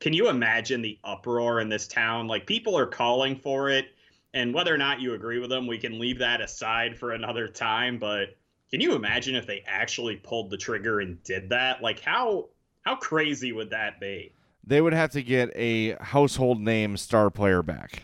can 0.00 0.12
you 0.12 0.28
imagine 0.28 0.82
the 0.82 0.98
uproar 1.04 1.60
in 1.60 1.68
this 1.68 1.86
town? 1.86 2.26
Like 2.26 2.44
people 2.44 2.76
are 2.76 2.86
calling 2.86 3.36
for 3.36 3.70
it, 3.70 3.86
and 4.34 4.52
whether 4.52 4.74
or 4.74 4.78
not 4.78 5.00
you 5.00 5.14
agree 5.14 5.38
with 5.38 5.48
them, 5.48 5.68
we 5.68 5.78
can 5.78 6.00
leave 6.00 6.18
that 6.18 6.40
aside 6.40 6.98
for 6.98 7.12
another 7.12 7.46
time. 7.46 7.98
But 7.98 8.36
can 8.72 8.80
you 8.80 8.96
imagine 8.96 9.36
if 9.36 9.46
they 9.46 9.62
actually 9.64 10.16
pulled 10.16 10.50
the 10.50 10.56
trigger 10.56 11.00
and 11.00 11.22
did 11.22 11.50
that? 11.50 11.82
Like 11.82 12.00
how 12.00 12.48
how 12.82 12.96
crazy 12.96 13.52
would 13.52 13.70
that 13.70 14.00
be? 14.00 14.32
They 14.66 14.80
would 14.80 14.92
have 14.92 15.12
to 15.12 15.22
get 15.22 15.50
a 15.54 15.92
household 16.02 16.60
name 16.60 16.96
star 16.96 17.30
player 17.30 17.62
back. 17.62 18.02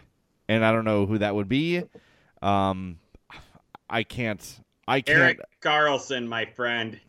And 0.49 0.65
I 0.65 0.71
don't 0.71 0.85
know 0.85 1.05
who 1.05 1.19
that 1.19 1.35
would 1.35 1.49
be. 1.49 1.83
Um, 2.43 3.01
I 3.91 4.05
can't. 4.05 4.61
I 4.87 5.01
can't. 5.01 5.19
Erik 5.19 5.41
Karlsson, 5.61 6.27
my 6.29 6.45
friend. 6.45 7.01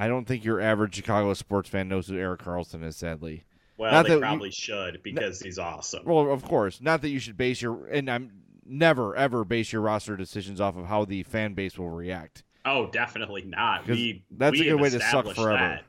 I 0.00 0.08
don't 0.08 0.26
think 0.26 0.44
your 0.44 0.60
average 0.60 0.94
Chicago 0.94 1.34
sports 1.34 1.68
fan 1.68 1.88
knows 1.88 2.08
who 2.08 2.16
Erik 2.18 2.42
Karlsson 2.42 2.82
is. 2.82 2.96
Sadly, 2.96 3.44
Well, 3.76 3.92
Not 3.92 4.04
they 4.04 4.08
that 4.10 4.14
you- 4.16 4.20
probably 4.20 4.50
should 4.50 5.02
because 5.02 5.40
he's 5.40 5.58
awesome. 5.58 6.04
Well, 6.06 6.32
of 6.32 6.42
course, 6.42 6.80
not 6.80 7.02
that 7.02 7.10
you 7.10 7.18
should 7.18 7.36
base 7.36 7.60
your 7.60 7.86
and 7.86 8.08
I'm 8.10 8.32
never 8.64 9.14
ever 9.14 9.44
base 9.44 9.72
your 9.72 9.82
roster 9.82 10.16
decisions 10.16 10.60
off 10.60 10.76
of 10.76 10.86
how 10.86 11.04
the 11.04 11.22
fan 11.22 11.54
base 11.54 11.78
will 11.78 11.90
react. 11.90 12.42
Oh, 12.64 12.86
definitely 12.90 13.42
not. 13.42 13.86
We 13.86 14.24
that's 14.30 14.52
we 14.58 14.68
a 14.68 14.72
good 14.72 14.80
way 14.80 14.90
to 14.90 15.00
suck 15.00 15.34
forever. 15.34 15.80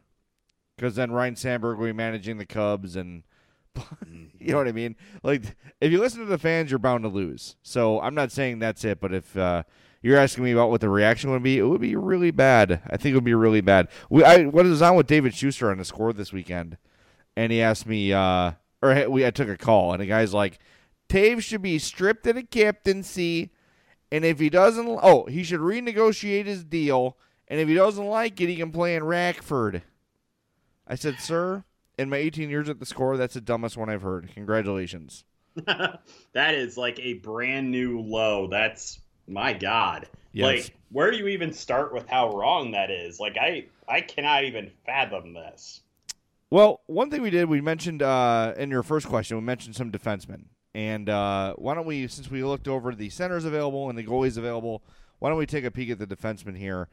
Because 0.76 0.96
then 0.96 1.12
Ryne 1.12 1.36
Sandberg 1.36 1.78
will 1.78 1.86
be 1.86 1.94
managing 1.94 2.38
the 2.38 2.46
Cubs, 2.46 2.96
and 2.96 3.24
you 4.40 4.52
know 4.52 4.58
what 4.58 4.68
I 4.68 4.72
mean. 4.72 4.96
Like, 5.22 5.56
if 5.80 5.92
you 5.92 6.00
listen 6.00 6.20
to 6.22 6.26
the 6.26 6.38
fans, 6.38 6.72
you're 6.72 6.80
bound 6.80 7.04
to 7.04 7.10
lose. 7.10 7.56
So 7.62 8.02
I'm 8.02 8.16
not 8.16 8.32
saying 8.32 8.60
that's 8.60 8.84
it, 8.84 9.00
but 9.00 9.14
if 9.14 9.38
uh, 9.38 9.64
you're 10.02 10.18
asking 10.18 10.44
me 10.44 10.52
about 10.52 10.70
what 10.70 10.82
the 10.82 10.90
reaction 10.90 11.32
would 11.32 11.44
be, 11.44 11.58
it 11.58 11.64
would 11.64 11.82
be 11.82 11.96
really 11.96 12.32
bad. 12.32 12.82
I 12.90 12.98
think 12.98 13.14
it 13.14 13.16
would 13.16 13.24
be 13.24 13.34
really 13.34 13.62
bad. 13.62 13.88
We 14.10 14.24
I 14.24 14.46
what 14.46 14.66
is 14.66 14.82
on 14.82 14.96
with 14.96 15.08
David 15.08 15.34
Schuster 15.34 15.70
on 15.70 15.78
the 15.78 15.86
score 15.86 16.14
this 16.14 16.34
weekend, 16.34 16.78
and 17.36 17.52
he 17.52 17.62
asked 17.62 17.86
me, 17.86 18.14
uh, 18.14 18.54
or 18.82 19.10
we 19.10 19.26
I 19.26 19.32
took 19.32 19.50
a 19.50 19.58
call, 19.58 19.94
and 19.94 20.02
the 20.02 20.08
guy's 20.08 20.34
like, 20.34 20.60
Toews 21.10 21.44
should 21.44 21.62
be 21.62 21.78
stripped 21.78 22.26
of 22.28 22.36
the 22.36 22.44
captaincy, 22.44 23.52
and 24.12 24.26
if 24.26 24.40
he 24.40 24.50
doesn't, 24.50 24.88
oh, 24.88 25.26
he 25.26 25.44
should 25.44 25.60
renegotiate 25.60 26.46
his 26.46 26.64
deal, 26.64 27.18
and 27.48 27.60
if 27.60 27.68
he 27.68 27.76
doesn't 27.76 28.06
like 28.06 28.40
it, 28.42 28.50
he 28.50 28.56
can 28.56 28.72
play 28.72 28.96
in 28.96 29.04
Rockford. 29.04 29.84
I 30.88 30.96
said, 30.96 31.20
sir, 31.20 31.64
in 31.98 32.10
my 32.10 32.18
18 32.18 32.50
years 32.50 32.70
at 32.70 32.80
the 32.80 32.86
score, 32.86 33.18
that's 33.18 33.36
the 33.36 33.42
dumbest 33.42 33.78
one 33.78 33.90
I've 33.90 34.02
heard. 34.02 34.30
Congratulations. 34.34 35.24
that 35.66 36.56
is 36.56 36.78
like 36.78 37.00
a 37.00 37.14
brand 37.16 37.72
new 37.72 38.00
low. 38.02 38.48
That's 38.48 39.00
my 39.32 39.54
god. 39.54 40.08
Yes. 40.34 40.46
Like, 40.46 40.76
where 40.92 41.12
do 41.12 41.18
you 41.18 41.28
even 41.28 41.54
start 41.54 41.94
with 41.94 42.08
how 42.08 42.36
wrong 42.36 42.72
that 42.72 42.92
is? 42.92 43.20
Like, 43.20 43.38
I 43.38 43.66
I 43.88 44.02
cannot 44.02 44.44
even 44.44 44.72
fathom 44.86 45.34
this. 45.34 45.82
Well, 46.50 46.82
one 46.88 47.10
thing 47.10 47.22
we 47.22 47.30
did, 47.30 47.48
we 47.48 47.62
mentioned 47.62 48.02
uh, 48.02 48.54
in 48.58 48.70
your 48.70 48.84
first 48.84 49.08
question, 49.08 49.38
we 49.38 49.44
mentioned 49.44 49.76
some 49.76 49.92
defensemen. 49.92 50.46
And 50.74 51.10
uh, 51.10 51.54
why 51.56 51.76
don't 51.76 51.86
we, 51.86 52.08
since 52.08 52.30
we 52.30 52.44
looked 52.44 52.68
over 52.68 52.94
the 52.94 53.10
centers 53.10 53.46
available 53.46 53.90
and 53.90 53.98
the 53.98 54.04
goalies 54.04 54.38
available, 54.38 54.84
why 55.20 55.30
don't 55.30 55.38
we 55.38 55.46
take 55.46 55.66
a 55.66 55.72
peek 55.72 55.90
at 55.90 56.00
the 56.00 56.08
defensemen 56.08 56.58
here? 56.58 56.88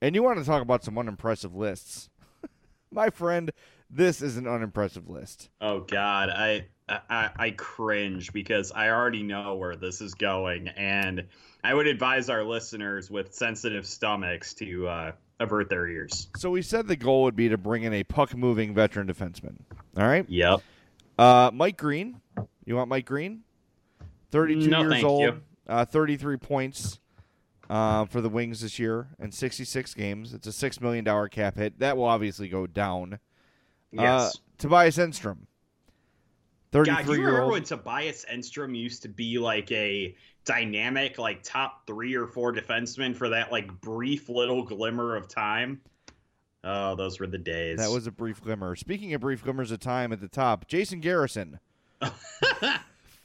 And 0.00 0.14
you 0.14 0.22
want 0.22 0.38
to 0.38 0.44
talk 0.44 0.62
about 0.62 0.84
some 0.84 0.98
unimpressive 0.98 1.54
lists. 1.54 2.08
My 2.90 3.10
friend, 3.10 3.52
this 3.88 4.20
is 4.20 4.36
an 4.36 4.46
unimpressive 4.46 5.08
list. 5.08 5.48
Oh 5.60 5.80
God, 5.80 6.28
I, 6.30 6.66
I 6.88 7.30
I 7.36 7.50
cringe 7.50 8.32
because 8.32 8.72
I 8.72 8.90
already 8.90 9.22
know 9.22 9.54
where 9.54 9.76
this 9.76 10.00
is 10.00 10.14
going, 10.14 10.68
and 10.68 11.24
I 11.62 11.72
would 11.72 11.86
advise 11.86 12.28
our 12.28 12.44
listeners 12.44 13.10
with 13.10 13.34
sensitive 13.34 13.86
stomachs 13.86 14.52
to 14.54 14.86
uh, 14.88 15.12
avert 15.40 15.70
their 15.70 15.86
ears. 15.86 16.28
So 16.36 16.50
we 16.50 16.62
said 16.62 16.86
the 16.86 16.96
goal 16.96 17.22
would 17.22 17.36
be 17.36 17.48
to 17.48 17.56
bring 17.58 17.84
in 17.84 17.92
a 17.94 18.04
puck 18.04 18.36
moving 18.36 18.74
veteran 18.74 19.06
defenseman. 19.08 19.56
All 19.96 20.06
right? 20.06 20.28
Yep. 20.28 20.60
Uh, 21.18 21.50
Mike 21.54 21.76
Green. 21.78 22.20
You 22.66 22.76
want 22.76 22.88
Mike 22.88 23.06
Green? 23.06 23.42
32 24.30 24.68
No, 24.68 24.80
years 24.80 24.92
thank 24.92 25.04
old. 25.04 25.40
Uh, 25.66 25.84
33 25.84 26.36
points 26.38 26.98
uh, 27.70 28.04
for 28.06 28.20
the 28.20 28.28
Wings 28.28 28.60
this 28.60 28.78
year 28.78 29.08
in 29.18 29.32
66 29.32 29.94
games. 29.94 30.34
It's 30.34 30.46
a 30.46 30.50
$6 30.50 30.80
million 30.80 31.04
cap 31.30 31.56
hit. 31.56 31.78
That 31.78 31.96
will 31.96 32.04
obviously 32.04 32.48
go 32.48 32.66
down. 32.66 33.14
Uh, 33.96 34.02
Yes. 34.02 34.38
Tobias 34.58 34.98
Enstrom. 34.98 35.46
God, 36.82 37.04
33 37.04 37.04
do 37.04 37.12
you 37.12 37.18
year 37.18 37.26
remember 37.26 37.42
old. 37.44 37.52
when 37.52 37.62
Tobias 37.64 38.24
Enstrom 38.30 38.76
used 38.76 39.02
to 39.02 39.08
be 39.08 39.38
like 39.38 39.70
a 39.70 40.14
dynamic, 40.44 41.18
like 41.18 41.42
top 41.42 41.86
three 41.86 42.14
or 42.14 42.26
four 42.26 42.52
defenseman 42.52 43.14
for 43.14 43.28
that 43.30 43.52
like 43.52 43.80
brief 43.80 44.28
little 44.28 44.64
glimmer 44.64 45.16
of 45.16 45.28
time? 45.28 45.80
Oh, 46.64 46.94
those 46.94 47.20
were 47.20 47.26
the 47.26 47.38
days. 47.38 47.78
That 47.78 47.90
was 47.90 48.06
a 48.06 48.10
brief 48.10 48.42
glimmer. 48.42 48.74
Speaking 48.74 49.12
of 49.14 49.20
brief 49.20 49.44
glimmers 49.44 49.70
of 49.70 49.80
time 49.80 50.12
at 50.12 50.20
the 50.20 50.28
top, 50.28 50.66
Jason 50.66 51.00
Garrison. 51.00 51.60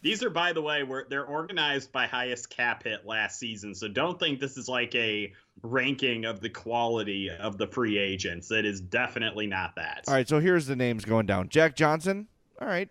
These 0.02 0.24
are, 0.24 0.30
by 0.30 0.54
the 0.54 0.62
way, 0.62 0.84
where 0.84 1.06
they're 1.10 1.26
organized 1.26 1.92
by 1.92 2.06
highest 2.06 2.50
cap 2.50 2.84
hit 2.84 3.06
last 3.06 3.38
season. 3.38 3.76
So 3.76 3.88
don't 3.90 4.18
think 4.18 4.40
this 4.40 4.56
is 4.56 4.70
like 4.70 4.96
a 4.96 5.34
ranking 5.62 6.24
of 6.24 6.40
the 6.40 6.50
quality 6.50 7.30
of 7.30 7.58
the 7.58 7.68
free 7.68 7.98
agents. 7.98 8.50
It 8.50 8.66
is 8.66 8.80
definitely 8.80 9.48
not 9.48 9.76
that. 9.76 10.06
All 10.08 10.14
right, 10.14 10.28
so 10.28 10.40
here's 10.40 10.68
the 10.68 10.76
names 10.76 11.04
going 11.04 11.26
down. 11.26 11.50
Jack 11.50 11.76
Johnson. 11.76 12.28
All 12.62 12.68
right. 12.68 12.90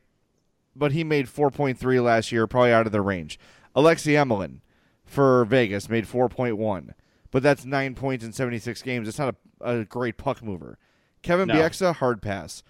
But 0.79 0.93
he 0.93 1.03
made 1.05 1.27
4.3 1.27 2.03
last 2.05 2.31
year, 2.31 2.47
probably 2.47 2.73
out 2.73 2.87
of 2.87 2.93
the 2.93 3.01
range. 3.03 3.39
Alexei 3.75 4.13
Emelin 4.13 4.61
for 5.05 5.45
Vegas 5.45 5.89
made 5.89 6.07
4.1. 6.07 6.95
But 7.31 7.43
that's 7.43 7.65
nine 7.65 7.95
points 7.95 8.25
in 8.25 8.33
76 8.33 8.81
games. 8.83 9.09
It's 9.09 9.19
not 9.19 9.35
a, 9.61 9.79
a 9.81 9.85
great 9.85 10.17
puck 10.17 10.43
mover. 10.43 10.79
Kevin 11.23 11.49
No. 11.49 11.55
Bieksa, 11.55 11.97
hard 11.97 12.23
pass. 12.23 12.63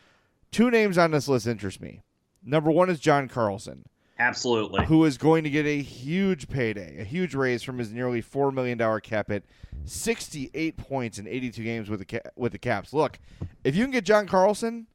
Two 0.50 0.70
names 0.70 0.96
on 0.96 1.10
this 1.10 1.28
list 1.28 1.46
interest 1.46 1.80
me. 1.80 2.00
Number 2.42 2.70
one 2.70 2.88
is 2.88 2.98
John 2.98 3.28
Carlson, 3.28 3.84
Absolutely. 4.18 4.86
who 4.86 5.04
is 5.04 5.18
going 5.18 5.44
to 5.44 5.50
get 5.50 5.66
a 5.66 5.82
huge 5.82 6.48
payday, 6.48 6.98
a 6.98 7.04
huge 7.04 7.34
raise 7.34 7.62
from 7.62 7.78
his 7.78 7.92
nearly 7.92 8.22
$4 8.22 8.52
million 8.54 8.78
cap 9.02 9.28
hit. 9.28 9.44
68 9.84 10.76
points 10.76 11.18
in 11.18 11.26
82 11.26 11.62
games 11.62 11.90
with 11.90 11.98
the, 12.00 12.04
ca- 12.06 12.30
with 12.36 12.52
the 12.52 12.58
Caps. 12.58 12.92
Look, 12.92 13.18
if 13.64 13.76
you 13.76 13.84
can 13.84 13.90
get 13.92 14.04
John 14.04 14.26
Carlson, 14.26 14.86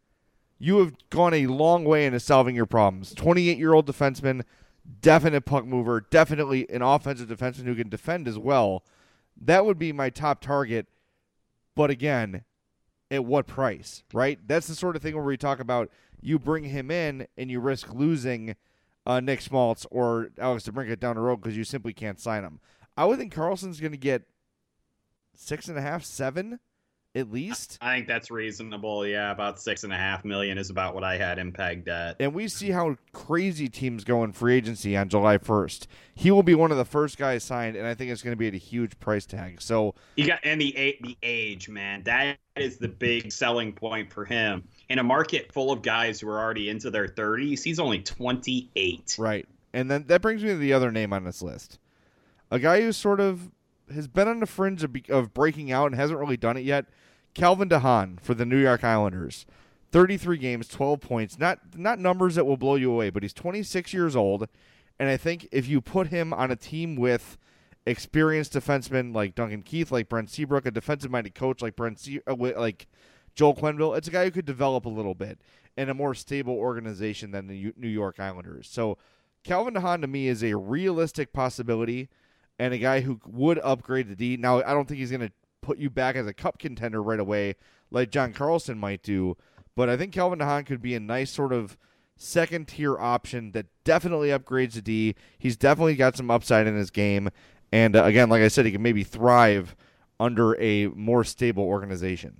you 0.59 0.79
have 0.79 0.93
gone 1.09 1.33
a 1.33 1.47
long 1.47 1.83
way 1.83 2.05
into 2.05 2.19
solving 2.19 2.55
your 2.55 2.65
problems. 2.65 3.13
28 3.13 3.57
year 3.57 3.73
old 3.73 3.85
defenseman, 3.85 4.43
definite 5.01 5.41
puck 5.41 5.65
mover, 5.65 6.01
definitely 6.09 6.69
an 6.69 6.81
offensive 6.81 7.27
defenseman 7.27 7.65
who 7.65 7.75
can 7.75 7.89
defend 7.89 8.27
as 8.27 8.37
well. 8.37 8.83
That 9.39 9.65
would 9.65 9.79
be 9.79 9.91
my 9.91 10.09
top 10.09 10.41
target. 10.41 10.87
But 11.75 11.89
again, 11.89 12.43
at 13.09 13.25
what 13.25 13.47
price, 13.47 14.03
right? 14.13 14.39
That's 14.47 14.67
the 14.67 14.75
sort 14.75 14.95
of 14.95 15.01
thing 15.01 15.15
where 15.15 15.23
we 15.23 15.37
talk 15.37 15.59
about 15.59 15.89
you 16.21 16.39
bring 16.39 16.65
him 16.65 16.89
in 16.89 17.27
and 17.37 17.51
you 17.51 17.59
risk 17.59 17.93
losing 17.93 18.55
uh, 19.05 19.19
Nick 19.19 19.41
Schmaltz 19.41 19.85
or 19.91 20.29
Alex 20.39 20.63
DeBrincat 20.67 20.99
down 20.99 21.15
the 21.15 21.21
road 21.21 21.37
because 21.37 21.57
you 21.57 21.63
simply 21.63 21.93
can't 21.93 22.19
sign 22.19 22.43
him. 22.43 22.59
I 22.95 23.05
would 23.05 23.19
think 23.19 23.33
Carlson's 23.33 23.79
going 23.79 23.91
to 23.91 23.97
get 23.97 24.23
six 25.35 25.67
and 25.67 25.77
a 25.77 25.81
half, 25.81 26.03
seven, 26.03 26.59
at 27.15 27.31
least. 27.31 27.77
I 27.81 27.95
think 27.95 28.07
that's 28.07 28.31
reasonable. 28.31 29.05
Yeah, 29.05 29.31
about 29.31 29.59
six 29.59 29.83
and 29.83 29.93
a 29.93 29.97
half 29.97 30.25
million 30.25 30.57
is 30.57 30.69
about 30.69 30.95
what 30.95 31.03
I 31.03 31.17
had 31.17 31.37
him 31.37 31.51
pegged 31.51 31.87
at. 31.87 32.15
And 32.19 32.33
we 32.33 32.47
see 32.47 32.71
how 32.71 32.97
crazy 33.11 33.69
teams 33.69 34.03
go 34.03 34.23
in 34.23 34.31
free 34.31 34.55
agency 34.55 34.97
on 34.97 35.09
July 35.09 35.37
1st. 35.37 35.87
He 36.15 36.31
will 36.31 36.43
be 36.43 36.55
one 36.55 36.71
of 36.71 36.77
the 36.77 36.85
first 36.85 37.17
guys 37.17 37.43
signed, 37.43 37.75
and 37.75 37.85
I 37.85 37.93
think 37.93 38.11
it's 38.11 38.23
going 38.23 38.33
to 38.33 38.37
be 38.37 38.47
at 38.47 38.53
a 38.53 38.57
huge 38.57 38.99
price 38.99 39.25
tag. 39.25 39.61
So 39.61 39.93
you 40.15 40.25
got 40.25 40.39
and 40.43 40.59
the 40.59 40.97
the 41.01 41.17
age, 41.21 41.69
man, 41.69 42.03
that 42.03 42.37
is 42.55 42.77
the 42.77 42.87
big 42.87 43.31
selling 43.31 43.73
point 43.73 44.11
for 44.11 44.25
him. 44.25 44.63
In 44.89 44.99
a 44.99 45.03
market 45.03 45.51
full 45.51 45.71
of 45.71 45.81
guys 45.81 46.19
who 46.19 46.29
are 46.29 46.39
already 46.39 46.69
into 46.69 46.89
their 46.89 47.07
30s, 47.07 47.63
he's 47.63 47.79
only 47.79 48.01
28. 48.01 49.15
Right. 49.17 49.47
And 49.73 49.89
then 49.89 50.05
that 50.07 50.21
brings 50.21 50.43
me 50.43 50.49
to 50.49 50.57
the 50.57 50.73
other 50.73 50.91
name 50.91 51.13
on 51.13 51.23
this 51.23 51.41
list. 51.41 51.79
A 52.51 52.59
guy 52.59 52.81
who 52.81 52.91
sort 52.91 53.19
of 53.19 53.51
has 53.93 54.07
been 54.07 54.27
on 54.27 54.39
the 54.39 54.45
fringe 54.45 54.83
of, 54.83 54.95
of 55.09 55.33
breaking 55.33 55.71
out 55.71 55.87
and 55.87 55.95
hasn't 55.95 56.19
really 56.19 56.37
done 56.37 56.57
it 56.57 56.63
yet. 56.63 56.85
Calvin 57.33 57.67
de 57.67 57.79
Haan 57.79 58.19
for 58.21 58.33
the 58.33 58.45
New 58.45 58.57
York 58.57 58.83
Islanders. 58.83 59.45
33 59.91 60.37
games, 60.37 60.67
12 60.67 60.99
points. 61.01 61.37
Not 61.37 61.59
not 61.77 61.99
numbers 61.99 62.35
that 62.35 62.45
will 62.45 62.57
blow 62.57 62.75
you 62.75 62.91
away, 62.91 63.09
but 63.09 63.23
he's 63.23 63.33
26 63.33 63.93
years 63.93 64.15
old, 64.15 64.47
and 64.99 65.09
I 65.09 65.17
think 65.17 65.47
if 65.51 65.67
you 65.67 65.81
put 65.81 66.07
him 66.07 66.33
on 66.33 66.49
a 66.49 66.55
team 66.55 66.95
with 66.95 67.37
experienced 67.85 68.53
defensemen 68.53 69.13
like 69.13 69.35
Duncan 69.35 69.61
Keith, 69.61 69.91
like 69.91 70.09
Brent 70.09 70.29
Seabrook, 70.29 70.65
a 70.65 70.71
defensive-minded 70.71 71.35
coach 71.35 71.61
like 71.61 71.75
Brent 71.75 71.99
Se- 71.99 72.21
uh, 72.25 72.35
like 72.35 72.87
Joel 73.35 73.55
Quenneville, 73.55 73.97
it's 73.97 74.07
a 74.07 74.11
guy 74.11 74.25
who 74.25 74.31
could 74.31 74.45
develop 74.45 74.85
a 74.85 74.89
little 74.89 75.15
bit 75.15 75.39
in 75.75 75.89
a 75.89 75.93
more 75.93 76.13
stable 76.13 76.53
organization 76.53 77.31
than 77.31 77.47
the 77.47 77.73
New 77.77 77.87
York 77.87 78.19
Islanders. 78.19 78.69
So 78.71 78.97
Calvin 79.43 79.73
de 79.73 79.81
Haan 79.81 80.01
to 80.01 80.07
me 80.07 80.27
is 80.27 80.43
a 80.43 80.55
realistic 80.55 81.33
possibility 81.33 82.09
and 82.57 82.73
a 82.73 82.77
guy 82.77 83.01
who 83.01 83.19
would 83.25 83.59
upgrade 83.59 84.07
the 84.07 84.15
D. 84.15 84.37
Now, 84.37 84.57
I 84.63 84.73
don't 84.73 84.87
think 84.87 84.99
he's 84.99 85.11
going 85.11 85.27
to 85.27 85.31
put 85.63 85.79
you 85.79 85.89
back 85.89 86.15
as 86.15 86.27
a 86.27 86.33
cup 86.33 86.59
contender 86.59 87.01
right 87.01 87.19
away 87.19 87.55
like 87.89 88.11
John 88.11 88.33
Carlson 88.33 88.77
might 88.77 89.01
do, 89.01 89.37
but 89.75 89.89
I 89.89 89.97
think 89.97 90.13
Calvin 90.13 90.39
de 90.39 90.45
Haan 90.45 90.65
could 90.65 90.81
be 90.81 90.93
a 90.95 90.99
nice 90.99 91.31
sort 91.31 91.53
of 91.53 91.77
second 92.15 92.67
tier 92.67 92.97
option 92.97 93.51
that 93.51 93.65
definitely 93.83 94.29
upgrades 94.29 94.73
the 94.73 94.81
D. 94.81 95.15
He's 95.37 95.57
definitely 95.57 95.95
got 95.95 96.15
some 96.15 96.29
upside 96.29 96.67
in 96.67 96.75
his 96.75 96.91
game. 96.91 97.29
And 97.71 97.95
uh, 97.95 98.03
again, 98.03 98.29
like 98.29 98.41
I 98.41 98.47
said, 98.49 98.65
he 98.65 98.71
can 98.71 98.81
maybe 98.81 99.03
thrive 99.03 99.75
under 100.19 100.59
a 100.61 100.87
more 100.87 101.23
stable 101.23 101.63
organization. 101.63 102.39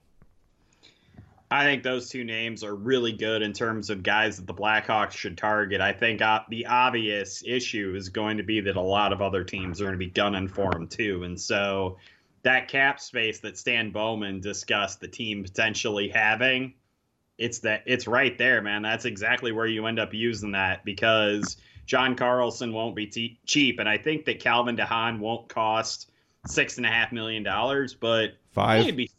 I 1.50 1.66
think 1.66 1.84
those 1.84 2.10
two 2.10 2.24
names 2.24 2.64
are 2.64 2.74
really 2.74 3.12
good 3.12 3.44
in 3.44 3.54
terms 3.54 3.92
of 3.92 4.02
guys 4.02 4.38
that 4.38 4.48
the 4.48 4.56
Blackhawks 4.56 5.12
should 5.12 5.38
target. 5.38 5.82
I 5.82 5.94
think 5.94 6.20
uh, 6.20 6.42
the 6.50 6.66
obvious 6.66 7.44
issue 7.46 7.94
is 7.96 8.10
going 8.10 8.38
to 8.38 8.44
be 8.44 8.62
that 8.62 8.76
a 8.76 8.82
lot 8.82 9.14
of 9.14 9.22
other 9.22 9.44
teams 9.44 9.80
are 9.80 9.84
going 9.84 9.94
to 9.94 10.00
be 10.00 10.10
gunning 10.10 10.48
for 10.48 10.76
him 10.76 10.88
too. 10.88 11.24
And 11.24 11.40
so 11.40 11.98
that 12.44 12.68
cap 12.68 13.00
space 13.00 13.40
that 13.40 13.58
Stan 13.58 13.92
Bowman 13.92 14.42
discussed 14.42 15.00
the 15.00 15.08
team 15.08 15.44
potentially 15.44 16.10
having, 16.10 16.74
it's 17.38 17.60
that 17.60 17.84
it's 17.86 18.08
right 18.08 18.38
there, 18.38 18.62
man. 18.62 18.82
That's 18.82 19.06
exactly 19.06 19.52
where 19.52 19.66
you 19.66 19.86
end 19.88 20.00
up 20.00 20.14
using 20.14 20.52
that 20.52 20.86
because 20.86 21.58
John 21.86 22.16
Carlson 22.16 22.74
won't 22.74 22.96
be 22.96 23.08
t- 23.08 23.40
cheap, 23.46 23.80
and 23.80 23.90
I 23.90 23.98
think 23.98 24.26
that 24.26 24.40
Calvin 24.40 24.76
de 24.76 24.86
Haan 24.86 25.20
won't 25.20 25.50
cost 25.50 26.12
six 26.48 26.78
and 26.78 26.86
a 26.86 26.90
half 26.90 27.12
million 27.12 27.44
dollars, 27.44 27.94
but 27.94 28.34
five. 28.52 28.88
It'd 28.88 29.10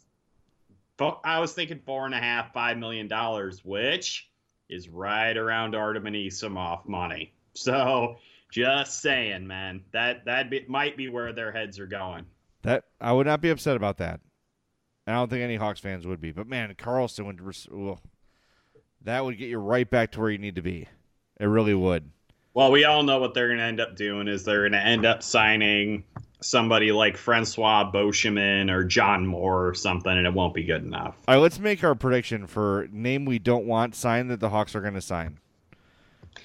I 1.23 1.39
was 1.39 1.51
thinking 1.53 1.81
four 1.85 2.05
and 2.05 2.15
a 2.15 2.19
half, 2.19 2.53
five 2.53 2.77
million 2.77 3.07
dollars, 3.07 3.65
which 3.65 4.29
is 4.69 4.87
right 4.87 5.35
around 5.35 5.75
Artem 5.75 6.05
Anisimov 6.05 6.87
money. 6.87 7.33
So 7.53 8.17
just 8.51 9.01
saying, 9.01 9.45
man, 9.47 9.83
that 9.91 10.25
that 10.25 10.49
be, 10.49 10.65
might 10.67 10.95
be 10.95 11.09
where 11.09 11.33
their 11.33 11.51
heads 11.51 11.79
are 11.79 11.87
going. 11.87 12.25
That 12.65 12.85
I 12.99 13.13
would 13.13 13.27
not 13.27 13.41
be 13.41 13.49
upset 13.49 13.75
about 13.75 13.97
that. 13.97 14.19
I 15.07 15.13
don't 15.13 15.29
think 15.29 15.43
any 15.43 15.55
Hawks 15.55 15.79
fans 15.79 16.07
would 16.07 16.19
be, 16.19 16.31
but 16.31 16.47
man, 16.47 16.73
Carlson 16.77 17.25
would. 17.27 17.39
Well, 17.71 17.99
that 19.03 19.23
would 19.23 19.37
get 19.37 19.49
you 19.49 19.59
right 19.59 19.89
back 19.89 20.11
to 20.13 20.19
where 20.19 20.31
you 20.31 20.39
need 20.39 20.55
to 20.55 20.61
be. 20.61 20.87
It 21.39 21.45
really 21.45 21.75
would. 21.75 22.09
Well, 22.55 22.71
we 22.71 22.85
all 22.85 23.03
know 23.03 23.19
what 23.19 23.33
they're 23.33 23.47
going 23.47 23.59
to 23.59 23.65
end 23.65 23.81
up 23.81 23.95
doing 23.95 24.27
is 24.27 24.45
they're 24.45 24.61
going 24.61 24.71
to 24.71 24.83
end 24.83 25.05
up 25.05 25.21
signing 25.21 26.05
somebody 26.41 26.91
like 26.91 27.17
Francois 27.17 27.91
Beauchemin 27.91 28.71
or 28.71 28.83
John 28.83 29.27
Moore 29.27 29.67
or 29.67 29.73
something, 29.73 30.11
and 30.11 30.25
it 30.25 30.33
won't 30.33 30.53
be 30.53 30.63
good 30.63 30.83
enough. 30.83 31.15
All 31.27 31.35
right, 31.35 31.41
let's 31.41 31.59
make 31.59 31.83
our 31.83 31.95
prediction 31.95 32.47
for 32.47 32.87
name 32.91 33.25
we 33.25 33.39
don't 33.39 33.65
want 33.65 33.93
sign 33.93 34.29
that 34.29 34.39
the 34.39 34.49
Hawks 34.49 34.75
are 34.75 34.81
going 34.81 34.93
to 34.93 35.01
sign. 35.01 35.37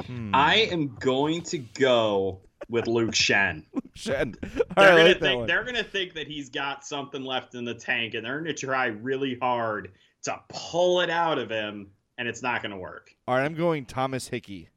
Hmm. 0.06 0.34
I 0.34 0.68
am 0.72 0.96
going 0.96 1.42
to 1.44 1.58
go 1.58 2.40
with 2.68 2.86
Luke 2.86 3.12
Schenn. 3.12 3.64
Luke 3.74 3.94
Schenn. 3.96 4.36
They're 4.76 4.96
going 4.96 5.06
like 5.06 5.20
to 5.20 5.44
they're 5.46 5.64
to 5.64 5.84
think 5.84 6.14
that 6.14 6.26
he's 6.26 6.48
got 6.48 6.84
something 6.84 7.22
left 7.22 7.54
in 7.54 7.64
the 7.64 7.74
tank, 7.74 8.14
and 8.14 8.24
they're 8.24 8.40
going 8.40 8.54
to 8.54 8.66
try 8.66 8.86
really 8.86 9.38
hard 9.40 9.92
to 10.22 10.40
pull 10.48 11.00
it 11.00 11.10
out 11.10 11.38
of 11.38 11.50
him, 11.50 11.88
and 12.18 12.28
it's 12.28 12.42
not 12.42 12.62
going 12.62 12.72
to 12.72 12.78
work. 12.78 13.14
All 13.26 13.34
right, 13.34 13.44
I'm 13.44 13.54
going 13.54 13.86
Thomas 13.86 14.28
Hickey. 14.28 14.68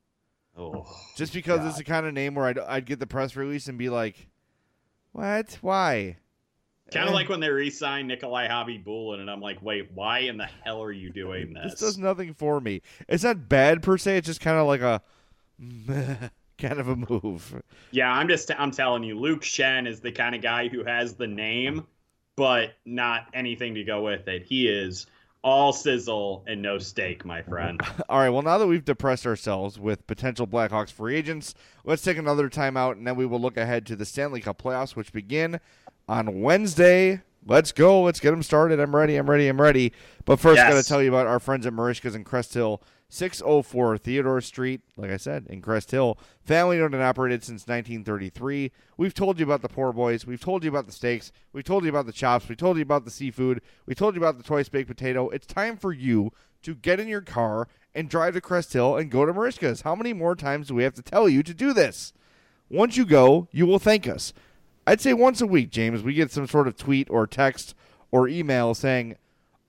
Oh, 0.57 0.85
just 1.15 1.33
because 1.33 1.59
God. 1.59 1.67
it's 1.67 1.77
the 1.77 1.83
kind 1.83 2.05
of 2.05 2.13
name 2.13 2.35
where 2.35 2.45
I'd, 2.45 2.59
I'd 2.59 2.85
get 2.85 2.99
the 2.99 3.07
press 3.07 3.35
release 3.35 3.67
and 3.67 3.77
be 3.77 3.89
like, 3.89 4.27
what? 5.11 5.57
Why? 5.61 6.17
Kind 6.91 7.07
of 7.07 7.15
like 7.15 7.29
when 7.29 7.39
they 7.39 7.49
re-signed 7.49 8.07
Nikolai 8.07 8.47
Khabibulin, 8.47 9.19
and 9.19 9.29
I'm 9.29 9.41
like, 9.41 9.61
wait, 9.63 9.91
why 9.93 10.19
in 10.19 10.37
the 10.37 10.47
hell 10.63 10.83
are 10.83 10.91
you 10.91 11.09
doing 11.09 11.53
this? 11.63 11.71
This 11.71 11.79
does 11.79 11.97
nothing 11.97 12.35
for 12.35 12.61
me. 12.61 12.81
It's 13.07 13.23
not 13.23 13.49
bad 13.49 13.81
per 13.81 13.97
se. 13.97 14.17
It's 14.17 14.27
just 14.27 14.41
kind 14.41 14.57
of 14.57 14.67
like 14.67 14.81
a 14.81 15.01
kind 16.63 16.79
of 16.79 16.87
a 16.87 16.95
move. 16.95 17.61
Yeah, 17.91 18.11
I'm 18.11 18.27
just 18.27 18.51
I'm 18.57 18.71
telling 18.71 19.03
you, 19.03 19.19
Luke 19.19 19.41
Schenn 19.41 19.87
is 19.87 19.99
the 19.99 20.11
kind 20.11 20.33
of 20.33 20.41
guy 20.41 20.69
who 20.69 20.83
has 20.83 21.15
the 21.15 21.27
name, 21.27 21.85
but 22.35 22.73
not 22.85 23.27
anything 23.33 23.75
to 23.75 23.83
go 23.83 24.03
with 24.03 24.27
it. 24.27 24.43
He 24.43 24.67
is 24.67 25.05
all 25.43 25.73
sizzle 25.73 26.43
and 26.47 26.61
no 26.61 26.77
steak, 26.77 27.25
my 27.25 27.41
friend. 27.41 27.81
All 28.09 28.19
right. 28.19 28.29
Well, 28.29 28.43
now 28.43 28.57
that 28.57 28.65
we've 28.65 28.85
depressed 28.85 29.27
ourselves 29.27 29.77
with 29.77 30.07
potential 30.07 30.47
Blackhawks 30.47 30.89
free 30.89 31.17
agents, 31.17 31.53
let's 31.83 32.01
take 32.01 32.17
another 32.17 32.49
timeout, 32.49 32.93
and 32.93 33.05
then 33.05 33.17
we 33.17 33.25
will 33.25 33.41
look 33.41 33.57
ahead 33.57 33.85
to 33.87 33.97
the 33.97 34.05
Stanley 34.05 34.39
Cup 34.39 34.61
playoffs, 34.61 34.95
which 34.95 35.11
begin 35.11 35.59
on 36.07 36.39
Wednesday. 36.41 37.21
Let's 37.45 37.73
go. 37.73 38.03
Let's 38.03 38.21
get 38.21 38.31
them 38.31 38.41
started. 38.41 38.79
I'm 38.79 38.95
ready. 38.95 39.17
I'm 39.17 39.29
ready. 39.29 39.49
I'm 39.49 39.59
ready. 39.59 39.91
But 40.23 40.39
first, 40.39 40.55
yes. 40.55 40.73
got 40.73 40.81
to 40.81 40.87
tell 40.87 41.03
you 41.03 41.09
about 41.09 41.27
our 41.27 41.41
friends 41.41 41.65
at 41.65 41.73
Merichka's 41.73 42.15
in 42.15 42.23
Crest 42.23 42.53
Hill. 42.53 42.81
604 43.13 43.97
Theodore 43.99 44.41
Street, 44.41 44.81
like 44.97 45.11
I 45.11 45.17
said, 45.17 45.45
in 45.47 45.61
Crest 45.61 45.91
Hill. 45.91 46.17
Family 46.43 46.81
owned 46.81 46.93
and 46.93 47.03
operated 47.03 47.43
since 47.43 47.67
1933. 47.67 48.71
We've 48.97 49.13
told 49.13 49.39
you 49.39 49.45
about 49.45 49.61
the 49.61 49.69
poor 49.69 49.93
boys. 49.93 50.25
We've 50.25 50.41
told 50.41 50.63
you 50.63 50.69
about 50.69 50.87
the 50.87 50.91
steaks. 50.91 51.31
We've 51.53 51.63
told 51.63 51.83
you 51.83 51.89
about 51.89 52.07
the 52.07 52.11
chops. 52.11 52.49
We 52.49 52.55
told 52.55 52.77
you 52.77 52.83
about 52.83 53.05
the 53.05 53.11
seafood. 53.11 53.61
We 53.85 53.93
told 53.93 54.15
you 54.15 54.21
about 54.21 54.37
the 54.37 54.43
twice 54.43 54.67
baked 54.67 54.87
potato. 54.87 55.29
It's 55.29 55.45
time 55.45 55.77
for 55.77 55.93
you 55.93 56.31
to 56.63 56.73
get 56.73 56.99
in 56.99 57.07
your 57.07 57.21
car 57.21 57.67
and 57.93 58.09
drive 58.09 58.33
to 58.33 58.41
Crest 58.41 58.73
Hill 58.73 58.97
and 58.97 59.11
go 59.11 59.25
to 59.25 59.33
Merichka's. 59.33 59.81
How 59.81 59.95
many 59.95 60.13
more 60.13 60.35
times 60.35 60.67
do 60.67 60.75
we 60.75 60.83
have 60.83 60.95
to 60.95 61.03
tell 61.03 61.29
you 61.29 61.43
to 61.43 61.53
do 61.53 61.71
this? 61.71 62.13
Once 62.69 62.97
you 62.97 63.05
go, 63.05 63.47
you 63.51 63.67
will 63.67 63.79
thank 63.79 64.07
us. 64.07 64.33
I'd 64.87 65.01
say 65.01 65.13
once 65.13 65.39
a 65.39 65.47
week, 65.47 65.69
James, 65.69 66.01
we 66.01 66.15
get 66.15 66.31
some 66.31 66.47
sort 66.47 66.67
of 66.67 66.75
tweet 66.75 67.09
or 67.11 67.27
text 67.27 67.75
or 68.11 68.27
email 68.27 68.73
saying, 68.73 69.17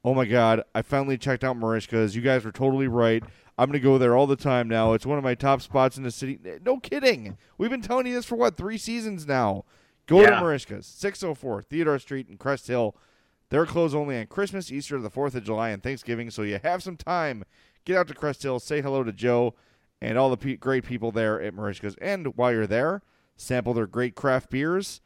oh 0.05 0.15
my 0.15 0.25
god, 0.25 0.63
I 0.75 0.83
finally 0.83 1.19
checked 1.19 1.45
out 1.45 1.57
Merichka's. 1.57 2.15
You 2.15 2.23
guys 2.23 2.45
were 2.45 2.53
totally 2.53 2.89
right. 2.89 3.23
I'm 3.57 3.69
going 3.69 3.81
to 3.81 3.85
go 3.85 3.99
there 3.99 4.17
all 4.17 4.27
the 4.27 4.37
time 4.37 4.69
now. 4.69 4.93
It's 4.93 5.07
one 5.07 5.19
of 5.19 5.25
my 5.25 5.35
top 5.35 5.63
spots 5.63 5.97
in 5.97 6.03
the 6.03 6.11
city. 6.11 6.39
No 6.65 6.79
kidding. 6.79 7.39
We've 7.57 7.71
been 7.71 7.83
telling 7.83 8.07
you 8.07 8.15
this 8.15 8.27
for 8.27 8.37
what, 8.37 8.57
three 8.57 8.79
seasons 8.79 9.27
now. 9.27 9.65
Go 10.07 10.21
yeah. 10.21 10.31
to 10.31 10.37
Merichka's, 10.37 10.87
604 10.87 11.63
Theodore 11.63 11.99
Street 11.99 12.29
in 12.29 12.37
Crest 12.37 12.67
Hill. 12.67 12.97
They're 13.51 13.67
closed 13.67 13.95
only 13.95 14.19
on 14.19 14.27
Christmas, 14.27 14.73
Easter, 14.73 15.01
the 15.01 15.11
4th 15.11 15.37
of 15.37 15.45
July, 15.45 15.71
and 15.71 15.83
Thanksgiving, 15.83 16.31
so 16.31 16.43
you 16.43 16.59
have 16.63 16.83
some 16.83 16.97
time. 16.97 17.45
Get 17.85 17.97
out 17.97 18.09
to 18.09 18.15
Crest 18.15 18.43
Hill, 18.43 18.59
say 18.59 18.81
hello 18.81 19.05
to 19.05 19.13
Joe 19.13 19.55
and 20.05 20.19
all 20.19 20.29
the 20.29 20.37
pe- 20.37 20.57
great 20.57 20.85
people 20.85 21.11
there 21.11 21.41
at 21.41 21.55
Merichka's. 21.55 21.97
And 22.01 22.37
while 22.37 22.53
you're 22.53 22.67
there, 22.67 23.03
sample 23.37 23.73
their 23.73 23.87
great 23.87 24.15
craft 24.15 24.51
beers 24.51 25.01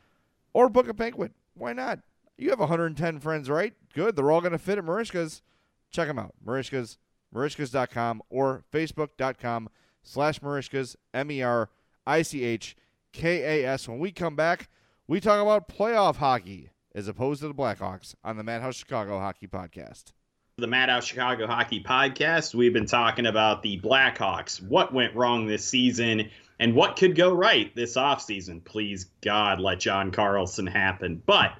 or 0.53 0.69
book 0.69 0.89
a 0.89 0.95
banquet. 0.95 1.33
Why 1.55 1.73
not? 1.73 2.01
You 2.39 2.51
have 2.51 2.61
110 2.61 3.19
friends, 3.19 3.51
right? 3.51 3.75
Good. 3.95 4.15
They're 4.15 4.31
all 4.31 4.41
going 4.41 4.53
to 4.53 4.59
fit 4.59 4.79
at 4.79 4.85
Merichka's. 4.85 5.43
Check 5.91 6.07
them 6.07 6.19
out. 6.19 6.35
Merichka's, 6.47 6.99
Merichka's.com 7.35 8.23
or 8.31 8.63
Facebook.com 8.73 9.69
slash 10.05 10.39
Merichka's, 10.39 10.97
M 11.13 11.31
E 11.33 11.43
R 11.43 11.69
I 12.07 12.23
C 12.23 12.45
H 12.45 12.77
K 13.13 13.63
A 13.65 13.69
S. 13.69 13.89
When 13.89 13.99
we 13.99 14.13
come 14.13 14.37
back, 14.37 14.69
we 15.09 15.21
talk 15.21 15.43
about 15.43 15.69
playoff 15.69 16.17
hockey 16.17 16.71
as 16.95 17.09
opposed 17.09 17.41
to 17.41 17.49
the 17.49 17.55
Blackhawks 17.55 18.15
on 18.23 18.37
the 18.37 18.45
Madhouse 18.45 18.77
Chicago 18.77 19.19
Hockey 19.19 19.47
Podcast. 19.49 20.13
The 20.59 20.67
Madhouse 20.67 21.05
Chicago 21.07 21.47
Hockey 21.47 21.83
Podcast, 21.83 22.55
we've 22.55 22.73
been 22.73 22.87
talking 22.87 23.27
about 23.27 23.63
the 23.63 23.81
Blackhawks, 23.81 24.61
what 24.63 24.93
went 24.93 25.15
wrong 25.15 25.47
this 25.47 25.65
season, 25.65 26.31
and 26.59 26.75
what 26.75 26.97
could 26.97 27.15
go 27.15 27.33
right 27.33 27.75
this 27.77 27.97
offseason. 27.97 28.65
Please, 28.65 29.07
God, 29.21 29.61
let 29.61 29.81
John 29.81 30.11
Carlson 30.11 30.67
happen. 30.67 31.23
But 31.25 31.53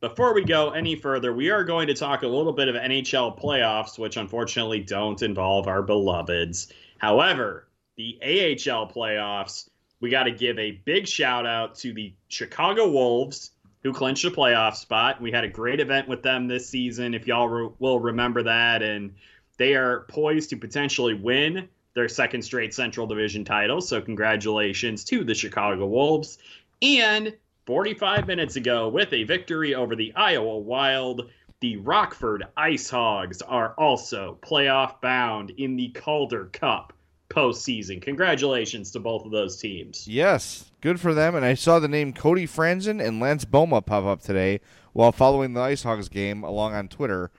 before 0.00 0.34
we 0.34 0.44
go 0.44 0.70
any 0.70 0.94
further, 0.94 1.32
we 1.32 1.50
are 1.50 1.64
going 1.64 1.88
to 1.88 1.94
talk 1.94 2.22
a 2.22 2.28
little 2.28 2.52
bit 2.52 2.68
of 2.68 2.76
NHL 2.76 3.40
playoffs, 3.40 3.98
which 3.98 4.16
unfortunately 4.16 4.80
don't 4.80 5.20
involve 5.22 5.66
our 5.66 5.82
beloveds. 5.82 6.72
However, 6.98 7.68
the 7.96 8.18
AHL 8.22 8.88
playoffs, 8.88 9.68
we 10.00 10.10
got 10.10 10.24
to 10.24 10.30
give 10.30 10.58
a 10.58 10.80
big 10.84 11.08
shout 11.08 11.46
out 11.46 11.74
to 11.76 11.92
the 11.92 12.14
Chicago 12.28 12.90
Wolves 12.90 13.50
who 13.82 13.92
clinched 13.92 14.24
a 14.24 14.30
playoff 14.30 14.76
spot. 14.76 15.20
We 15.20 15.32
had 15.32 15.44
a 15.44 15.48
great 15.48 15.80
event 15.80 16.08
with 16.08 16.22
them 16.22 16.46
this 16.46 16.68
season, 16.68 17.14
if 17.14 17.26
y'all 17.26 17.48
re- 17.48 17.70
will 17.78 17.98
remember 17.98 18.44
that. 18.44 18.82
And 18.82 19.14
they 19.56 19.74
are 19.74 20.00
poised 20.08 20.50
to 20.50 20.56
potentially 20.56 21.14
win 21.14 21.68
their 21.94 22.08
second 22.08 22.42
straight 22.42 22.72
Central 22.72 23.06
Division 23.06 23.44
title. 23.44 23.80
So, 23.80 24.00
congratulations 24.00 25.04
to 25.04 25.24
the 25.24 25.34
Chicago 25.34 25.86
Wolves. 25.86 26.38
And 26.82 27.34
45 27.68 28.26
minutes 28.26 28.56
ago, 28.56 28.88
with 28.88 29.12
a 29.12 29.24
victory 29.24 29.74
over 29.74 29.94
the 29.94 30.10
Iowa 30.16 30.56
Wild, 30.56 31.28
the 31.60 31.76
Rockford 31.76 32.44
Ice 32.56 32.88
Hogs 32.88 33.42
are 33.42 33.74
also 33.76 34.38
playoff 34.40 35.02
bound 35.02 35.50
in 35.50 35.76
the 35.76 35.90
Calder 35.90 36.46
Cup 36.46 36.94
postseason. 37.28 38.00
Congratulations 38.00 38.90
to 38.92 39.00
both 39.00 39.26
of 39.26 39.32
those 39.32 39.58
teams. 39.58 40.08
Yes, 40.08 40.70
good 40.80 40.98
for 40.98 41.12
them. 41.12 41.34
And 41.34 41.44
I 41.44 41.52
saw 41.52 41.78
the 41.78 41.88
name 41.88 42.14
Cody 42.14 42.46
Franson 42.46 43.06
and 43.06 43.20
Lance 43.20 43.44
Bouma 43.44 43.84
pop 43.84 44.06
up 44.06 44.22
today 44.22 44.60
while 44.94 45.12
following 45.12 45.52
the 45.52 45.60
Ice 45.60 45.82
Hogs 45.82 46.08
game 46.08 46.44
along 46.44 46.72
on 46.72 46.88
Twitter. 46.88 47.30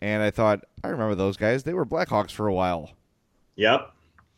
And 0.00 0.22
I 0.22 0.30
thought, 0.30 0.64
I 0.82 0.88
remember 0.88 1.14
those 1.14 1.36
guys. 1.36 1.64
They 1.64 1.74
were 1.74 1.84
Blackhawks 1.84 2.30
for 2.30 2.48
a 2.48 2.54
while. 2.54 2.92
Yep. 3.56 3.93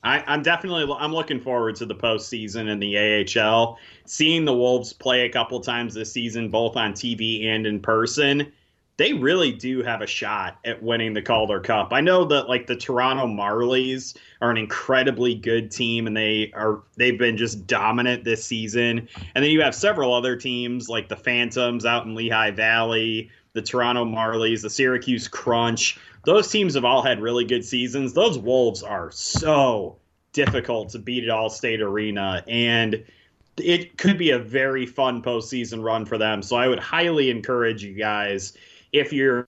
I, 0.06 0.34
am 0.34 0.42
definitely 0.42 0.86
I'm 0.98 1.12
looking 1.12 1.40
forward 1.40 1.76
to 1.76 1.86
the 1.86 1.94
postseason 1.94 2.68
in 2.68 2.78
the 2.78 3.40
AHL. 3.40 3.78
Seeing 4.04 4.44
the 4.44 4.54
Wolves 4.54 4.92
play 4.92 5.22
a 5.22 5.28
couple 5.28 5.60
times 5.60 5.94
this 5.94 6.12
season, 6.12 6.48
both 6.48 6.76
on 6.76 6.92
TV 6.92 7.46
and 7.46 7.66
in 7.66 7.80
person, 7.80 8.52
they 8.98 9.12
really 9.12 9.52
do 9.52 9.82
have 9.82 10.00
a 10.00 10.06
shot 10.06 10.58
at 10.64 10.82
winning 10.82 11.12
the 11.12 11.20
Calder 11.20 11.60
Cup. 11.60 11.92
I 11.92 12.00
know 12.00 12.24
that 12.26 12.48
like 12.48 12.66
the 12.66 12.76
Toronto 12.76 13.26
Marlies 13.26 14.16
are 14.40 14.50
an 14.50 14.56
incredibly 14.56 15.34
good 15.34 15.70
team 15.70 16.06
and 16.06 16.16
they 16.16 16.52
are 16.54 16.82
they've 16.96 17.18
been 17.18 17.36
just 17.36 17.66
dominant 17.66 18.24
this 18.24 18.44
season. 18.44 19.08
And 19.34 19.44
then 19.44 19.50
you 19.50 19.60
have 19.62 19.74
several 19.74 20.14
other 20.14 20.36
teams 20.36 20.88
like 20.88 21.08
the 21.08 21.16
Phantoms 21.16 21.84
out 21.84 22.06
in 22.06 22.14
Lehigh 22.14 22.52
Valley, 22.52 23.30
the 23.52 23.62
Toronto 23.62 24.04
Marlies, 24.04 24.62
the 24.62 24.70
Syracuse 24.70 25.28
Crunch. 25.28 25.98
Those 26.26 26.50
teams 26.50 26.74
have 26.74 26.84
all 26.84 27.02
had 27.02 27.22
really 27.22 27.44
good 27.44 27.64
seasons. 27.64 28.12
Those 28.12 28.36
Wolves 28.36 28.82
are 28.82 29.12
so 29.12 29.96
difficult 30.32 30.88
to 30.90 30.98
beat 30.98 31.22
at 31.22 31.30
Allstate 31.30 31.80
Arena 31.80 32.42
and 32.48 33.04
it 33.56 33.96
could 33.96 34.18
be 34.18 34.30
a 34.30 34.38
very 34.38 34.86
fun 34.86 35.22
postseason 35.22 35.82
run 35.82 36.04
for 36.04 36.18
them. 36.18 36.42
So 36.42 36.56
I 36.56 36.66
would 36.66 36.80
highly 36.80 37.30
encourage 37.30 37.82
you 37.84 37.94
guys 37.94 38.54
if 38.92 39.12
you're 39.12 39.46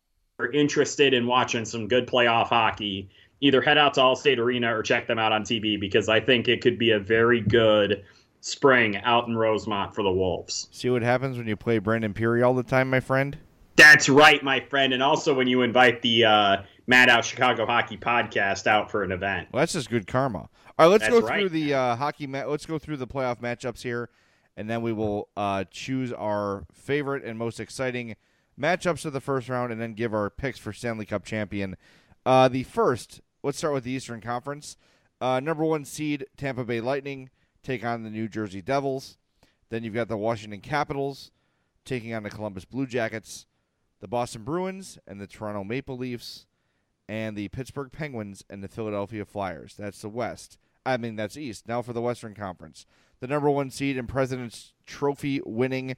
interested 0.55 1.14
in 1.14 1.26
watching 1.26 1.64
some 1.64 1.89
good 1.89 2.07
playoff 2.07 2.47
hockey, 2.47 3.11
either 3.41 3.61
head 3.61 3.76
out 3.76 3.95
to 3.95 4.01
Allstate 4.01 4.39
Arena 4.39 4.74
or 4.74 4.85
check 4.85 5.09
them 5.09 5.18
out 5.18 5.33
on 5.33 5.43
TV 5.43 5.79
because 5.79 6.09
I 6.09 6.20
think 6.20 6.47
it 6.47 6.62
could 6.62 6.79
be 6.79 6.93
a 6.93 7.01
very 7.01 7.41
good 7.41 8.05
spring 8.41 8.99
out 8.99 9.26
in 9.26 9.37
Rosemont 9.37 9.97
for 9.97 10.05
the 10.05 10.12
Wolves. 10.12 10.68
See 10.70 10.91
what 10.91 11.03
happens 11.03 11.37
when 11.37 11.49
you 11.49 11.57
play 11.57 11.79
Brandon 11.79 12.14
Pirri 12.14 12.47
all 12.47 12.55
the 12.55 12.62
time, 12.62 12.89
my 12.89 13.01
friend? 13.01 13.37
That's 13.79 14.09
right, 14.09 14.43
my 14.43 14.61
friend. 14.61 14.93
And 14.93 15.03
also 15.03 15.33
when 15.33 15.47
you 15.47 15.62
invite 15.62 16.03
the 16.03 16.24
uh, 16.24 16.57
Madhouse 16.89 17.26
Chicago 17.26 17.64
Hockey 17.64 17.97
podcast 17.97 18.66
out 18.66 18.91
for 18.91 19.05
an 19.05 19.12
event. 19.12 19.49
Well, 19.53 19.61
that's 19.61 19.72
just 19.72 19.89
good 19.89 20.07
karma. 20.07 20.49
All 20.79 20.87
right, 20.87 20.87
let's 20.87 21.05
That's 21.05 21.14
go 21.14 21.20
right. 21.20 21.41
through 21.41 21.49
the 21.51 21.74
uh, 21.74 21.97
hockey. 21.97 22.26
Ma- 22.26 22.45
let's 22.45 22.66
go 22.66 22.79
through 22.79 22.97
the 22.99 23.07
playoff 23.07 23.41
matchups 23.41 23.83
here, 23.83 24.11
and 24.57 24.68
then 24.68 24.83
we 24.83 24.93
will 24.93 25.29
uh, 25.37 25.64
choose 25.70 26.12
our 26.12 26.66
favorite 26.72 27.24
and 27.24 27.39
most 27.39 27.59
exciting 27.61 28.16
matchups 28.61 29.05
of 29.05 29.12
the 29.12 29.20
first 29.20 29.49
round, 29.49 29.72
and 29.72 29.81
then 29.81 29.95
give 29.95 30.12
our 30.12 30.29
picks 30.29 30.59
for 30.59 30.72
Stanley 30.72 31.07
Cup 31.07 31.24
champion. 31.24 31.76
Uh, 32.26 32.49
the 32.49 32.64
first, 32.64 33.20
let's 33.43 33.59
start 33.59 33.74
with 33.74 33.85
the 33.85 33.91
Eastern 33.91 34.20
Conference. 34.20 34.76
Uh, 35.20 35.41
number 35.41 35.64
one 35.64 35.85
seed 35.85 36.26
Tampa 36.37 36.64
Bay 36.64 36.81
Lightning 36.81 37.31
take 37.62 37.85
on 37.85 38.03
the 38.03 38.11
New 38.11 38.29
Jersey 38.29 38.62
Devils. 38.62 39.18
Then 39.70 39.83
you've 39.85 39.95
got 39.95 40.09
the 40.09 40.16
Washington 40.16 40.61
Capitals 40.61 41.31
taking 41.85 42.14
on 42.14 42.22
the 42.22 42.31
Columbus 42.31 42.64
Blue 42.64 42.87
Jackets, 42.87 43.47
the 44.01 44.09
Boston 44.09 44.43
Bruins 44.43 44.99
and 45.07 45.21
the 45.21 45.27
Toronto 45.27 45.65
Maple 45.65 45.97
Leafs, 45.97 46.47
and 47.09 47.37
the 47.37 47.49
Pittsburgh 47.49 47.91
Penguins 47.91 48.45
and 48.51 48.63
the 48.63 48.69
Philadelphia 48.69 49.25
Flyers. 49.25 49.75
That's 49.79 50.03
the 50.03 50.09
West. 50.09 50.59
I 50.85 50.97
mean, 50.97 51.17
that's 51.17 51.37
East. 51.37 51.67
Now 51.67 51.83
for 51.83 51.93
the 51.93 52.03
Western 52.03 52.35
Conference. 52.35 52.87
The 53.21 53.27
number 53.27 53.51
one 53.51 53.71
seed 53.71 53.97
and 53.99 54.09
President's 54.09 54.73
Trophy 54.87 55.41
winning 55.45 55.97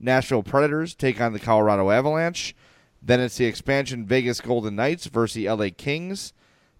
Nashville 0.00 0.42
Predators 0.42 0.94
take 0.94 1.20
on 1.20 1.32
the 1.32 1.40
Colorado 1.40 1.90
Avalanche. 1.90 2.54
Then 3.02 3.20
it's 3.20 3.36
the 3.36 3.44
expansion 3.46 4.06
Vegas 4.06 4.40
Golden 4.40 4.76
Knights 4.76 5.06
versus 5.06 5.34
the 5.34 5.48
LA 5.48 5.68
Kings. 5.76 6.32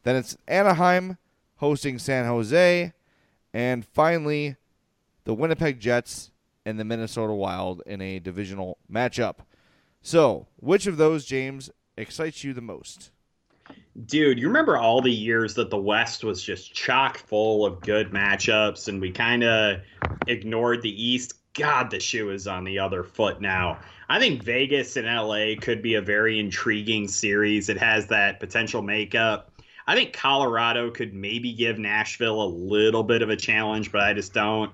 Then 0.04 0.16
it's 0.16 0.36
Anaheim 0.48 1.18
hosting 1.56 1.98
San 1.98 2.26
Jose. 2.26 2.92
And 3.52 3.84
finally, 3.84 4.56
the 5.24 5.34
Winnipeg 5.34 5.78
Jets 5.80 6.30
and 6.64 6.78
the 6.78 6.84
Minnesota 6.84 7.32
Wild 7.32 7.82
in 7.86 8.00
a 8.00 8.18
divisional 8.18 8.78
matchup. 8.90 9.36
So, 10.02 10.48
which 10.56 10.86
of 10.86 10.96
those, 10.96 11.24
James, 11.24 11.70
excites 11.96 12.42
you 12.42 12.52
the 12.52 12.60
most? 12.60 13.10
Dude, 14.06 14.38
you 14.38 14.48
remember 14.48 14.76
all 14.76 15.00
the 15.00 15.12
years 15.12 15.54
that 15.54 15.70
the 15.70 15.78
West 15.78 16.24
was 16.24 16.42
just 16.42 16.74
chock 16.74 17.18
full 17.18 17.64
of 17.64 17.80
good 17.80 18.10
matchups 18.10 18.88
and 18.88 19.00
we 19.00 19.12
kind 19.12 19.44
of 19.44 19.80
ignored 20.26 20.82
the 20.82 21.04
East? 21.04 21.34
God, 21.54 21.90
the 21.90 22.00
shoe 22.00 22.30
is 22.30 22.46
on 22.46 22.64
the 22.64 22.78
other 22.78 23.04
foot 23.04 23.40
now. 23.40 23.78
I 24.08 24.18
think 24.18 24.42
Vegas 24.42 24.96
and 24.96 25.06
LA 25.06 25.54
could 25.60 25.82
be 25.82 25.94
a 25.94 26.02
very 26.02 26.40
intriguing 26.40 27.06
series. 27.06 27.68
It 27.68 27.78
has 27.78 28.06
that 28.08 28.40
potential 28.40 28.82
makeup. 28.82 29.52
I 29.86 29.94
think 29.94 30.12
Colorado 30.12 30.90
could 30.90 31.12
maybe 31.12 31.52
give 31.52 31.78
Nashville 31.78 32.42
a 32.42 32.46
little 32.46 33.02
bit 33.02 33.22
of 33.22 33.30
a 33.30 33.36
challenge, 33.36 33.92
but 33.92 34.00
I 34.00 34.14
just 34.14 34.32
don't. 34.32 34.72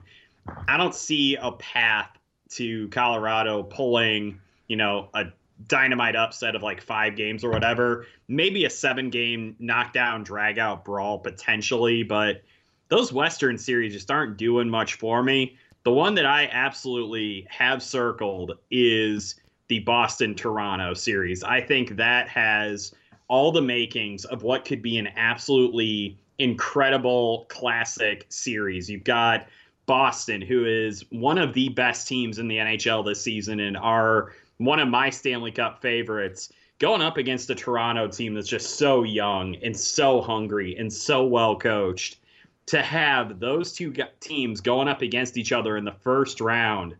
I 0.66 0.76
don't 0.76 0.94
see 0.94 1.36
a 1.36 1.52
path 1.52 2.10
to 2.50 2.88
Colorado 2.88 3.62
pulling, 3.62 4.40
you 4.68 4.76
know, 4.76 5.08
a 5.14 5.24
dynamite 5.66 6.14
upset 6.14 6.54
of 6.54 6.62
like 6.62 6.80
five 6.80 7.16
games 7.16 7.42
or 7.42 7.50
whatever. 7.50 8.06
Maybe 8.28 8.64
a 8.64 8.70
seven 8.70 9.10
game 9.10 9.56
knockdown, 9.58 10.22
drag 10.22 10.58
out 10.58 10.84
brawl 10.84 11.18
potentially, 11.18 12.02
but 12.02 12.42
those 12.88 13.12
Western 13.12 13.58
series 13.58 13.92
just 13.92 14.10
aren't 14.10 14.36
doing 14.36 14.68
much 14.68 14.94
for 14.94 15.22
me. 15.22 15.56
The 15.82 15.92
one 15.92 16.14
that 16.14 16.26
I 16.26 16.48
absolutely 16.52 17.46
have 17.50 17.82
circled 17.82 18.52
is 18.70 19.40
the 19.68 19.80
Boston 19.80 20.34
Toronto 20.34 20.94
series. 20.94 21.42
I 21.42 21.60
think 21.60 21.96
that 21.96 22.28
has 22.28 22.94
all 23.28 23.52
the 23.52 23.62
makings 23.62 24.24
of 24.24 24.42
what 24.42 24.64
could 24.64 24.82
be 24.82 24.98
an 24.98 25.08
absolutely 25.16 26.18
incredible 26.38 27.46
classic 27.48 28.24
series. 28.28 28.88
You've 28.88 29.04
got 29.04 29.46
Boston, 29.86 30.40
who 30.40 30.64
is 30.64 31.04
one 31.10 31.38
of 31.38 31.52
the 31.52 31.68
best 31.70 32.08
teams 32.08 32.38
in 32.38 32.48
the 32.48 32.56
NHL 32.56 33.04
this 33.04 33.22
season 33.22 33.60
and 33.60 33.76
are 33.76 34.32
one 34.58 34.80
of 34.80 34.88
my 34.88 35.10
Stanley 35.10 35.52
Cup 35.52 35.80
favorites, 35.80 36.52
going 36.78 37.02
up 37.02 37.16
against 37.16 37.50
a 37.50 37.54
Toronto 37.54 38.08
team 38.08 38.34
that's 38.34 38.48
just 38.48 38.76
so 38.76 39.02
young 39.02 39.56
and 39.56 39.76
so 39.76 40.20
hungry 40.20 40.76
and 40.76 40.92
so 40.92 41.26
well 41.26 41.56
coached 41.56 42.18
to 42.66 42.82
have 42.82 43.40
those 43.40 43.72
two 43.72 43.94
teams 44.20 44.60
going 44.60 44.88
up 44.88 45.00
against 45.00 45.38
each 45.38 45.52
other 45.52 45.76
in 45.76 45.84
the 45.84 45.96
first 46.02 46.40
round, 46.40 46.94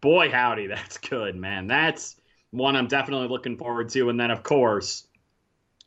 boy, 0.00 0.30
howdy, 0.30 0.66
that's 0.68 0.98
good, 0.98 1.34
man. 1.34 1.66
That's 1.66 2.16
one 2.50 2.76
I'm 2.76 2.88
definitely 2.88 3.28
looking 3.28 3.56
forward 3.56 3.88
to. 3.90 4.10
And 4.10 4.20
then, 4.20 4.30
of 4.30 4.42
course, 4.42 5.06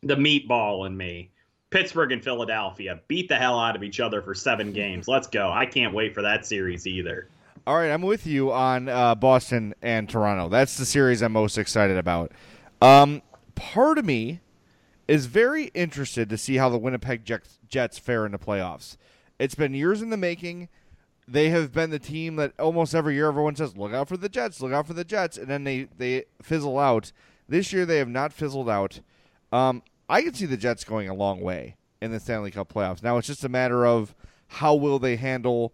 the 0.02 0.16
meatball 0.16 0.88
in 0.88 0.96
me. 0.96 1.32
Pittsburgh 1.70 2.14
and 2.14 2.24
Philadelphia 2.24 3.02
beat 3.08 3.28
the 3.28 3.36
hell 3.36 3.60
out 3.60 3.76
of 3.76 3.84
each 3.84 4.00
other 4.00 4.22
for 4.22 4.34
seven 4.34 4.72
games. 4.72 5.08
Let's 5.08 5.28
go. 5.28 5.52
I 5.52 5.66
can't 5.66 5.94
wait 5.94 6.14
for 6.14 6.22
that 6.22 6.46
series 6.46 6.88
either. 6.88 7.28
All 7.68 7.76
right, 7.76 7.92
I'm 7.92 8.02
with 8.02 8.26
you 8.26 8.54
on 8.54 8.88
uh, 8.88 9.14
Boston 9.14 9.76
and 9.82 10.08
Toronto. 10.08 10.48
That's 10.48 10.78
the 10.78 10.86
series 10.86 11.22
I'm 11.22 11.34
most 11.34 11.58
excited 11.58 11.98
about. 11.98 12.32
Um, 12.82 13.22
part 13.56 13.98
of 13.98 14.06
me 14.06 14.40
is 15.06 15.26
very 15.26 15.66
interested 15.74 16.30
to 16.30 16.38
see 16.38 16.56
how 16.56 16.70
the 16.70 16.78
Winnipeg 16.78 17.26
Jets, 17.26 17.60
Jets 17.68 18.00
fare 18.00 18.26
in 18.26 18.32
the 18.32 18.38
playoffs. 18.38 18.96
It's 19.38 19.54
been 19.54 19.74
years 19.74 20.02
in 20.02 20.12
the 20.12 20.16
making. 20.16 20.70
They 21.28 21.50
have 21.50 21.74
been 21.74 21.90
the 21.90 22.00
team 22.00 22.38
that 22.38 22.54
almost 22.58 22.96
every 22.96 23.16
year 23.16 23.28
everyone 23.28 23.58
says, 23.58 23.76
"Look 23.76 23.92
out 23.92 24.08
for 24.08 24.16
the 24.16 24.30
Jets, 24.30 24.62
look 24.62 24.72
out 24.72 24.88
for 24.88 24.94
the 24.94 25.04
Jets," 25.04 25.38
and 25.38 25.50
then 25.50 25.66
they 25.66 25.90
they 25.98 26.24
fizzle 26.42 26.80
out. 26.80 27.12
This 27.50 27.74
year 27.74 27.86
they 27.86 27.98
have 27.98 28.08
not 28.08 28.32
fizzled 28.32 28.70
out. 28.70 29.02
Um, 29.52 29.84
I 30.08 30.22
can 30.22 30.34
see 30.34 30.46
the 30.46 30.56
Jets 30.56 30.86
going 30.86 31.10
a 31.10 31.14
long 31.14 31.42
way 31.42 31.76
in 32.02 32.14
the 32.14 32.22
Stanley 32.22 32.52
Cup 32.52 32.72
playoffs. 32.72 33.04
Now 33.04 33.18
it's 33.18 33.28
just 33.28 33.44
a 33.44 33.50
matter 33.50 33.86
of 33.86 34.16
how 34.48 34.74
will 34.74 35.00
they 35.00 35.18
handle 35.18 35.74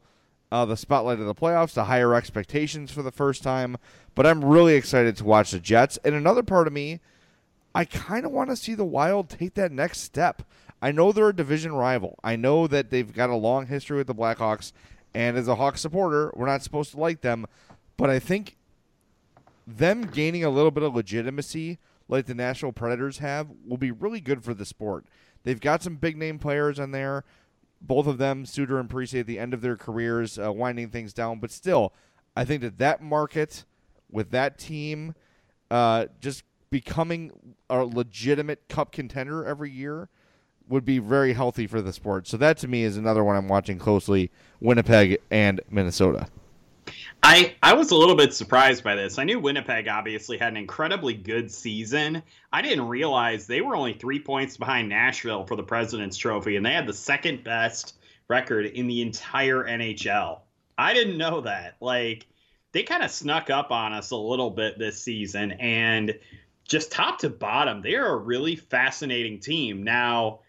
uh, 0.53 0.65
the 0.65 0.77
spotlight 0.77 1.19
of 1.19 1.25
the 1.25 1.33
playoffs, 1.33 1.73
the 1.73 1.85
higher 1.85 2.13
expectations 2.13 2.91
for 2.91 3.01
the 3.01 3.11
first 3.11 3.41
time. 3.41 3.75
But 4.13 4.27
I'm 4.27 4.45
really 4.45 4.75
excited 4.75 5.17
to 5.17 5.25
watch 5.25 5.49
the 5.49 5.59
Jets. 5.59 5.97
And 6.05 6.13
another 6.13 6.43
part 6.43 6.67
of 6.67 6.73
me, 6.73 6.99
I 7.73 7.85
kind 7.85 8.23
of 8.23 8.31
want 8.31 8.51
to 8.51 8.55
see 8.55 8.75
the 8.75 8.85
Wild 8.85 9.29
take 9.29 9.55
that 9.55 9.71
next 9.71 10.01
step. 10.01 10.43
I 10.79 10.91
know 10.91 11.11
they're 11.11 11.29
a 11.29 11.35
division 11.35 11.73
rival. 11.73 12.19
I 12.23 12.35
know 12.35 12.67
that 12.67 12.91
they've 12.91 13.11
got 13.11 13.31
a 13.31 13.35
long 13.35 13.65
history 13.65 13.97
with 13.97 14.05
the 14.05 14.13
Blackhawks, 14.13 14.73
and 15.15 15.37
as 15.37 15.47
a 15.47 15.55
Hawks 15.55 15.81
supporter, 15.81 16.31
we're 16.35 16.45
not 16.45 16.61
supposed 16.61 16.91
to 16.91 16.99
like 16.99 17.21
them. 17.21 17.47
But 17.97 18.11
I 18.11 18.19
think 18.19 18.55
them 19.65 20.03
gaining 20.03 20.43
a 20.43 20.51
little 20.51 20.69
bit 20.69 20.83
of 20.83 20.93
legitimacy, 20.93 21.79
like 22.07 22.27
the 22.27 22.35
Nashville 22.35 22.73
Predators 22.73 23.17
have, 23.17 23.47
will 23.67 23.77
be 23.77 23.89
really 23.89 24.19
good 24.21 24.43
for 24.43 24.53
the 24.53 24.65
sport. 24.65 25.05
They've 25.45 25.59
got 25.59 25.81
some 25.81 25.95
big 25.95 26.15
name 26.15 26.37
players 26.37 26.79
on 26.79 26.91
there. 26.91 27.23
Both 27.85 28.07
of 28.07 28.17
them, 28.17 28.45
Suter 28.45 28.79
and 28.79 28.89
Parise, 28.89 29.19
at 29.19 29.27
the 29.27 29.37
end 29.37 29.53
of 29.53 29.61
their 29.61 29.75
careers, 29.75 30.39
uh, 30.39 30.51
winding 30.51 30.89
things 30.89 31.13
down. 31.13 31.39
But 31.39 31.51
still, 31.51 31.93
I 32.35 32.45
think 32.45 32.61
that 32.61 32.77
that 32.77 33.03
market 33.03 33.65
with 34.09 34.31
that 34.31 34.57
team 34.57 35.15
uh, 35.69 36.05
just 36.21 36.43
becoming 36.69 37.31
a 37.69 37.83
legitimate 37.83 38.67
cup 38.69 38.91
contender 38.91 39.45
every 39.45 39.69
year 39.69 40.09
would 40.67 40.85
be 40.85 40.97
very 40.97 41.33
healthy 41.33 41.67
for 41.67 41.81
the 41.81 41.91
sport. 41.91 42.27
So 42.27 42.37
that 42.37 42.57
to 42.59 42.67
me 42.67 42.83
is 42.83 42.95
another 42.95 43.23
one 43.23 43.35
I'm 43.35 43.47
watching 43.47 43.77
closely: 43.77 44.31
Winnipeg 44.61 45.17
and 45.29 45.59
Minnesota. 45.69 46.27
I, 47.25 47.55
I 47.63 47.73
was 47.73 47.91
a 47.91 47.95
little 47.95 48.17
bit 48.17 48.33
surprised 48.33 48.83
by 48.83 48.95
this. 48.95 49.17
I 49.17 49.23
knew 49.23 49.39
Winnipeg 49.39 49.87
obviously 49.87 50.37
had 50.37 50.49
an 50.49 50.57
incredibly 50.57 51.13
good 51.13 51.49
season. 51.49 52.21
I 52.51 52.61
didn't 52.61 52.89
realize 52.89 53.47
they 53.47 53.61
were 53.61 53.77
only 53.77 53.93
three 53.93 54.19
points 54.19 54.57
behind 54.57 54.89
Nashville 54.89 55.45
for 55.45 55.55
the 55.55 55.63
President's 55.63 56.17
Trophy, 56.17 56.57
and 56.57 56.65
they 56.65 56.73
had 56.73 56.85
the 56.85 56.93
second 56.93 57.45
best 57.45 57.95
record 58.27 58.65
in 58.65 58.87
the 58.87 59.01
entire 59.01 59.63
NHL. 59.63 60.41
I 60.77 60.93
didn't 60.93 61.17
know 61.17 61.39
that. 61.41 61.77
Like, 61.79 62.27
they 62.73 62.83
kind 62.83 63.03
of 63.03 63.09
snuck 63.09 63.49
up 63.49 63.71
on 63.71 63.93
us 63.93 64.11
a 64.11 64.17
little 64.17 64.49
bit 64.49 64.77
this 64.77 65.01
season, 65.01 65.53
and 65.53 66.19
just 66.67 66.91
top 66.91 67.19
to 67.19 67.29
bottom, 67.29 67.81
they 67.81 67.95
are 67.95 68.13
a 68.13 68.17
really 68.17 68.57
fascinating 68.57 69.39
team. 69.39 69.83
Now, 69.83 70.41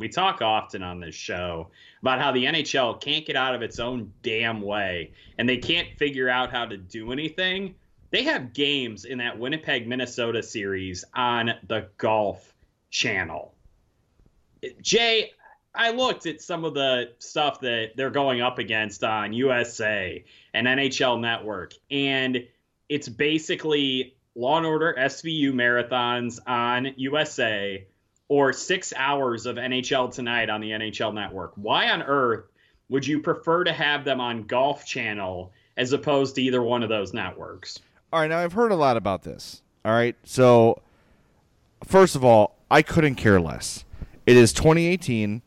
we 0.00 0.08
talk 0.08 0.40
often 0.40 0.82
on 0.82 0.98
this 0.98 1.14
show 1.14 1.68
about 2.00 2.20
how 2.20 2.32
the 2.32 2.46
NHL 2.46 3.00
can't 3.00 3.26
get 3.26 3.36
out 3.36 3.54
of 3.54 3.60
its 3.60 3.78
own 3.78 4.10
damn 4.22 4.62
way 4.62 5.12
and 5.38 5.46
they 5.46 5.58
can't 5.58 5.88
figure 5.98 6.28
out 6.28 6.50
how 6.50 6.64
to 6.64 6.78
do 6.78 7.12
anything. 7.12 7.74
They 8.10 8.24
have 8.24 8.54
games 8.54 9.04
in 9.04 9.18
that 9.18 9.38
Winnipeg, 9.38 9.86
Minnesota 9.86 10.42
series 10.42 11.04
on 11.14 11.52
the 11.68 11.88
Golf 11.98 12.52
Channel. 12.90 13.54
Jay, 14.80 15.32
I 15.74 15.90
looked 15.90 16.24
at 16.24 16.40
some 16.40 16.64
of 16.64 16.72
the 16.72 17.12
stuff 17.18 17.60
that 17.60 17.90
they're 17.94 18.10
going 18.10 18.40
up 18.40 18.58
against 18.58 19.04
on 19.04 19.34
USA 19.34 20.24
and 20.54 20.66
NHL 20.66 21.20
Network, 21.20 21.74
and 21.90 22.48
it's 22.88 23.08
basically 23.08 24.16
Law 24.34 24.56
and 24.56 24.66
Order 24.66 24.96
SVU 24.98 25.52
marathons 25.52 26.40
on 26.46 26.94
USA 26.96 27.86
or 28.30 28.52
six 28.52 28.94
hours 28.96 29.44
of 29.44 29.56
NHL 29.56 30.14
Tonight 30.14 30.48
on 30.48 30.60
the 30.60 30.70
NHL 30.70 31.12
Network. 31.12 31.52
Why 31.56 31.90
on 31.90 32.00
earth 32.00 32.44
would 32.88 33.04
you 33.04 33.20
prefer 33.20 33.64
to 33.64 33.72
have 33.72 34.04
them 34.04 34.20
on 34.20 34.44
Golf 34.44 34.86
Channel 34.86 35.52
as 35.76 35.92
opposed 35.92 36.36
to 36.36 36.42
either 36.42 36.62
one 36.62 36.84
of 36.84 36.88
those 36.88 37.12
networks? 37.12 37.80
All 38.12 38.20
right, 38.20 38.30
now 38.30 38.38
I've 38.38 38.52
heard 38.52 38.70
a 38.70 38.76
lot 38.76 38.96
about 38.96 39.24
this. 39.24 39.62
All 39.84 39.92
right, 39.92 40.14
so 40.22 40.80
first 41.84 42.14
of 42.14 42.24
all, 42.24 42.56
I 42.70 42.82
couldn't 42.82 43.16
care 43.16 43.40
less. 43.40 43.84
It 44.26 44.36
is 44.36 44.52
2018. 44.52 45.42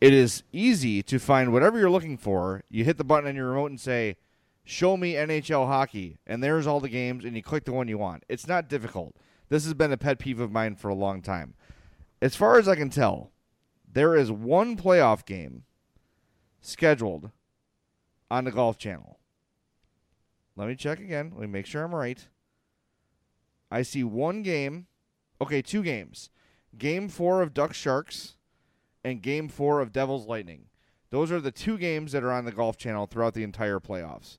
It 0.00 0.12
is 0.12 0.42
easy 0.52 1.04
to 1.04 1.20
find 1.20 1.52
whatever 1.52 1.78
you're 1.78 1.88
looking 1.88 2.16
for. 2.18 2.64
You 2.68 2.84
hit 2.84 2.98
the 2.98 3.04
button 3.04 3.28
on 3.28 3.36
your 3.36 3.50
remote 3.50 3.70
and 3.70 3.80
say, 3.80 4.16
Show 4.64 4.96
me 4.96 5.14
NHL 5.14 5.66
hockey. 5.66 6.18
And 6.26 6.42
there's 6.42 6.66
all 6.66 6.80
the 6.80 6.88
games, 6.88 7.24
and 7.24 7.34
you 7.36 7.42
click 7.42 7.64
the 7.64 7.72
one 7.72 7.88
you 7.88 7.96
want. 7.96 8.24
It's 8.28 8.46
not 8.46 8.68
difficult. 8.68 9.14
This 9.48 9.64
has 9.64 9.72
been 9.72 9.92
a 9.92 9.96
pet 9.96 10.18
peeve 10.18 10.40
of 10.40 10.52
mine 10.52 10.74
for 10.74 10.88
a 10.88 10.94
long 10.94 11.22
time 11.22 11.54
as 12.20 12.36
far 12.36 12.58
as 12.58 12.68
I 12.68 12.74
can 12.74 12.90
tell, 12.90 13.32
there 13.90 14.14
is 14.14 14.30
one 14.30 14.76
playoff 14.76 15.24
game 15.24 15.64
scheduled 16.60 17.30
on 18.30 18.44
the 18.44 18.50
Golf 18.50 18.78
Channel. 18.78 19.18
Let 20.56 20.68
me 20.68 20.74
check 20.74 20.98
again. 20.98 21.30
Let 21.32 21.42
me 21.42 21.46
make 21.46 21.66
sure 21.66 21.84
I'm 21.84 21.94
right. 21.94 22.26
I 23.70 23.82
see 23.82 24.02
one 24.02 24.42
game. 24.42 24.86
Okay, 25.40 25.62
two 25.62 25.82
games. 25.82 26.30
Game 26.76 27.08
four 27.08 27.42
of 27.42 27.54
Ducks 27.54 27.76
Sharks 27.76 28.36
and 29.04 29.22
game 29.22 29.48
four 29.48 29.80
of 29.80 29.92
Devils 29.92 30.26
Lightning. 30.26 30.66
Those 31.10 31.32
are 31.32 31.40
the 31.40 31.52
two 31.52 31.78
games 31.78 32.12
that 32.12 32.24
are 32.24 32.32
on 32.32 32.44
the 32.44 32.52
Golf 32.52 32.76
Channel 32.76 33.06
throughout 33.06 33.34
the 33.34 33.44
entire 33.44 33.78
playoffs. 33.78 34.38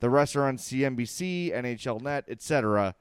The 0.00 0.10
rest 0.10 0.34
are 0.36 0.46
on 0.46 0.56
CNBC, 0.56 1.52
NHL 1.52 2.00
Net, 2.00 2.24
etc. 2.28 2.94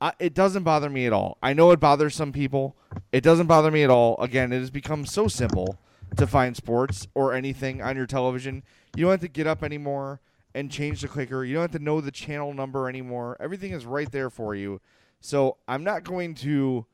I, 0.00 0.12
it 0.18 0.34
doesn't 0.34 0.62
bother 0.62 0.88
me 0.88 1.06
at 1.06 1.12
all. 1.12 1.38
I 1.42 1.52
know 1.52 1.70
it 1.72 1.80
bothers 1.80 2.14
some 2.14 2.32
people. 2.32 2.76
It 3.12 3.22
doesn't 3.22 3.46
bother 3.46 3.70
me 3.70 3.82
at 3.82 3.90
all. 3.90 4.16
Again, 4.20 4.52
it 4.52 4.60
has 4.60 4.70
become 4.70 5.04
so 5.04 5.26
simple 5.28 5.78
to 6.16 6.26
find 6.26 6.56
sports 6.56 7.06
or 7.14 7.34
anything 7.34 7.82
on 7.82 7.96
your 7.96 8.06
television. 8.06 8.62
You 8.96 9.04
don't 9.04 9.12
have 9.12 9.20
to 9.20 9.28
get 9.28 9.46
up 9.46 9.62
anymore 9.62 10.20
and 10.54 10.70
change 10.70 11.00
the 11.00 11.08
clicker. 11.08 11.44
You 11.44 11.54
don't 11.54 11.62
have 11.62 11.72
to 11.72 11.84
know 11.84 12.00
the 12.00 12.10
channel 12.10 12.54
number 12.54 12.88
anymore. 12.88 13.36
Everything 13.40 13.72
is 13.72 13.86
right 13.86 14.10
there 14.10 14.30
for 14.30 14.54
you. 14.54 14.80
So 15.20 15.56
I'm 15.66 15.82
not 15.82 16.04
going 16.04 16.34
to 16.36 16.86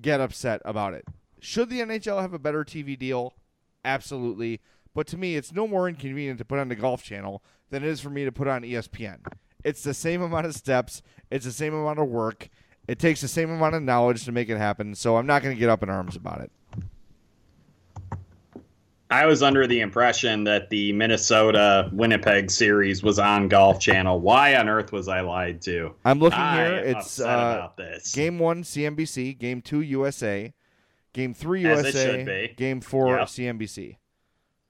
get 0.00 0.20
upset 0.20 0.62
about 0.64 0.94
it. 0.94 1.04
Should 1.40 1.70
the 1.70 1.80
NHL 1.80 2.20
have 2.20 2.32
a 2.32 2.38
better 2.38 2.64
TV 2.64 2.98
deal? 2.98 3.34
Absolutely. 3.84 4.60
But 4.94 5.06
to 5.08 5.18
me, 5.18 5.36
it's 5.36 5.52
no 5.52 5.66
more 5.66 5.88
inconvenient 5.88 6.38
to 6.38 6.44
put 6.44 6.58
on 6.58 6.68
the 6.68 6.76
Golf 6.76 7.02
Channel 7.02 7.42
than 7.70 7.82
it 7.82 7.88
is 7.88 8.00
for 8.00 8.10
me 8.10 8.24
to 8.24 8.32
put 8.32 8.48
on 8.48 8.62
ESPN. 8.62 9.18
It's 9.64 9.82
the 9.82 9.94
same 9.94 10.22
amount 10.22 10.46
of 10.46 10.54
steps. 10.54 11.02
It's 11.30 11.44
the 11.44 11.52
same 11.52 11.74
amount 11.74 11.98
of 11.98 12.08
work. 12.08 12.48
It 12.86 12.98
takes 12.98 13.20
the 13.20 13.28
same 13.28 13.50
amount 13.50 13.74
of 13.74 13.82
knowledge 13.82 14.24
to 14.24 14.32
make 14.32 14.48
it 14.48 14.58
happen. 14.58 14.94
So 14.94 15.16
I'm 15.16 15.26
not 15.26 15.42
going 15.42 15.54
to 15.54 15.58
get 15.58 15.70
up 15.70 15.82
in 15.82 15.88
arms 15.88 16.16
about 16.16 16.40
it. 16.40 16.50
I 19.10 19.26
was 19.26 19.42
under 19.42 19.66
the 19.66 19.80
impression 19.80 20.44
that 20.44 20.70
the 20.70 20.92
Minnesota 20.92 21.88
Winnipeg 21.92 22.50
series 22.50 23.02
was 23.02 23.18
on 23.18 23.48
Golf 23.48 23.78
Channel. 23.78 24.20
Why 24.20 24.56
on 24.56 24.68
earth 24.68 24.92
was 24.92 25.08
I 25.08 25.20
lied 25.20 25.60
to? 25.62 25.94
I'm 26.04 26.18
looking 26.18 26.38
I 26.38 26.56
here. 26.56 26.74
It's 26.76 27.20
upset 27.20 27.28
uh, 27.28 27.52
about 27.54 27.76
this. 27.76 28.12
game 28.12 28.38
one 28.38 28.62
CNBC, 28.64 29.38
game 29.38 29.62
two 29.62 29.82
USA, 29.82 30.52
game 31.12 31.32
three 31.32 31.60
USA, 31.62 32.54
game 32.56 32.80
four 32.80 33.18
Yep. 33.18 33.28
CNBC. 33.28 33.96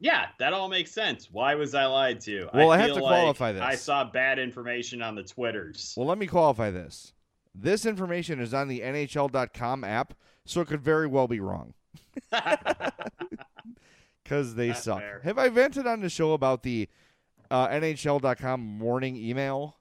Yeah, 0.01 0.27
that 0.39 0.53
all 0.53 0.69
makes 0.69 0.91
sense. 0.91 1.29
Why 1.31 1.55
was 1.55 1.75
I 1.75 1.87
lied 1.87 2.21
to? 2.23 2.49
Well, 2.53 2.71
I 2.71 2.79
have 2.79 2.89
to 2.89 2.95
like 2.95 3.03
qualify 3.03 3.53
this. 3.53 3.63
I 3.63 3.75
saw 3.77 4.05
bad 4.05 4.39
information 4.39 5.03
on 5.03 5.15
the 5.15 5.23
Twitters. 5.23 5.95
Well, 5.97 6.07
let 6.07 6.19
me 6.19 6.27
qualify 6.27 6.71
this. 6.71 7.13
This 7.55 7.87
information 7.87 8.41
is 8.41 8.53
on 8.53 8.69
the 8.69 8.81
NHL.com 8.81 9.85
app, 9.85 10.15
so 10.45 10.61
it 10.61 10.67
could 10.69 10.83
very 10.83 11.07
well 11.07 11.29
be 11.29 11.41
wrong. 11.41 11.75
Because 14.25 14.55
they 14.55 14.73
suck. 14.73 15.01
fair. 15.01 15.21
Have 15.23 15.39
I 15.39 15.51
vented 15.51 15.87
on 15.87 16.01
the 16.01 16.09
show 16.09 16.33
about 16.33 16.63
the 16.63 16.89
uh, 17.51 17.69
NHL.com 17.69 18.61
morning 18.61 19.17
email? 19.17 19.77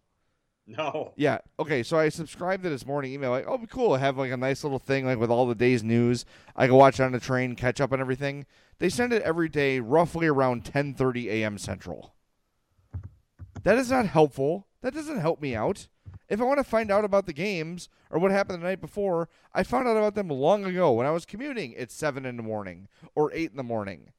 No. 0.68 1.14
Yeah. 1.16 1.40
Okay. 1.60 1.82
So 1.82 1.98
I 1.98 2.10
subscribed 2.10 2.64
to 2.64 2.70
this 2.70 2.86
morning 2.86 3.14
email. 3.14 3.32
Like, 3.32 3.48
oh, 3.48 3.60
cool. 3.70 3.94
I 3.94 4.00
have 4.00 4.18
like 4.18 4.32
a 4.32 4.38
nice 4.38 4.64
little 4.64 4.80
thing 4.80 5.06
like 5.06 5.18
with 5.18 5.30
all 5.30 5.46
the 5.46 5.56
day's 5.56 5.84
news. 5.84 6.26
I 6.56 6.68
can 6.68 6.76
watch 6.76 7.00
it 7.00 7.04
on 7.04 7.14
the 7.14 7.20
train, 7.20 7.56
catch 7.56 7.80
up 7.82 7.94
on 7.94 8.02
everything. 8.02 8.46
They 8.80 8.90
send 8.90 9.14
it 9.14 9.22
every 9.22 9.50
day, 9.50 9.80
roughly 9.80 10.28
around 10.28 10.64
10:30 10.66 11.28
a.m. 11.28 11.58
Central. 11.58 12.14
That 13.64 13.78
is 13.78 13.92
not 13.92 14.08
helpful. 14.08 14.68
That 14.82 14.94
doesn't 14.94 15.20
help 15.20 15.42
me 15.42 15.56
out. 15.56 15.88
If 16.30 16.42
I 16.42 16.46
want 16.46 16.58
to 16.60 16.64
find 16.64 16.92
out 16.92 17.06
about 17.06 17.26
the 17.26 17.34
games 17.34 17.90
or 18.10 18.20
what 18.20 18.32
happened 18.32 18.62
the 18.62 18.68
night 18.68 18.82
before, 18.82 19.30
I 19.54 19.64
found 19.64 19.88
out 19.88 19.98
about 19.98 20.16
them 20.16 20.30
long 20.30 20.66
ago 20.66 20.92
when 20.94 21.06
I 21.06 21.12
was 21.12 21.26
commuting 21.26 21.76
at 21.76 21.92
seven 21.92 22.26
in 22.26 22.38
the 22.38 22.44
morning 22.44 22.88
or 23.16 23.32
eight 23.34 23.52
in 23.52 23.58
the 23.58 23.64
morning. 23.64 24.12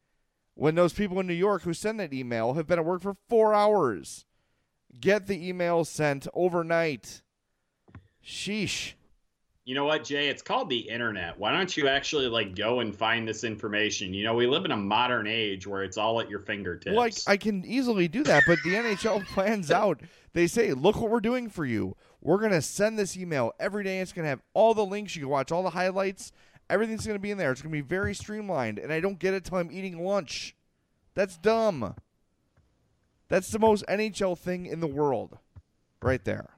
When 0.55 0.77
those 0.77 0.93
people 0.93 1.19
in 1.19 1.27
New 1.27 1.35
York 1.35 1.63
who 1.63 1.75
send 1.75 1.99
that 2.01 2.13
email 2.13 2.55
have 2.55 2.67
been 2.67 2.79
at 2.79 2.85
work 2.85 3.03
for 3.03 3.17
four 3.29 3.55
hours. 3.55 4.25
Get 5.01 5.27
the 5.27 5.49
email 5.49 5.85
sent 5.85 6.29
overnight. 6.35 7.23
Sheesh. 8.25 8.95
You 9.65 9.75
know 9.75 9.87
what, 9.87 10.05
Jay? 10.05 10.29
It's 10.29 10.43
called 10.43 10.69
the 10.69 10.79
internet. 10.79 11.39
Why 11.39 11.51
don't 11.51 11.75
you 11.75 11.89
actually 11.89 12.27
like 12.27 12.55
go 12.55 12.81
and 12.81 12.95
find 12.95 13.27
this 13.27 13.45
information? 13.45 14.13
You 14.13 14.25
know, 14.25 14.35
we 14.35 14.47
live 14.47 14.67
in 14.67 14.73
a 14.73 14.77
modern 14.77 15.27
age 15.27 15.67
where 15.67 15.83
it's 15.83 15.97
all 15.97 16.21
at 16.21 16.29
your 16.29 16.41
fingertips. 16.41 16.95
Well, 16.95 17.09
I, 17.27 17.33
I 17.33 17.37
can 17.39 17.65
easily 17.65 18.07
do 18.07 18.23
that, 18.25 18.43
but 18.47 18.59
the 18.63 18.75
NHL 18.75 19.25
plans 19.35 19.71
out. 19.71 20.01
They 20.35 20.47
say, 20.49 20.73
look 20.75 20.97
what 21.01 21.11
we're 21.11 21.21
doing 21.21 21.49
for 21.49 21.65
you. 21.65 21.97
We're 22.21 22.39
going 22.39 22.53
to 22.53 22.61
send 22.61 22.99
this 22.99 23.17
email 23.17 23.53
every 23.59 23.85
day. 23.85 24.01
It's 24.01 24.13
going 24.13 24.25
to 24.25 24.31
have 24.31 24.43
all 24.53 24.75
the 24.75 24.85
links. 24.85 25.17
You 25.17 25.23
can 25.23 25.31
watch 25.31 25.51
all 25.51 25.63
the 25.63 25.71
highlights. 25.71 26.33
Everything's 26.69 27.07
going 27.07 27.17
to 27.17 27.23
be 27.23 27.31
in 27.31 27.39
there. 27.39 27.53
It's 27.53 27.63
going 27.63 27.73
to 27.73 27.77
be 27.77 27.87
very 27.87 28.15
streamlined, 28.15 28.79
and 28.79 28.93
I 28.93 29.01
don't 29.01 29.19
get 29.19 29.33
it 29.35 29.45
till 29.45 29.59
I'm 29.59 29.71
eating 29.71 30.05
lunch. 30.05 30.57
That's 31.15 31.37
dumb. 31.39 31.95
That's 33.29 33.51
the 33.51 33.59
most 33.59 33.85
NHL 33.89 34.37
thing 34.37 34.67
in 34.67 34.81
the 34.81 34.87
world, 34.87 35.39
right 36.03 36.23
there. 36.25 36.51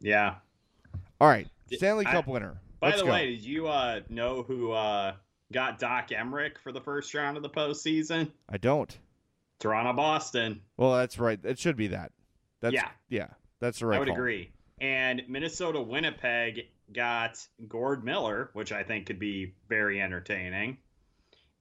yeah. 0.00 0.36
All 1.20 1.28
right, 1.28 1.48
Stanley 1.76 2.06
I- 2.06 2.12
Cup 2.12 2.26
winner. 2.26 2.60
By 2.80 2.88
Let's 2.90 3.00
the 3.00 3.06
go. 3.06 3.12
way, 3.12 3.30
did 3.30 3.44
you 3.44 3.66
uh, 3.66 4.00
know 4.08 4.44
who 4.44 4.70
uh, 4.70 5.14
got 5.52 5.80
Doc 5.80 6.10
Emrick 6.10 6.58
for 6.62 6.70
the 6.70 6.80
first 6.80 7.12
round 7.12 7.36
of 7.36 7.42
the 7.42 7.50
postseason? 7.50 8.30
I 8.48 8.56
don't. 8.56 8.96
Toronto, 9.58 9.92
Boston. 9.94 10.60
Well, 10.76 10.94
that's 10.94 11.18
right. 11.18 11.40
It 11.42 11.58
should 11.58 11.74
be 11.76 11.88
that. 11.88 12.12
That's, 12.60 12.74
Yeah. 12.74 12.88
yeah, 13.08 13.26
that's 13.58 13.80
the 13.80 13.86
right. 13.86 13.96
I 13.96 13.98
would 13.98 14.06
call. 14.08 14.16
agree. 14.16 14.52
And 14.80 15.22
Minnesota 15.26 15.80
Winnipeg 15.82 16.66
got 16.92 17.44
Gord 17.66 18.04
Miller, 18.04 18.50
which 18.52 18.70
I 18.70 18.84
think 18.84 19.06
could 19.06 19.18
be 19.18 19.54
very 19.68 20.00
entertaining. 20.00 20.78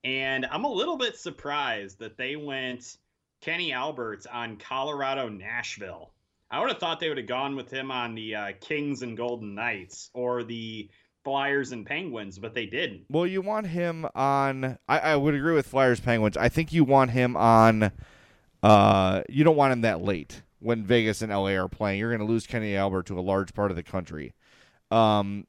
And 0.03 0.45
I'm 0.45 0.65
a 0.65 0.71
little 0.71 0.97
bit 0.97 1.17
surprised 1.17 1.97
that 1.97 2.15
they 2.17 2.35
went 2.35 2.97
Kenny 3.41 3.73
Alberts 3.73 4.27
on 4.27 4.57
Colorado 4.57 5.29
Nashville. 5.29 6.11
I 6.49 6.59
would 6.59 6.69
have 6.69 6.79
thought 6.79 6.99
they 6.99 7.09
would 7.09 7.17
have 7.17 7.27
gone 7.27 7.55
with 7.55 7.69
him 7.71 7.91
on 7.91 8.15
the 8.15 8.35
uh, 8.35 8.51
Kings 8.61 9.01
and 9.01 9.17
Golden 9.17 9.53
Knights 9.55 10.09
or 10.13 10.43
the 10.43 10.89
Flyers 11.23 11.71
and 11.73 11.85
Penguins, 11.85 12.39
but 12.39 12.53
they 12.53 12.65
didn't. 12.67 13.05
Well, 13.09 13.27
you 13.27 13.41
want 13.41 13.67
him 13.67 14.05
on. 14.15 14.77
I, 14.87 14.99
I 14.99 15.15
would 15.17 15.35
agree 15.35 15.53
with 15.53 15.67
Flyers 15.67 15.99
Penguins. 15.99 16.37
I 16.37 16.47
think 16.49 16.71
you 16.71 16.83
want 16.85 17.11
him 17.11 17.35
on. 17.35 17.91
Uh, 18.63 19.23
you 19.27 19.43
don't 19.43 19.57
want 19.57 19.73
him 19.73 19.81
that 19.81 20.01
late. 20.01 20.41
when 20.59 20.83
Vegas 20.85 21.21
and 21.21 21.31
LA 21.31 21.51
are 21.51 21.67
playing. 21.67 21.99
You're 21.99 22.09
going 22.15 22.25
to 22.25 22.31
lose 22.31 22.47
Kenny 22.47 22.75
Albert 22.75 23.07
to 23.07 23.19
a 23.19 23.21
large 23.21 23.53
part 23.53 23.71
of 23.71 23.75
the 23.75 23.83
country. 23.83 24.33
Um, 24.89 25.45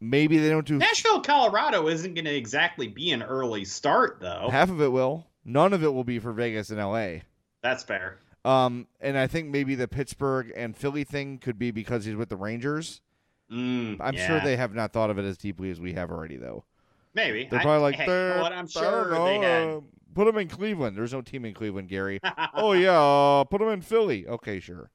maybe 0.00 0.38
they 0.38 0.50
don't 0.50 0.66
do 0.66 0.76
Nashville, 0.76 1.22
Colorado 1.22 1.88
isn't 1.88 2.14
going 2.14 2.26
to 2.26 2.34
exactly 2.36 2.88
be 2.88 3.10
an 3.12 3.22
early 3.22 3.64
start, 3.64 4.18
though. 4.20 4.48
half 4.50 4.70
of 4.70 4.80
it. 4.82 4.92
Will 4.92 5.26
none 5.44 5.72
of 5.72 5.82
it 5.82 5.92
will 5.94 6.04
be 6.04 6.18
for 6.18 6.32
Vegas 6.32 6.70
and 6.70 6.78
LA. 6.78 7.20
That's 7.62 7.82
fair. 7.82 8.18
Um, 8.46 8.86
and 9.00 9.18
I 9.18 9.26
think 9.26 9.48
maybe 9.50 9.74
the 9.74 9.88
Pittsburgh 9.88 10.52
and 10.56 10.76
Philly 10.76 11.02
thing 11.04 11.38
could 11.38 11.58
be 11.58 11.70
because 11.72 12.04
he's 12.04 12.14
with 12.14 12.28
the 12.28 12.36
Rangers. 12.36 13.00
Mm, 13.50 13.96
I'm 14.00 14.14
yeah. 14.14 14.26
sure 14.26 14.40
they 14.40 14.56
have 14.56 14.74
not 14.74 14.92
thought 14.92 15.10
of 15.10 15.18
it 15.18 15.24
as 15.24 15.36
deeply 15.36 15.70
as 15.70 15.80
we 15.80 15.92
have 15.94 16.10
already, 16.10 16.36
though. 16.36 16.64
maybe 17.14 17.46
They're 17.50 17.60
I- 17.60 17.62
probably 17.62 17.82
like, 17.82 17.94
hey, 17.96 18.06
"They're- 18.06 18.40
what? 18.40 18.52
I'm 18.52 18.66
sure 18.68 19.10
know, 19.10 19.24
they 19.24 19.38
had. 19.38 19.68
uh, 19.68 19.80
put 20.14 20.28
him 20.28 20.36
in 20.38 20.48
Cleveland. 20.48 20.96
There's 20.96 21.12
no 21.12 21.22
team 21.22 21.44
in 21.44 21.54
Cleveland, 21.54 21.88
Gary. 21.88 22.20
oh 22.54 22.72
yeah, 22.72 23.00
uh, 23.00 23.44
put 23.44 23.60
him 23.60 23.68
in 23.68 23.80
Philly. 23.82 24.26
Okay, 24.26 24.60
sure. 24.60 24.90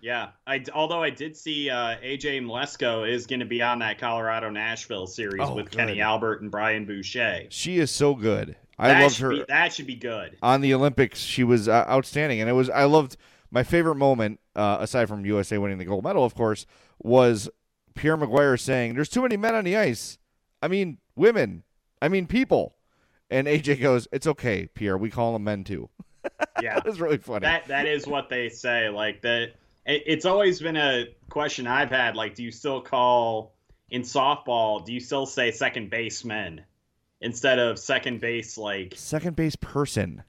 Yeah, 0.00 0.28
I 0.46 0.64
although 0.72 1.02
I 1.02 1.10
did 1.10 1.36
see 1.36 1.68
uh, 1.70 1.96
AJ 1.98 2.42
Mleczko 2.42 3.08
is 3.08 3.26
going 3.26 3.40
to 3.40 3.46
be 3.46 3.60
on 3.62 3.80
that 3.80 3.98
Colorado 3.98 4.48
Nashville 4.50 5.06
series 5.08 5.40
Oh, 5.42 5.54
with 5.54 5.70
good. 5.70 5.76
Kenny 5.78 6.00
Albert 6.00 6.40
and 6.42 6.50
Brian 6.50 6.84
Boucher. 6.84 7.46
She 7.50 7.78
is 7.78 7.90
so 7.90 8.14
good. 8.14 8.54
I 8.78 8.88
that 8.88 9.02
loved 9.02 9.18
her 9.18 9.30
Be, 9.30 9.44
that 9.48 9.72
should 9.72 9.88
be 9.88 9.96
good. 9.96 10.36
on 10.40 10.60
the 10.60 10.72
Olympics. 10.72 11.18
She 11.18 11.42
was 11.42 11.68
uh, 11.68 11.84
outstanding, 11.88 12.40
and 12.40 12.48
it 12.48 12.52
was. 12.52 12.70
I 12.70 12.84
loved 12.84 13.16
my 13.50 13.64
favorite 13.64 13.96
moment, 13.96 14.38
uh, 14.54 14.76
aside 14.80 15.08
from 15.08 15.24
USA 15.26 15.58
winning 15.58 15.78
the 15.78 15.84
gold 15.84 16.04
medal, 16.04 16.24
of 16.24 16.34
course, 16.36 16.64
was 17.00 17.48
Pierre 17.96 18.16
McGuire 18.16 18.58
saying, 18.60 18.94
"There's 18.94 19.08
too 19.08 19.22
many 19.22 19.36
men 19.36 19.56
on 19.56 19.64
the 19.64 19.76
ice. 19.76 20.18
I 20.62 20.68
mean, 20.68 20.98
women. 21.16 21.64
I 22.00 22.08
mean, 22.08 22.26
people." 22.28 22.76
And 23.30 23.48
AJ 23.48 23.80
goes, 23.80 24.06
"It's 24.12 24.28
okay, 24.28 24.68
Pierre. 24.74 24.96
We 24.96 25.10
call 25.10 25.32
them 25.32 25.42
men 25.44 25.64
too." 25.64 25.88
Yeah, 26.62 26.74
That 26.74 26.84
was 26.86 27.00
really 27.00 27.18
funny. 27.18 27.40
that 27.46 27.66
that 27.68 27.86
is 27.86 28.06
what 28.06 28.28
they 28.28 28.48
say. 28.48 28.88
Like 28.88 29.22
that, 29.22 29.52
it's 29.88 30.24
always 30.24 30.60
been 30.60 30.76
a 30.76 31.06
question 31.30 31.66
I've 31.66 31.90
had. 31.90 32.14
Like, 32.14 32.34
do 32.34 32.42
you 32.42 32.50
still 32.52 32.80
call 32.80 33.54
in 33.90 34.02
softball? 34.02 34.84
Do 34.84 34.92
you 34.92 35.00
still 35.00 35.26
say 35.26 35.50
second 35.50 35.90
baseman 35.90 36.62
instead 37.20 37.58
of 37.58 37.78
second 37.78 38.20
base? 38.20 38.58
Like, 38.58 38.92
Second 38.96 39.34
base 39.34 39.56
person. 39.56 40.22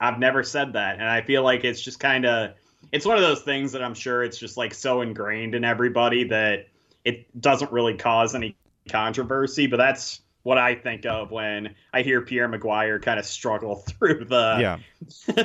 I've 0.00 0.18
never 0.18 0.42
said 0.42 0.74
that, 0.74 0.94
and 0.94 1.08
I 1.08 1.22
feel 1.22 1.42
like 1.42 1.64
it's 1.64 1.80
just 1.80 2.00
kind 2.00 2.24
of 2.24 2.52
it's 2.92 3.04
one 3.04 3.16
of 3.16 3.22
those 3.22 3.42
things 3.42 3.72
that 3.72 3.82
I'm 3.82 3.94
sure 3.94 4.22
it's 4.22 4.38
just 4.38 4.56
like 4.56 4.72
so 4.72 5.00
ingrained 5.00 5.54
in 5.54 5.64
everybody 5.64 6.24
that 6.28 6.68
it 7.04 7.40
doesn't 7.40 7.72
really 7.72 7.94
cause 7.94 8.34
any 8.34 8.56
controversy. 8.88 9.66
But 9.66 9.78
that's 9.78 10.20
what 10.48 10.56
I 10.56 10.74
think 10.74 11.04
of 11.04 11.30
when 11.30 11.74
I 11.92 12.00
hear 12.00 12.22
Pierre 12.22 12.48
McGuire 12.48 13.02
kind 13.02 13.20
of 13.20 13.26
struggle 13.26 13.76
through 13.86 14.24
the 14.24 14.56
yeah. 14.58 14.78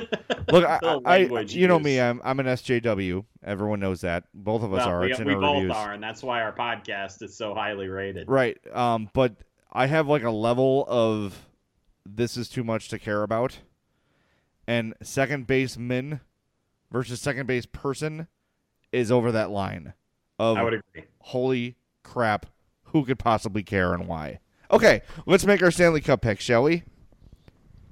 Look, 0.50 0.64
I, 0.64 0.80
the 0.82 1.02
I, 1.04 1.18
language 1.18 1.54
you 1.54 1.68
know 1.68 1.78
me. 1.78 2.00
I'm 2.00 2.22
I'm 2.24 2.40
an 2.40 2.46
SJW. 2.46 3.26
Everyone 3.44 3.82
knows 3.82 4.00
that. 4.00 4.24
Both 4.34 4.64
of 4.64 4.72
us 4.74 4.78
Well, 4.86 4.90
are. 4.96 5.02
we, 5.02 5.12
it's 5.12 5.20
we 5.20 5.36
both 5.36 5.56
reviews. 5.56 5.74
are, 5.74 5.92
and 5.92 6.02
that's 6.02 6.24
why 6.24 6.42
our 6.42 6.54
podcast 6.54 7.22
is 7.22 7.36
so 7.36 7.54
highly 7.54 7.90
rated. 7.90 8.30
Right. 8.30 8.58
Um, 8.74 9.10
but 9.12 9.36
I 9.74 9.88
have 9.88 10.08
like 10.08 10.24
a 10.24 10.32
level 10.32 10.86
of 10.88 11.48
this 12.06 12.38
is 12.38 12.48
too 12.48 12.64
much 12.64 12.88
to 12.88 12.98
care 12.98 13.24
about. 13.24 13.60
And 14.66 14.94
second 15.04 15.48
baseman 15.48 16.22
versus 16.94 17.20
second 17.20 17.46
base 17.46 17.66
person 17.66 18.30
is 18.94 19.12
over 19.12 19.34
that 19.34 19.50
line 19.50 19.96
of 20.40 20.56
I 20.56 20.64
would 20.64 20.76
agree. 20.76 21.04
holy 21.20 21.76
crap, 22.04 22.46
who 22.84 23.04
could 23.04 23.20
possibly 23.20 23.64
care 23.64 23.94
and 23.94 24.08
why? 24.08 24.40
Okay, 24.74 25.02
let's 25.26 25.46
make 25.46 25.62
our 25.64 25.72
Stanley 25.72 26.02
Cup 26.02 26.22
pick, 26.22 26.40
shall 26.40 26.64
we? 26.64 26.84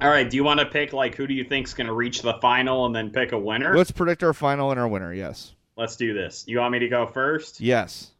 All 0.01 0.09
right, 0.09 0.27
do 0.27 0.35
you 0.35 0.43
want 0.43 0.59
to 0.59 0.65
pick 0.65 0.93
like 0.93 1.13
who 1.15 1.27
do 1.27 1.33
you 1.33 1.43
think's 1.43 1.73
going 1.75 1.87
to 1.87 1.93
reach 1.93 2.23
the 2.23 2.33
final 2.41 2.87
and 2.87 2.95
then 2.95 3.11
pick 3.11 3.31
a 3.33 3.37
winner? 3.37 3.77
Let's 3.77 3.91
predict 3.91 4.23
our 4.23 4.33
final 4.33 4.71
and 4.71 4.79
our 4.79 4.87
winner. 4.87 5.13
Yes. 5.13 5.53
Let's 5.77 5.95
do 5.95 6.13
this. 6.13 6.43
You 6.47 6.57
want 6.59 6.71
me 6.71 6.79
to 6.79 6.87
go 6.89 7.05
first? 7.05 7.61
Yes. 7.61 8.11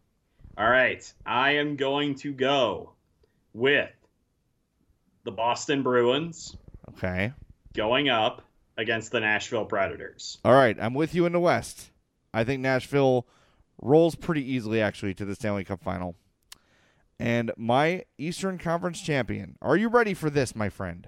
All 0.58 0.70
right, 0.70 1.12
I 1.26 1.52
am 1.56 1.76
going 1.76 2.14
to 2.16 2.34
go 2.34 2.92
with 3.54 3.90
the 5.24 5.32
Boston 5.32 5.82
Bruins 5.82 6.56
Okay. 6.90 7.34
going 7.74 8.10
up 8.10 8.44
against 8.78 9.12
the 9.12 9.20
Nashville 9.20 9.66
Predators. 9.66 10.38
All 10.46 10.54
right, 10.54 10.78
I'm 10.80 10.94
with 10.94 11.16
you 11.16 11.26
in 11.26 11.32
the 11.34 11.40
West. 11.40 11.90
I 12.34 12.44
think 12.44 12.62
Nashville 12.62 13.26
rolls 13.82 14.14
pretty 14.16 14.44
easily, 14.54 14.82
actually, 14.82 15.14
to 15.16 15.26
the 15.26 15.34
Stanley 15.36 15.64
Cup 15.64 15.82
final. 15.82 16.16
And 17.22 17.52
my 17.56 18.06
Eastern 18.18 18.58
Conference 18.58 19.00
champion. 19.02 19.58
Are 19.62 19.78
you 19.78 19.90
ready 19.90 20.14
for 20.14 20.30
this, 20.30 20.56
my 20.56 20.70
friend? 20.70 21.08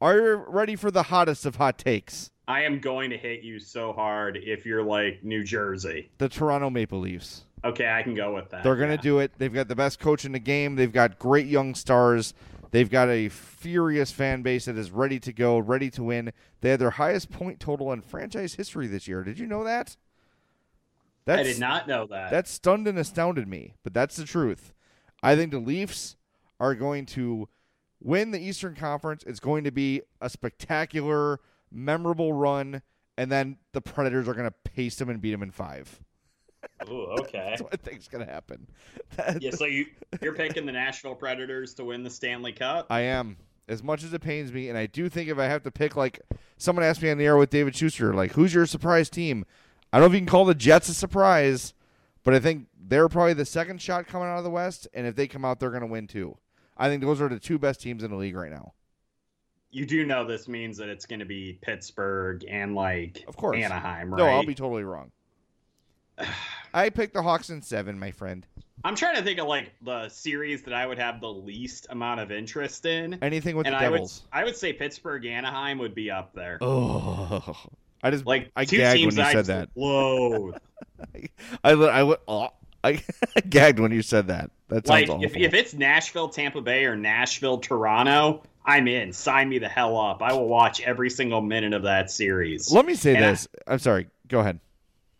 Are 0.00 0.16
you 0.16 0.44
ready 0.48 0.76
for 0.76 0.90
the 0.90 1.04
hottest 1.04 1.44
of 1.44 1.56
hot 1.56 1.76
takes? 1.76 2.30
I 2.48 2.62
am 2.62 2.80
going 2.80 3.10
to 3.10 3.18
hit 3.18 3.42
you 3.42 3.60
so 3.60 3.92
hard 3.92 4.38
if 4.42 4.64
you're 4.64 4.82
like 4.82 5.22
New 5.22 5.44
Jersey. 5.44 6.10
The 6.18 6.28
Toronto 6.28 6.70
Maple 6.70 7.00
Leafs. 7.00 7.44
Okay, 7.62 7.88
I 7.88 8.02
can 8.02 8.14
go 8.14 8.34
with 8.34 8.48
that. 8.50 8.64
They're 8.64 8.76
going 8.76 8.88
to 8.88 8.94
yeah. 8.94 9.02
do 9.02 9.18
it. 9.18 9.32
They've 9.36 9.52
got 9.52 9.68
the 9.68 9.76
best 9.76 10.00
coach 10.00 10.24
in 10.24 10.32
the 10.32 10.38
game. 10.38 10.76
They've 10.76 10.90
got 10.90 11.18
great 11.18 11.46
young 11.46 11.74
stars. 11.74 12.32
They've 12.70 12.90
got 12.90 13.08
a 13.08 13.28
furious 13.28 14.10
fan 14.10 14.42
base 14.42 14.64
that 14.64 14.78
is 14.78 14.90
ready 14.90 15.20
to 15.20 15.32
go, 15.32 15.58
ready 15.58 15.90
to 15.90 16.02
win. 16.02 16.32
They 16.62 16.70
had 16.70 16.80
their 16.80 16.90
highest 16.90 17.30
point 17.30 17.60
total 17.60 17.92
in 17.92 18.00
franchise 18.00 18.54
history 18.54 18.86
this 18.86 19.06
year. 19.06 19.22
Did 19.22 19.38
you 19.38 19.46
know 19.46 19.64
that? 19.64 19.96
I 21.26 21.42
did 21.42 21.60
not 21.60 21.86
know 21.86 22.06
that. 22.06 22.30
That 22.30 22.48
stunned 22.48 22.88
and 22.88 22.98
astounded 22.98 23.46
me, 23.46 23.74
but 23.84 23.94
that's 23.94 24.16
the 24.16 24.24
truth. 24.24 24.72
I 25.22 25.36
think 25.36 25.50
the 25.50 25.58
Leafs 25.58 26.16
are 26.58 26.74
going 26.74 27.06
to 27.06 27.48
win 28.02 28.30
the 28.30 28.40
Eastern 28.40 28.74
Conference. 28.74 29.24
It's 29.26 29.40
going 29.40 29.64
to 29.64 29.70
be 29.70 30.02
a 30.20 30.30
spectacular, 30.30 31.40
memorable 31.70 32.32
run, 32.32 32.82
and 33.16 33.30
then 33.30 33.56
the 33.72 33.80
Predators 33.80 34.28
are 34.28 34.34
going 34.34 34.50
to 34.50 34.70
pace 34.70 34.96
them 34.96 35.08
and 35.08 35.20
beat 35.20 35.32
them 35.32 35.42
in 35.42 35.50
five. 35.50 36.00
Ooh, 36.88 37.06
okay. 37.20 37.46
That's 37.50 37.62
what 37.62 37.74
I 37.74 37.76
think 37.76 37.98
is 37.98 38.08
going 38.08 38.26
to 38.26 38.32
happen. 38.32 38.66
yeah, 39.40 39.50
so 39.50 39.66
you 39.66 39.86
you're 40.20 40.34
picking 40.34 40.66
the 40.66 40.72
Nashville 40.72 41.14
Predators 41.14 41.74
to 41.74 41.84
win 41.84 42.02
the 42.02 42.10
Stanley 42.10 42.52
Cup? 42.52 42.86
I 42.90 43.00
am. 43.02 43.36
As 43.68 43.84
much 43.84 44.02
as 44.02 44.12
it 44.12 44.20
pains 44.20 44.52
me, 44.52 44.68
and 44.68 44.76
I 44.76 44.86
do 44.86 45.08
think 45.08 45.28
if 45.28 45.38
I 45.38 45.44
have 45.44 45.62
to 45.62 45.70
pick, 45.70 45.94
like 45.94 46.20
someone 46.56 46.84
asked 46.84 47.02
me 47.02 47.10
on 47.10 47.18
the 47.18 47.24
air 47.24 47.36
with 47.36 47.50
David 47.50 47.76
Schuster, 47.76 48.12
like 48.12 48.32
who's 48.32 48.52
your 48.52 48.66
surprise 48.66 49.08
team? 49.08 49.44
I 49.92 49.98
don't 49.98 50.02
know 50.02 50.06
if 50.08 50.14
you 50.14 50.20
can 50.20 50.26
call 50.26 50.44
the 50.44 50.54
Jets 50.54 50.88
a 50.88 50.94
surprise, 50.94 51.72
but 52.24 52.34
I 52.34 52.40
think 52.40 52.66
they're 52.78 53.08
probably 53.08 53.34
the 53.34 53.44
second 53.44 53.80
shot 53.80 54.06
coming 54.06 54.28
out 54.28 54.38
of 54.38 54.44
the 54.44 54.50
West, 54.50 54.88
and 54.94 55.06
if 55.06 55.14
they 55.16 55.26
come 55.26 55.44
out, 55.44 55.60
they're 55.60 55.70
going 55.70 55.82
to 55.82 55.86
win 55.86 56.06
too. 56.06 56.36
I 56.76 56.88
think 56.88 57.02
those 57.02 57.20
are 57.20 57.28
the 57.28 57.38
two 57.38 57.58
best 57.58 57.80
teams 57.80 58.02
in 58.02 58.10
the 58.10 58.16
league 58.16 58.36
right 58.36 58.50
now. 58.50 58.72
You 59.70 59.86
do 59.86 60.04
know 60.04 60.26
this 60.26 60.48
means 60.48 60.76
that 60.78 60.88
it's 60.88 61.06
going 61.06 61.20
to 61.20 61.26
be 61.26 61.58
Pittsburgh 61.62 62.44
and 62.48 62.74
like 62.74 63.22
Of 63.28 63.36
course. 63.36 63.56
Anaheim, 63.58 64.12
right? 64.12 64.18
No, 64.18 64.26
I'll 64.26 64.44
be 64.44 64.54
totally 64.54 64.82
wrong. 64.82 65.12
I 66.74 66.90
picked 66.90 67.14
the 67.14 67.22
Hawks 67.22 67.50
in 67.50 67.62
seven, 67.62 67.98
my 67.98 68.10
friend. 68.10 68.46
I'm 68.82 68.94
trying 68.96 69.16
to 69.16 69.22
think 69.22 69.38
of 69.38 69.46
like 69.46 69.72
the 69.82 70.08
series 70.08 70.62
that 70.62 70.72
I 70.72 70.86
would 70.86 70.98
have 70.98 71.20
the 71.20 71.30
least 71.30 71.86
amount 71.90 72.20
of 72.20 72.32
interest 72.32 72.86
in. 72.86 73.18
Anything 73.22 73.56
with 73.56 73.66
and 73.66 73.74
the 73.74 73.78
I 73.78 73.88
would 73.90 73.96
Devils. 73.98 74.22
I 74.32 74.44
would 74.44 74.56
say 74.56 74.72
Pittsburgh 74.72 75.26
Anaheim 75.26 75.78
would 75.78 75.94
be 75.94 76.10
up 76.10 76.32
there. 76.34 76.58
Oh, 76.62 77.56
I 78.02 78.10
just 78.10 78.26
Like 78.26 78.50
I 78.56 78.64
gagged 78.64 79.04
when 79.04 79.16
you 79.16 79.22
I 79.22 79.32
said 79.32 79.46
that. 79.46 79.68
Whoa! 79.74 80.54
I 81.64 81.70
I, 81.70 82.02
li- 82.02 82.16
oh, 82.28 82.48
I 82.82 83.02
gagged 83.48 83.78
when 83.78 83.92
you 83.92 84.02
said 84.02 84.28
that. 84.28 84.50
That 84.68 84.86
sounds 84.86 84.88
like 84.88 85.10
awful. 85.10 85.24
if, 85.24 85.36
if 85.36 85.54
it's 85.54 85.74
Nashville, 85.74 86.28
Tampa 86.28 86.60
Bay, 86.60 86.84
or 86.84 86.96
Nashville, 86.96 87.58
Toronto, 87.58 88.42
I'm 88.64 88.86
in. 88.88 89.12
Sign 89.12 89.48
me 89.48 89.58
the 89.58 89.68
hell 89.68 89.96
up. 89.98 90.22
I 90.22 90.32
will 90.32 90.48
watch 90.48 90.80
every 90.80 91.10
single 91.10 91.40
minute 91.40 91.74
of 91.74 91.82
that 91.82 92.10
series. 92.10 92.72
Let 92.72 92.86
me 92.86 92.94
say 92.94 93.16
And 93.16 93.24
this. 93.24 93.48
I, 93.66 93.74
am 93.74 93.78
sorry. 93.78 94.08
Go 94.28 94.40
ahead. 94.40 94.60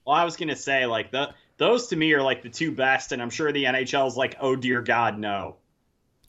Well, 0.06 0.16
I 0.16 0.24
was 0.24 0.36
gonna 0.36 0.56
say 0.56 0.86
like 0.86 1.10
the 1.10 1.34
those 1.56 1.88
to 1.88 1.96
me 1.96 2.12
are 2.14 2.22
like 2.22 2.42
the 2.42 2.48
two 2.48 2.72
best, 2.72 3.12
and 3.12 3.20
I'm 3.20 3.30
sure 3.30 3.52
the 3.52 3.64
NHL 3.64 4.06
is 4.06 4.16
like, 4.16 4.36
oh 4.40 4.56
dear 4.56 4.80
God, 4.80 5.18
no. 5.18 5.56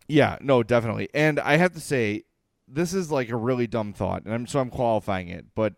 Yeah, 0.07 0.37
no, 0.41 0.61
definitely. 0.61 1.07
And 1.13 1.39
I 1.39 1.55
have 1.55 1.73
to 1.73 1.79
say, 1.79 2.25
this 2.67 2.93
is 2.93 3.11
like 3.11 3.29
a 3.29 3.37
really 3.37 3.67
dumb 3.67 3.93
thought, 3.93 4.25
and 4.25 4.33
I'm 4.33 4.45
so 4.45 4.59
I'm 4.59 4.69
qualifying 4.69 5.29
it, 5.29 5.45
but 5.55 5.75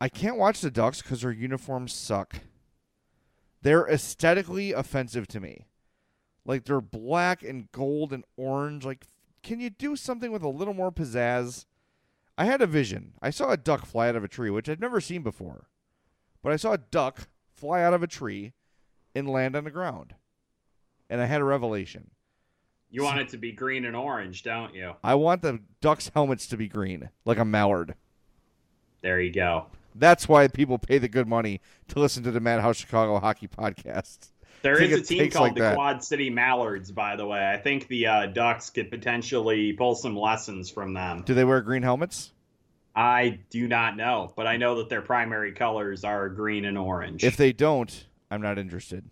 I 0.00 0.08
can't 0.08 0.36
watch 0.36 0.60
the 0.60 0.70
Ducks 0.70 1.00
because 1.00 1.22
their 1.22 1.32
uniforms 1.32 1.92
suck. 1.92 2.40
They're 3.62 3.88
aesthetically 3.88 4.72
offensive 4.72 5.26
to 5.28 5.40
me. 5.40 5.66
Like 6.44 6.64
they're 6.64 6.80
black 6.80 7.42
and 7.42 7.70
gold 7.72 8.12
and 8.12 8.24
orange. 8.36 8.84
Like, 8.84 9.06
can 9.42 9.58
you 9.58 9.70
do 9.70 9.96
something 9.96 10.30
with 10.30 10.42
a 10.42 10.48
little 10.48 10.74
more 10.74 10.92
pizzazz? 10.92 11.64
I 12.38 12.44
had 12.44 12.60
a 12.60 12.66
vision. 12.66 13.14
I 13.22 13.30
saw 13.30 13.50
a 13.50 13.56
duck 13.56 13.86
fly 13.86 14.08
out 14.08 14.16
of 14.16 14.24
a 14.24 14.28
tree, 14.28 14.50
which 14.50 14.68
I'd 14.68 14.80
never 14.80 15.00
seen 15.00 15.22
before. 15.22 15.68
But 16.42 16.52
I 16.52 16.56
saw 16.56 16.72
a 16.72 16.78
duck 16.78 17.28
fly 17.54 17.82
out 17.82 17.94
of 17.94 18.02
a 18.02 18.06
tree 18.06 18.52
and 19.14 19.28
land 19.28 19.56
on 19.56 19.64
the 19.64 19.70
ground. 19.70 20.14
And 21.08 21.20
I 21.20 21.26
had 21.26 21.40
a 21.40 21.44
revelation. 21.44 22.10
You 22.90 23.02
want 23.02 23.20
it 23.20 23.28
to 23.30 23.38
be 23.38 23.52
green 23.52 23.84
and 23.84 23.96
orange, 23.96 24.42
don't 24.42 24.74
you? 24.74 24.94
I 25.02 25.14
want 25.14 25.42
the 25.42 25.60
Ducks 25.80 26.10
helmets 26.14 26.46
to 26.48 26.56
be 26.56 26.68
green, 26.68 27.10
like 27.24 27.38
a 27.38 27.44
mallard. 27.44 27.94
There 29.02 29.20
you 29.20 29.32
go. 29.32 29.66
That's 29.98 30.28
why 30.28 30.48
people 30.48 30.78
pay 30.78 30.98
the 30.98 31.08
good 31.08 31.26
money 31.26 31.60
to 31.88 31.98
listen 31.98 32.22
to 32.24 32.30
the 32.30 32.40
Madhouse 32.40 32.76
Chicago 32.76 33.18
Hockey 33.18 33.48
Podcast. 33.48 34.28
There 34.62 34.82
is 34.82 34.92
a 34.92 35.02
team 35.02 35.30
called 35.30 35.48
like 35.48 35.54
the 35.54 35.60
that. 35.60 35.74
Quad 35.74 36.02
City 36.02 36.30
Mallards, 36.30 36.90
by 36.90 37.16
the 37.16 37.26
way. 37.26 37.46
I 37.46 37.56
think 37.56 37.88
the 37.88 38.06
uh, 38.06 38.26
Ducks 38.26 38.70
could 38.70 38.90
potentially 38.90 39.72
pull 39.74 39.94
some 39.94 40.16
lessons 40.16 40.70
from 40.70 40.94
them. 40.94 41.22
Do 41.24 41.34
they 41.34 41.44
wear 41.44 41.60
green 41.60 41.82
helmets? 41.82 42.32
I 42.94 43.40
do 43.50 43.68
not 43.68 43.96
know, 43.96 44.32
but 44.34 44.46
I 44.46 44.56
know 44.56 44.76
that 44.76 44.88
their 44.88 45.02
primary 45.02 45.52
colors 45.52 46.02
are 46.02 46.30
green 46.30 46.64
and 46.64 46.78
orange. 46.78 47.24
If 47.24 47.36
they 47.36 47.52
don't, 47.52 48.06
I'm 48.30 48.40
not 48.40 48.58
interested. 48.58 49.04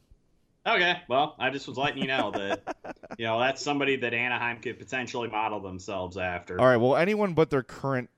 Okay, 0.67 0.97
well, 1.09 1.37
I 1.39 1.51
just 1.51 1.69
was 1.69 1.77
letting 1.77 2.01
you 2.01 2.09
know 2.09 2.31
that 2.31 2.77
you 3.19 3.27
know 3.27 3.39
that's 3.39 3.61
somebody 3.63 3.97
that 3.97 4.15
Anaheim 4.15 4.61
could 4.61 4.79
potentially 4.79 5.29
model 5.29 5.61
themselves 5.61 6.17
after. 6.17 6.59
All 6.59 6.67
right, 6.67 6.79
well, 6.79 6.97
anyone 6.97 7.35
but 7.35 7.51
their 7.51 7.63
current 7.63 8.09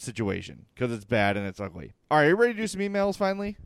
situation 0.00 0.66
because 0.74 0.92
it's 0.92 1.04
bad 1.04 1.36
and 1.36 1.46
it's 1.46 1.60
ugly. 1.60 1.94
All 2.10 2.18
right, 2.18 2.24
are 2.24 2.28
you 2.28 2.36
ready 2.36 2.54
to 2.54 2.60
do 2.60 2.66
some 2.66 2.80
emails 2.80 3.16
finally? 3.16 3.56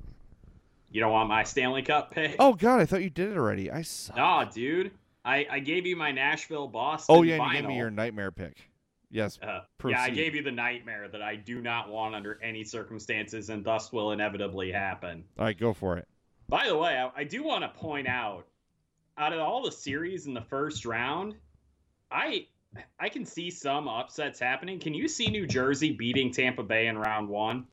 You 0.90 1.00
don't 1.00 1.12
want 1.12 1.28
my 1.28 1.42
Stanley 1.44 1.82
Cup 1.82 2.10
pick? 2.10 2.36
Oh 2.38 2.54
God, 2.54 2.80
I 2.80 2.86
thought 2.86 3.02
you 3.02 3.10
did 3.10 3.30
it 3.30 3.36
already. 3.36 3.70
I 3.70 3.82
suck. 3.82 4.16
Nah, 4.16 4.44
dude. 4.44 4.92
I, 5.24 5.46
I 5.50 5.58
gave 5.60 5.86
you 5.86 5.96
my 5.96 6.10
Nashville 6.10 6.66
Boston. 6.68 7.16
Oh 7.16 7.22
yeah, 7.22 7.36
and 7.36 7.46
you 7.46 7.60
gave 7.60 7.68
me 7.68 7.76
your 7.76 7.90
nightmare 7.90 8.30
pick. 8.30 8.68
Yes. 9.10 9.38
Uh, 9.42 9.60
yeah, 9.86 10.00
I 10.00 10.10
gave 10.10 10.34
you 10.34 10.42
the 10.42 10.50
nightmare 10.50 11.06
that 11.08 11.22
I 11.22 11.36
do 11.36 11.60
not 11.60 11.90
want 11.90 12.14
under 12.14 12.40
any 12.42 12.64
circumstances, 12.64 13.50
and 13.50 13.62
thus 13.62 13.92
will 13.92 14.12
inevitably 14.12 14.72
happen. 14.72 15.24
All 15.38 15.44
right, 15.44 15.58
go 15.58 15.72
for 15.72 15.98
it. 15.98 16.08
By 16.48 16.66
the 16.66 16.76
way, 16.76 16.96
I, 16.98 17.10
I 17.20 17.24
do 17.24 17.42
want 17.44 17.62
to 17.62 17.68
point 17.78 18.08
out, 18.08 18.46
out 19.18 19.32
of 19.32 19.38
all 19.40 19.62
the 19.62 19.70
series 19.70 20.26
in 20.26 20.34
the 20.34 20.42
first 20.42 20.86
round, 20.86 21.34
I 22.10 22.46
I 22.98 23.08
can 23.08 23.24
see 23.24 23.50
some 23.50 23.88
upsets 23.88 24.40
happening. 24.40 24.78
Can 24.78 24.94
you 24.94 25.08
see 25.08 25.28
New 25.28 25.46
Jersey 25.46 25.92
beating 25.92 26.32
Tampa 26.32 26.62
Bay 26.62 26.86
in 26.86 26.96
round 26.96 27.28
one? 27.28 27.66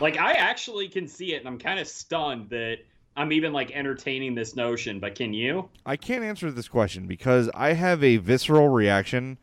Like 0.00 0.18
I 0.18 0.32
actually 0.32 0.88
can 0.88 1.06
see 1.06 1.34
it, 1.34 1.38
and 1.38 1.48
I'm 1.48 1.58
kind 1.58 1.78
of 1.78 1.86
stunned 1.86 2.50
that 2.50 2.78
I'm 3.16 3.32
even 3.32 3.52
like 3.52 3.70
entertaining 3.70 4.34
this 4.34 4.56
notion. 4.56 5.00
But 5.00 5.14
can 5.14 5.32
you? 5.32 5.68
I 5.86 5.96
can't 5.96 6.24
answer 6.24 6.50
this 6.50 6.68
question 6.68 7.06
because 7.06 7.50
I 7.54 7.74
have 7.74 8.02
a 8.02 8.16
visceral 8.16 8.68
reaction 8.68 9.38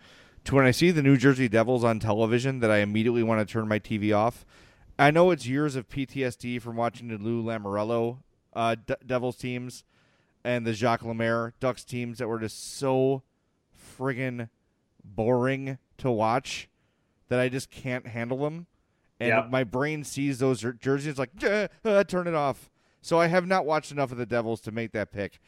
to 0.46 0.56
when 0.56 0.66
I 0.66 0.72
see 0.72 0.92
the 0.92 1.04
New 1.04 1.18
Jersey 1.18 1.48
Devils 1.48 1.84
on 1.84 2.00
television 2.00 2.60
that 2.60 2.72
I 2.72 2.78
immediately 2.78 3.24
want 3.24 3.46
to 3.46 3.52
turn 3.52 3.68
my 3.68 3.80
TV 3.80 4.16
off. 4.16 4.46
I 4.98 5.12
know 5.12 5.32
it's 5.32 5.48
years 5.48 5.76
of 5.76 5.88
PTSD 5.88 6.62
from 6.62 6.76
watching 6.76 7.08
the 7.08 7.18
Lou 7.18 7.42
Lamoriello 7.42 8.18
uh, 8.54 8.76
D- 8.76 8.96
Devils 9.06 9.38
teams 9.38 9.84
and 10.44 10.66
the 10.66 10.74
Jacques 10.74 11.04
Lemaire 11.04 11.54
Ducks 11.60 11.84
teams 11.84 12.18
that 12.18 12.28
were 12.28 12.40
just 12.40 12.78
so 12.78 13.24
friggin' 14.00 14.50
boring 15.04 15.78
to 15.98 16.10
watch 16.12 16.70
that 17.28 17.40
I 17.40 17.50
just 17.50 17.70
can't 17.70 18.08
handle 18.08 18.38
them. 18.40 18.68
And 19.20 19.30
Yep. 19.30 19.50
my 19.50 19.64
brain 19.64 20.04
sees 20.04 20.40
those 20.40 20.66
jerseys 20.80 21.20
like, 21.20 21.30
"Yeah, 21.42 21.68
uh, 21.84 22.04
turn 22.06 22.28
it 22.28 22.34
off. 22.34 22.70
So 23.02 23.20
I 23.20 23.28
have 23.28 23.46
not 23.46 23.66
watched 23.66 23.92
enough 23.92 24.12
of 24.12 24.18
the 24.18 24.26
Devils 24.26 24.62
to 24.62 24.72
make 24.72 24.92
that 24.94 25.12
pick. 25.12 25.40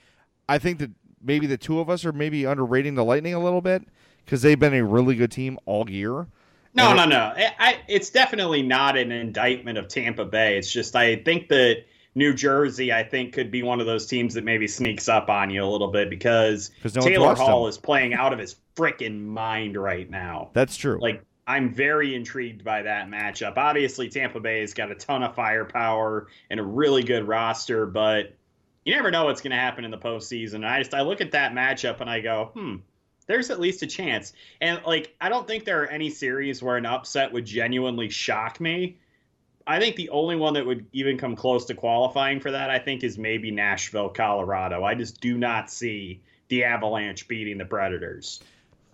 I 0.49 0.57
think 0.57 0.79
that 0.79 0.91
maybe 1.21 1.47
the 1.47 1.57
two 1.57 1.79
of 1.79 1.89
us 1.89 2.03
are 2.05 2.11
maybe 2.11 2.45
underrating 2.45 2.95
the 2.95 3.03
Lightning 3.05 3.33
a 3.33 3.39
little 3.39 3.61
bit 3.61 3.83
because 4.25 4.41
they've 4.41 4.59
been 4.59 4.73
a 4.73 4.83
really 4.83 5.15
good 5.15 5.31
team 5.31 5.57
all 5.65 5.89
year. 5.89 6.27
No, 6.73 6.89
And 6.89 6.97
no, 6.97 7.03
it- 7.03 7.07
no. 7.09 7.19
I, 7.19 7.53
I, 7.59 7.79
it's 7.87 8.09
definitely 8.09 8.61
not 8.61 8.97
an 8.97 9.11
indictment 9.11 9.77
of 9.77 9.87
Tampa 9.87 10.25
Bay. 10.25 10.57
It's 10.57 10.71
just 10.71 10.95
I 10.95 11.17
think 11.17 11.47
that 11.49 11.85
New 12.13 12.33
Jersey, 12.33 12.91
I 12.91 13.03
think, 13.03 13.33
could 13.33 13.51
be 13.51 13.63
one 13.63 13.79
of 13.79 13.85
those 13.85 14.05
teams 14.05 14.33
that 14.33 14.43
maybe 14.43 14.67
sneaks 14.67 15.07
up 15.07 15.29
on 15.29 15.49
you 15.49 15.63
a 15.63 15.65
little 15.65 15.87
bit 15.87 16.09
because 16.09 16.71
no 16.83 17.01
Taylor 17.01 17.35
Hall 17.35 17.63
them. 17.63 17.69
is 17.69 17.77
playing 17.77 18.13
out 18.13 18.33
of 18.33 18.39
his 18.39 18.57
freaking 18.75 19.21
mind 19.23 19.77
right 19.77 20.09
now. 20.09 20.49
That's 20.53 20.75
true. 20.75 20.99
Like 21.01 21.23
I'm 21.47 21.73
very 21.73 22.13
intrigued 22.13 22.63
by 22.63 22.81
that 22.83 23.07
matchup. 23.07 23.57
Obviously, 23.57 24.09
Tampa 24.09 24.39
Bay's 24.39 24.73
got 24.73 24.91
a 24.91 24.95
ton 24.95 25.23
of 25.23 25.35
firepower 25.35 26.27
and 26.49 26.59
a 26.59 26.63
really 26.63 27.03
good 27.03 27.27
roster, 27.27 27.85
but 27.85 28.33
you 28.85 28.95
never 28.95 29.11
know 29.11 29.25
what's 29.25 29.41
going 29.41 29.51
to 29.51 29.57
happen 29.57 29.85
in 29.85 29.91
the 29.91 29.97
postseason. 29.97 30.55
And 30.55 30.67
I 30.67 30.79
just 30.79 30.93
I 30.93 31.01
look 31.01 31.21
at 31.21 31.31
that 31.31 31.53
matchup 31.53 32.01
and 32.01 32.09
I 32.09 32.19
go, 32.19 32.51
hmm, 32.53 32.77
there's 33.27 33.49
at 33.49 33.59
least 33.59 33.83
a 33.83 33.87
chance. 33.87 34.33
And 34.59 34.81
like 34.85 35.15
I 35.21 35.29
don't 35.29 35.47
think 35.47 35.65
there 35.65 35.81
are 35.83 35.87
any 35.87 36.09
series 36.09 36.61
where 36.61 36.77
an 36.77 36.85
upset 36.85 37.31
would 37.31 37.45
genuinely 37.45 38.09
shock 38.09 38.59
me. 38.59 38.97
I 39.67 39.79
think 39.79 39.95
the 39.95 40.09
only 40.09 40.35
one 40.35 40.53
that 40.53 40.65
would 40.65 40.85
even 40.93 41.17
come 41.17 41.35
close 41.35 41.65
to 41.65 41.73
qualifying 41.73 42.39
for 42.39 42.51
that, 42.51 42.69
I 42.69 42.79
think, 42.79 43.03
is 43.03 43.17
maybe 43.17 43.51
Nashville, 43.51 44.09
Colorado. 44.09 44.83
I 44.83 44.95
just 44.95 45.21
do 45.21 45.37
not 45.37 45.71
see 45.71 46.21
the 46.47 46.63
Avalanche 46.63 47.27
beating 47.27 47.57
the 47.57 47.65
Predators. 47.65 48.41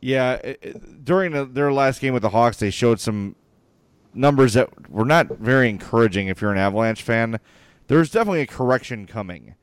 Yeah, 0.02 0.34
it, 0.34 1.04
during 1.04 1.32
the, 1.32 1.46
their 1.46 1.72
last 1.72 2.02
game 2.02 2.14
with 2.14 2.22
the 2.22 2.30
Hawks, 2.30 2.58
they 2.58 2.70
showed 2.70 3.00
some 3.00 3.36
numbers 4.14 4.54
that 4.54 4.90
were 4.90 5.06
not 5.06 5.28
very 5.38 5.70
encouraging. 5.70 6.28
If 6.28 6.42
you're 6.42 6.52
an 6.52 6.58
Avalanche 6.58 7.02
fan, 7.02 7.40
there's 7.88 8.12
definitely 8.12 8.42
a 8.42 8.48
correction 8.48 9.06
coming 9.06 9.56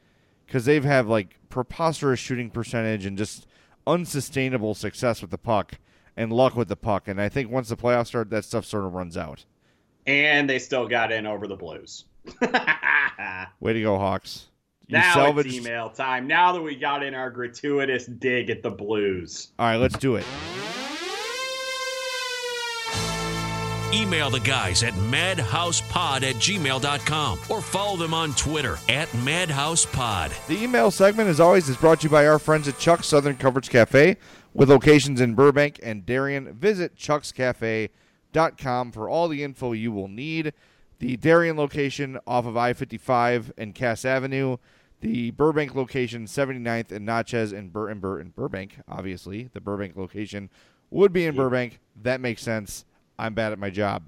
because 0.46 0.64
they've 0.64 0.84
had 0.84 1.06
like 1.06 1.38
preposterous 1.48 2.20
shooting 2.20 2.50
percentage 2.50 3.06
and 3.06 3.16
just 3.16 3.46
unsustainable 3.86 4.74
success 4.74 5.20
with 5.20 5.30
the 5.30 5.38
puck 5.38 5.74
and 6.16 6.32
luck 6.32 6.56
with 6.56 6.68
the 6.68 6.76
puck. 6.76 7.08
And 7.08 7.20
I 7.20 7.28
think 7.28 7.50
once 7.50 7.68
the 7.68 7.76
playoffs 7.76 8.08
start, 8.08 8.30
that 8.30 8.44
stuff 8.44 8.64
sort 8.64 8.84
of 8.84 8.94
runs 8.94 9.16
out. 9.16 9.44
And 10.06 10.48
they 10.48 10.58
still 10.58 10.86
got 10.86 11.12
in 11.12 11.26
over 11.26 11.46
the 11.46 11.56
Blues. 11.56 12.04
Way 13.60 13.72
to 13.72 13.82
go, 13.82 13.98
Hawks! 13.98 14.46
You 14.86 14.98
now 14.98 15.14
salvaged. 15.14 15.48
it's 15.48 15.56
email 15.56 15.88
time. 15.88 16.26
Now 16.26 16.52
that 16.52 16.60
we 16.60 16.76
got 16.76 17.02
in 17.02 17.14
our 17.14 17.30
gratuitous 17.30 18.04
dig 18.06 18.50
at 18.50 18.62
the 18.62 18.70
Blues. 18.70 19.48
All 19.58 19.66
right, 19.66 19.76
let's 19.76 19.96
do 19.96 20.16
it. 20.16 20.26
Email 23.94 24.28
the 24.28 24.40
guys 24.40 24.82
at 24.82 24.92
madhousepod 24.94 26.24
at 26.24 26.34
gmail.com 26.34 27.38
or 27.48 27.60
follow 27.62 27.96
them 27.96 28.12
on 28.12 28.34
Twitter 28.34 28.76
at 28.88 29.08
madhousepod. 29.08 30.46
The 30.48 30.62
email 30.62 30.90
segment, 30.90 31.28
as 31.30 31.38
always, 31.38 31.68
is 31.68 31.76
brought 31.76 32.00
to 32.00 32.04
you 32.04 32.10
by 32.10 32.26
our 32.26 32.40
friends 32.40 32.66
at 32.66 32.78
Chuck's 32.78 33.06
Southern 33.06 33.36
Coverage 33.36 33.70
Cafe 33.70 34.16
with 34.52 34.68
locations 34.68 35.20
in 35.20 35.34
Burbank 35.34 35.78
and 35.82 36.04
Darien. 36.04 36.52
Visit 36.54 36.96
chuckscafe.com 38.34 38.92
for 38.92 39.08
all 39.08 39.28
the 39.28 39.42
info 39.42 39.72
you 39.72 39.92
will 39.92 40.08
need. 40.08 40.52
The 40.98 41.16
Darien 41.16 41.56
location 41.56 42.18
off 42.26 42.46
of 42.46 42.56
I 42.56 42.72
55 42.72 43.52
and 43.56 43.74
Cass 43.74 44.04
Avenue. 44.04 44.58
The 45.00 45.32
Burbank 45.32 45.74
location, 45.74 46.24
79th 46.24 46.90
and 46.90 47.04
Natchez 47.04 47.52
and, 47.52 47.72
Bur- 47.72 47.90
and, 47.90 48.00
Bur- 48.00 48.20
and 48.20 48.34
Burbank, 48.34 48.78
obviously. 48.88 49.50
The 49.52 49.60
Burbank 49.60 49.96
location 49.96 50.48
would 50.90 51.12
be 51.12 51.26
in 51.26 51.36
Burbank. 51.36 51.80
That 52.00 52.20
makes 52.20 52.42
sense. 52.42 52.84
I'm 53.18 53.34
bad 53.34 53.52
at 53.52 53.58
my 53.58 53.70
job. 53.70 54.04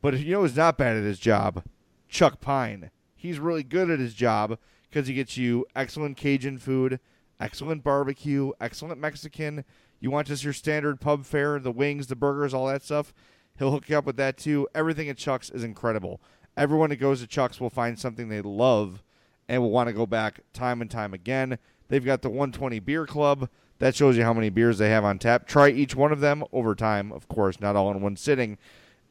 But 0.00 0.14
if 0.14 0.22
you 0.22 0.32
know 0.32 0.42
who's 0.42 0.56
not 0.56 0.78
bad 0.78 0.96
at 0.96 1.02
his 1.02 1.18
job, 1.18 1.64
Chuck 2.08 2.40
Pine. 2.40 2.90
He's 3.16 3.38
really 3.38 3.62
good 3.62 3.90
at 3.90 3.98
his 3.98 4.14
job 4.14 4.58
because 4.88 5.08
he 5.08 5.14
gets 5.14 5.36
you 5.36 5.66
excellent 5.74 6.16
Cajun 6.16 6.58
food, 6.58 7.00
excellent 7.40 7.82
barbecue, 7.82 8.52
excellent 8.60 9.00
Mexican. 9.00 9.64
You 9.98 10.10
want 10.10 10.28
just 10.28 10.44
your 10.44 10.52
standard 10.52 11.00
pub 11.00 11.24
fare, 11.24 11.58
the 11.58 11.72
wings, 11.72 12.06
the 12.06 12.14
burgers, 12.14 12.52
all 12.54 12.66
that 12.66 12.82
stuff. 12.82 13.14
He'll 13.58 13.70
hook 13.70 13.88
you 13.88 13.96
up 13.96 14.06
with 14.06 14.16
that 14.16 14.36
too. 14.36 14.68
Everything 14.74 15.08
at 15.08 15.16
Chuck's 15.16 15.50
is 15.50 15.62
incredible. 15.62 16.20
Everyone 16.56 16.90
that 16.90 16.96
goes 16.96 17.20
to 17.20 17.26
Chuck's 17.26 17.60
will 17.60 17.70
find 17.70 17.98
something 17.98 18.28
they 18.28 18.40
love 18.40 19.02
and 19.48 19.62
will 19.62 19.70
want 19.70 19.88
to 19.88 19.92
go 19.92 20.06
back 20.06 20.40
time 20.52 20.80
and 20.80 20.90
time 20.90 21.14
again. 21.14 21.58
They've 21.88 22.04
got 22.04 22.22
the 22.22 22.30
120 22.30 22.80
Beer 22.80 23.06
Club. 23.06 23.48
That 23.78 23.94
shows 23.94 24.16
you 24.16 24.24
how 24.24 24.32
many 24.32 24.50
beers 24.50 24.78
they 24.78 24.90
have 24.90 25.04
on 25.04 25.18
tap. 25.18 25.46
Try 25.46 25.68
each 25.68 25.94
one 25.94 26.12
of 26.12 26.20
them 26.20 26.44
over 26.52 26.74
time, 26.74 27.12
of 27.12 27.28
course, 27.28 27.60
not 27.60 27.76
all 27.76 27.90
in 27.90 28.00
one 28.00 28.16
sitting, 28.16 28.56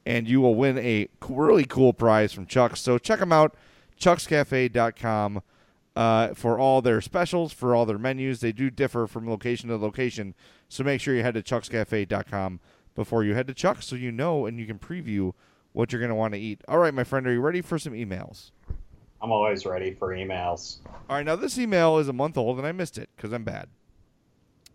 and 0.06 0.28
you 0.28 0.42
will 0.42 0.56
win 0.56 0.78
a 0.78 1.10
really 1.28 1.66
cool 1.66 1.94
prize 1.94 2.34
from 2.34 2.46
Chuck's. 2.46 2.80
So 2.80 2.98
check 2.98 3.20
them 3.20 3.34
out, 3.34 3.56
chuckscafe.com, 4.00 5.42
uh, 5.96 6.34
for 6.34 6.58
all 6.58 6.82
their 6.82 7.02
specials, 7.02 7.52
for 7.54 7.76
all 7.76 7.86
their 7.86 7.98
menus. 7.98 8.40
They 8.40 8.54
do 8.54 8.70
differ 8.70 9.06
from 9.06 9.30
location 9.30 9.70
to 9.70 9.78
location, 9.78 10.34
so 10.70 10.84
make 10.84 11.02
sure 11.02 11.14
you 11.14 11.24
head 11.24 11.36
to 11.36 11.44
chuckscafe.com 11.44 12.60
before 12.96 13.24
you 13.24 13.34
head 13.34 13.48
to 13.48 13.54
Chuck's 13.54 13.88
so 13.88 13.96
you 13.96 14.12
know 14.12 14.46
and 14.46 14.60
you 14.60 14.66
can 14.66 14.80
preview 14.80 15.34
what 15.72 15.92
you're 15.92 16.00
going 16.00 16.10
to 16.10 16.16
want 16.16 16.34
to 16.34 16.40
eat. 16.40 16.62
All 16.68 16.78
right, 16.78 16.94
my 16.94 17.04
friend, 17.04 17.26
are 17.28 17.34
you 17.34 17.42
ready 17.42 17.62
for 17.62 17.80
some 17.80 17.94
emails? 17.94 18.52
I'm 19.22 19.32
always 19.32 19.66
ready 19.66 19.94
for 19.94 20.10
emails. 20.10 20.78
All 21.10 21.16
right, 21.16 21.26
now 21.26 21.36
this 21.36 21.58
email 21.58 21.98
is 21.98 22.08
a 22.08 22.14
month 22.14 22.38
old 22.38 22.58
and 22.58 22.68
I 22.68 22.72
missed 22.72 22.98
it 22.98 23.10
because 23.16 23.32
I'm 23.32 23.44
bad. 23.44 23.70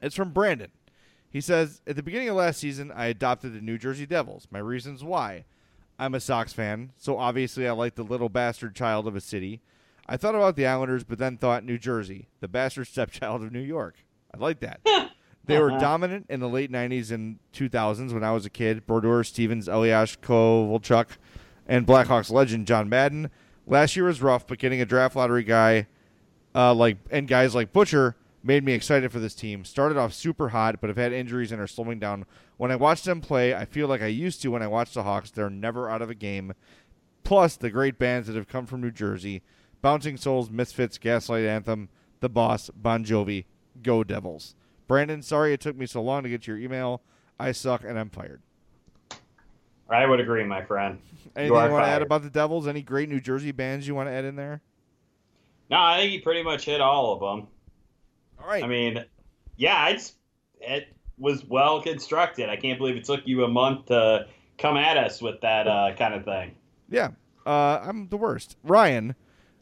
It's 0.00 0.16
from 0.16 0.32
Brandon. 0.32 0.70
He 1.30 1.40
says, 1.40 1.82
At 1.86 1.96
the 1.96 2.02
beginning 2.02 2.28
of 2.28 2.36
last 2.36 2.58
season, 2.58 2.90
I 2.90 3.06
adopted 3.06 3.52
the 3.54 3.60
New 3.60 3.78
Jersey 3.78 4.06
Devils. 4.06 4.48
My 4.50 4.58
reasons 4.58 5.04
why. 5.04 5.44
I'm 5.98 6.14
a 6.14 6.20
Sox 6.20 6.52
fan, 6.52 6.92
so 6.96 7.18
obviously 7.18 7.66
I 7.66 7.72
like 7.72 7.96
the 7.96 8.04
little 8.04 8.28
bastard 8.28 8.76
child 8.76 9.08
of 9.08 9.16
a 9.16 9.20
city. 9.20 9.60
I 10.06 10.16
thought 10.16 10.36
about 10.36 10.56
the 10.56 10.66
Islanders, 10.66 11.04
but 11.04 11.18
then 11.18 11.36
thought 11.36 11.64
New 11.64 11.76
Jersey, 11.76 12.28
the 12.40 12.48
bastard 12.48 12.86
stepchild 12.86 13.42
of 13.42 13.52
New 13.52 13.60
York. 13.60 13.96
I 14.32 14.38
like 14.38 14.60
that. 14.60 14.80
They 15.48 15.58
were 15.58 15.70
dominant 15.70 16.26
in 16.28 16.40
the 16.40 16.48
late 16.48 16.70
90s 16.70 17.10
and 17.10 17.38
2000s 17.54 18.12
when 18.12 18.22
I 18.22 18.32
was 18.32 18.44
a 18.46 18.50
kid. 18.50 18.86
Brodeur, 18.86 19.24
Stevens, 19.24 19.66
Elias, 19.66 20.16
Kovalchuk, 20.16 21.16
and 21.66 21.86
Blackhawks 21.86 22.30
legend 22.30 22.66
John 22.66 22.88
Madden. 22.88 23.30
Last 23.66 23.96
year 23.96 24.04
was 24.04 24.22
rough, 24.22 24.46
but 24.46 24.58
getting 24.58 24.80
a 24.80 24.86
draft 24.86 25.16
lottery 25.16 25.44
guy 25.44 25.86
uh, 26.54 26.74
like 26.74 26.98
and 27.10 27.28
guys 27.28 27.54
like 27.54 27.72
Butcher 27.72 28.16
made 28.42 28.64
me 28.64 28.72
excited 28.72 29.12
for 29.12 29.18
this 29.18 29.34
team. 29.34 29.64
Started 29.64 29.98
off 29.98 30.12
super 30.12 30.50
hot, 30.50 30.80
but 30.80 30.88
have 30.88 30.96
had 30.96 31.12
injuries 31.12 31.52
and 31.52 31.60
are 31.60 31.66
slowing 31.66 31.98
down. 31.98 32.24
When 32.56 32.70
I 32.70 32.76
watch 32.76 33.02
them 33.02 33.20
play, 33.20 33.54
I 33.54 33.64
feel 33.64 33.88
like 33.88 34.02
I 34.02 34.06
used 34.06 34.42
to 34.42 34.50
when 34.50 34.62
I 34.62 34.66
watched 34.66 34.94
the 34.94 35.02
Hawks. 35.02 35.30
They're 35.30 35.50
never 35.50 35.90
out 35.90 36.02
of 36.02 36.10
a 36.10 36.14
game. 36.14 36.54
Plus 37.24 37.56
the 37.56 37.70
great 37.70 37.98
bands 37.98 38.26
that 38.26 38.36
have 38.36 38.48
come 38.48 38.66
from 38.66 38.80
New 38.80 38.90
Jersey: 38.90 39.42
Bouncing 39.82 40.16
Souls, 40.16 40.50
Misfits, 40.50 40.98
Gaslight 40.98 41.44
Anthem, 41.44 41.88
The 42.20 42.28
Boss, 42.28 42.70
Bon 42.74 43.04
Jovi. 43.04 43.44
Go 43.82 44.02
Devils! 44.02 44.54
Brandon, 44.88 45.22
sorry 45.22 45.52
it 45.52 45.60
took 45.60 45.76
me 45.76 45.86
so 45.86 46.02
long 46.02 46.24
to 46.24 46.28
get 46.28 46.46
your 46.46 46.58
email. 46.58 47.02
I 47.38 47.52
suck 47.52 47.84
and 47.84 47.98
I'm 47.98 48.10
fired. 48.10 48.42
I 49.88 50.06
would 50.06 50.20
agree, 50.20 50.44
my 50.44 50.64
friend. 50.64 50.98
Anything 51.36 51.54
you, 51.54 51.62
you 51.62 51.70
want 51.70 51.84
to 51.84 51.90
add 51.90 52.02
about 52.02 52.22
the 52.22 52.30
Devils? 52.30 52.66
Any 52.66 52.82
great 52.82 53.08
New 53.08 53.20
Jersey 53.20 53.52
bands 53.52 53.86
you 53.86 53.94
want 53.94 54.08
to 54.08 54.12
add 54.12 54.24
in 54.24 54.34
there? 54.34 54.60
No, 55.70 55.78
I 55.78 55.98
think 55.98 56.12
he 56.12 56.18
pretty 56.18 56.42
much 56.42 56.64
hit 56.64 56.80
all 56.80 57.12
of 57.12 57.20
them. 57.20 57.48
All 58.40 58.48
right. 58.48 58.64
I 58.64 58.66
mean, 58.66 59.04
yeah, 59.56 59.88
it's 59.88 60.14
it 60.60 60.88
was 61.18 61.44
well 61.44 61.80
constructed. 61.80 62.48
I 62.48 62.56
can't 62.56 62.78
believe 62.78 62.96
it 62.96 63.04
took 63.04 63.26
you 63.26 63.44
a 63.44 63.48
month 63.48 63.86
to 63.86 64.26
come 64.56 64.76
at 64.76 64.96
us 64.96 65.22
with 65.22 65.40
that 65.42 65.68
uh, 65.68 65.94
kind 65.96 66.14
of 66.14 66.24
thing. 66.24 66.54
Yeah, 66.90 67.10
uh, 67.46 67.80
I'm 67.82 68.08
the 68.08 68.16
worst. 68.16 68.56
Ryan, 68.62 69.14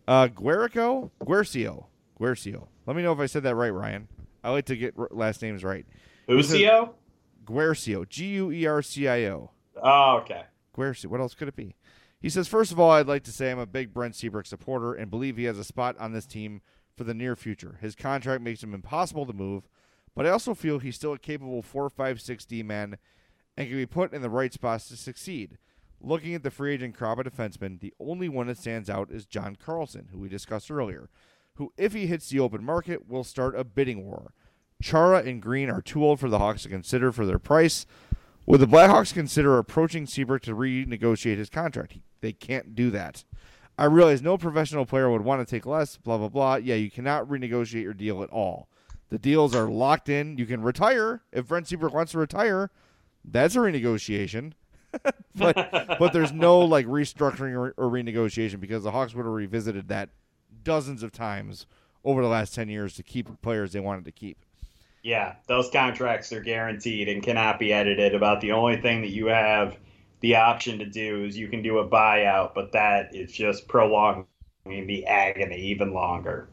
uh, 0.07 0.29
Guerico, 0.29 1.11
Guercio, 1.25 1.89
Guercio. 2.19 2.69
Let 2.87 2.97
me 2.97 3.03
know 3.03 3.13
if 3.13 3.19
I 3.19 3.27
said 3.27 3.43
that 3.43 3.57
right, 3.57 3.73
Ryan. 3.73 4.09
I 4.47 4.51
like 4.51 4.67
to 4.67 4.77
get 4.77 4.95
last 5.13 5.43
names 5.43 5.65
right. 5.65 5.85
Ucio? 6.29 6.91
Guercio, 7.45 8.05
G 8.05 8.27
U 8.27 8.53
E 8.53 8.65
R 8.65 8.81
C 8.81 9.09
I 9.09 9.25
O. 9.27 9.51
Oh, 9.83 10.19
okay. 10.19 10.45
Guercio. 10.73 11.11
What 11.11 11.21
else 11.21 11.35
could 11.35 11.49
it 11.49 11.57
be? 11.57 11.75
He 12.21 12.29
says, 12.29 12.47
first 12.47 12.71
of 12.71 12.79
all, 12.79 12.93
I'd 12.93 13.09
like 13.09 13.25
to 13.25 13.33
say 13.33 13.51
I'm 13.51 13.59
a 13.59 13.67
big 13.67 13.93
Brent 13.93 14.15
Seabrook 14.15 14.47
supporter 14.47 14.95
and 14.95 15.11
believe 15.11 15.37
he 15.37 15.45
has 15.45 15.59
a 15.59 15.65
spot 15.65 15.97
on 15.99 16.13
this 16.13 16.27
team 16.27 16.61
for 16.97 17.03
the 17.03 17.13
near 17.13 17.35
future. 17.35 17.79
His 17.81 17.97
contract 17.97 18.41
makes 18.41 18.63
him 18.63 18.73
impossible 18.73 19.27
to 19.27 19.33
move, 19.33 19.69
but 20.15 20.27
I 20.27 20.31
also 20.31 20.55
feel 20.55 20.79
he's 20.79 20.95
still 20.95 21.13
a 21.13 21.19
capable 21.19 21.61
4 21.61 21.91
5 21.91 22.21
6 22.21 22.45
D 22.45 22.63
man 22.63 22.99
and 23.57 23.69
can 23.69 23.77
be 23.77 23.85
put 23.85 24.13
in 24.13 24.23
the 24.23 24.31
right 24.31 24.53
spots 24.53 24.89
to 24.89 24.97
succeed. 24.97 25.59
Looking 26.01 26.35
at 26.35 26.45
the 26.45 26.53
free 26.53 26.75
agent 26.75 26.97
crop 26.97 27.19
of 27.19 27.27
defensemen, 27.27 27.81
the 27.81 27.95
only 27.99 28.29
one 28.29 28.47
that 28.47 28.59
stands 28.59 28.89
out 28.89 29.11
is 29.11 29.27
John 29.27 29.57
Carlson, 29.57 30.09
who 30.13 30.19
we 30.19 30.29
discussed 30.29 30.71
earlier, 30.71 31.11
who, 31.57 31.73
if 31.77 31.93
he 31.93 32.07
hits 32.07 32.29
the 32.29 32.41
open 32.41 32.65
market, 32.65 33.09
will 33.09 33.25
start 33.25 33.59
a 33.59 33.65
bidding 33.65 34.05
war. 34.05 34.33
Chara 34.83 35.23
and 35.23 35.41
Green 35.41 35.71
are 35.71 35.83
too 35.83 36.05
old 36.05 36.21
for 36.21 36.29
the 36.29 36.39
Hawks 36.39 36.63
to 36.63 36.69
consider 36.69 37.13
for 37.13 37.27
their 37.27 37.39
price. 37.39 37.87
Would 38.45 38.61
the 38.61 38.67
Blackhawks 38.67 39.13
consider 39.13 39.59
approaching 39.59 40.07
Seabrook 40.07 40.43
to 40.43 40.55
renegotiate 40.55 41.39
his 41.39 41.51
contract? 41.51 41.99
They 42.21 42.33
can't 42.33 42.75
do 42.75 42.91
that. 42.91 43.25
I 43.79 43.85
realize 43.87 44.23
no 44.23 44.39
professional 44.39 44.87
player 44.87 45.11
would 45.11 45.23
want 45.23 45.47
to 45.47 45.51
take 45.51 45.67
less, 45.67 45.97
blah, 45.97 46.17
blah, 46.17 46.29
blah. 46.29 46.57
Yeah, 46.57 46.77
you 46.77 46.91
cannot 46.91 47.29
renegotiate 47.29 47.83
your 47.83 47.95
deal 47.95 48.23
at 48.23 48.31
all. 48.31 48.69
The 49.09 49.19
deals 49.19 49.55
are 49.55 49.69
locked 49.69 50.09
in. 50.09 50.39
You 50.39 50.47
can 50.47 50.63
retire. 50.63 51.23
If 51.33 51.49
Brent 51.49 51.69
Seabrook 51.69 51.93
wants 51.93 52.13
to 52.13 52.19
retire, 52.19 52.71
that's 53.25 53.55
a 53.55 53.59
renegotiation. 53.59 54.53
but 55.35 55.71
but 55.99 56.13
there's 56.13 56.33
no 56.33 56.61
like 56.61 56.87
restructuring 56.87 57.55
or, 57.55 57.75
or, 57.77 57.91
renegotiation 57.91 58.61
because 58.61 58.83
the 58.83 58.93
Hawks 58.93 59.15
would 59.15 59.27
have 59.27 59.35
revisited 59.35 59.89
that 59.89 60.09
dozens 60.63 61.03
of 61.03 61.13
times 61.13 61.67
over 62.05 62.23
the 62.23 62.29
last 62.29 62.55
10 62.55 62.69
years 62.69 62.95
to 62.95 63.03
keep 63.03 63.29
players 63.43 63.73
they 63.73 63.81
wanted 63.81 64.05
to 64.05 64.13
keep. 64.13 64.39
Yeah, 65.03 65.35
those 65.47 65.71
contracts 65.71 66.33
are 66.33 66.41
guaranteed 66.41 67.09
and 67.09 67.23
cannot 67.23 67.59
be 67.59 67.73
edited. 67.73 68.15
About 68.15 68.41
the 68.41 68.53
only 68.53 68.81
thing 68.81 69.03
that 69.03 69.11
you 69.11 69.27
have 69.27 69.77
the 70.21 70.37
option 70.37 70.79
to 70.79 70.87
do 70.87 71.25
is 71.25 71.37
you 71.37 71.49
can 71.49 71.63
do 71.63 71.79
a 71.79 71.89
buyout, 71.89 72.55
but 72.55 72.73
that 72.73 73.15
is 73.15 73.31
just 73.31 73.69
prolonging 73.69 74.27
the 74.65 75.07
agony 75.07 75.59
even 75.59 75.93
longer. 75.93 76.49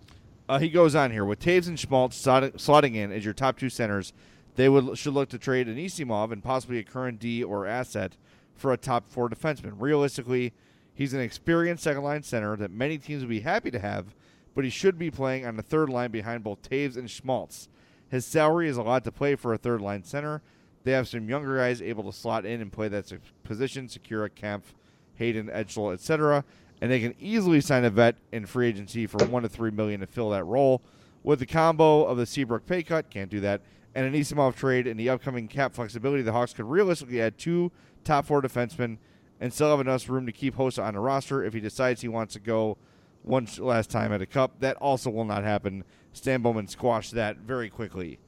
Uh, 0.47 0.59
he 0.59 0.69
goes 0.69 0.93
on 0.93 1.11
here 1.11 1.25
with 1.25 1.39
Toews 1.39 1.67
and 1.67 1.79
Schmaltz 1.79 2.21
slotting 2.21 2.95
in 2.95 3.11
as 3.11 3.23
your 3.25 3.33
top 3.33 3.57
two 3.57 3.69
centers. 3.69 4.13
They 4.55 4.69
would 4.69 4.97
should 4.97 5.13
look 5.13 5.29
to 5.29 5.39
trade 5.39 5.67
an 5.67 5.77
Anisimov 5.77 6.31
and 6.31 6.43
possibly 6.43 6.77
a 6.77 6.83
current 6.83 7.19
D 7.19 7.43
or 7.43 7.65
asset 7.65 8.17
for 8.53 8.71
a 8.71 8.77
top 8.77 9.07
four 9.07 9.29
defenseman. 9.29 9.73
Realistically, 9.77 10.53
he's 10.93 11.13
an 11.13 11.21
experienced 11.21 11.83
second 11.83 12.03
line 12.03 12.23
center 12.23 12.55
that 12.57 12.71
many 12.71 12.97
teams 12.97 13.21
would 13.21 13.29
be 13.29 13.41
happy 13.41 13.71
to 13.71 13.79
have, 13.79 14.15
but 14.55 14.63
he 14.63 14.69
should 14.69 14.97
be 14.97 15.11
playing 15.11 15.45
on 15.45 15.57
the 15.57 15.63
third 15.63 15.89
line 15.89 16.11
behind 16.11 16.43
both 16.43 16.61
Toews 16.61 16.97
and 16.97 17.09
Schmaltz. 17.09 17.69
His 18.09 18.25
salary 18.25 18.67
is 18.67 18.77
a 18.77 18.83
lot 18.83 19.03
to 19.03 19.11
play 19.11 19.35
for 19.35 19.53
a 19.53 19.57
third 19.57 19.81
line 19.81 20.03
center, 20.03 20.41
they 20.83 20.91
have 20.91 21.07
some 21.07 21.29
younger 21.29 21.57
guys 21.57 21.81
able 21.81 22.03
to 22.03 22.17
slot 22.17 22.45
in 22.45 22.61
and 22.61 22.71
play 22.71 22.87
that 22.89 23.11
position, 23.43 23.87
Sikura, 23.87 24.29
Kampf, 24.33 24.73
Hayden, 25.15 25.49
Edgel, 25.49 25.93
etc. 25.93 26.43
And 26.81 26.91
they 26.91 26.99
can 26.99 27.15
easily 27.19 27.61
sign 27.61 27.85
a 27.85 27.89
vet 27.89 28.15
in 28.31 28.45
free 28.45 28.67
agency 28.67 29.07
for 29.07 29.25
one 29.25 29.43
to 29.43 29.49
three 29.49 29.71
million 29.71 30.01
to 30.01 30.07
fill 30.07 30.29
that 30.31 30.43
role. 30.43 30.81
With 31.23 31.39
the 31.39 31.45
combo 31.45 32.03
of 32.03 32.17
the 32.17 32.25
Seabrook 32.25 32.65
pay 32.65 32.83
cut, 32.83 33.09
can't 33.09 33.29
do 33.29 33.39
that, 33.39 33.61
and 33.95 34.05
an 34.05 34.13
Anisimov 34.13 34.55
trade 34.55 34.87
and 34.87 34.99
the 34.99 35.09
upcoming 35.09 35.47
cap 35.47 35.73
flexibility, 35.73 36.21
the 36.21 36.33
Hawks 36.33 36.51
could 36.51 36.65
realistically 36.65 37.21
add 37.21 37.37
two 37.37 37.71
top 38.03 38.25
four 38.25 38.41
defensemen 38.41 38.97
and 39.43 39.51
still 39.53 39.71
have 39.71 39.81
enough 39.81 40.07
room 40.07 40.25
to 40.25 40.31
keep 40.31 40.55
Hossa 40.55 40.81
on 40.81 40.93
the 40.93 41.01
roster 41.01 41.43
if 41.43 41.53
he 41.53 41.59
decides 41.59 41.99
he 41.99 42.07
wants 42.07 42.33
to 42.33 42.39
go 42.39 42.77
one 43.23 43.45
last 43.57 43.91
time 43.91 44.13
at 44.13 44.21
a 44.21 44.25
cup. 44.25 44.61
That 44.61 44.77
also 44.77 45.09
will 45.09 45.25
not 45.25 45.43
happen. 45.43 45.83
Stan 46.13 46.41
Bowman 46.41 46.69
squashed 46.69 47.11
that 47.11 47.39
very 47.39 47.69
quickly 47.69 48.19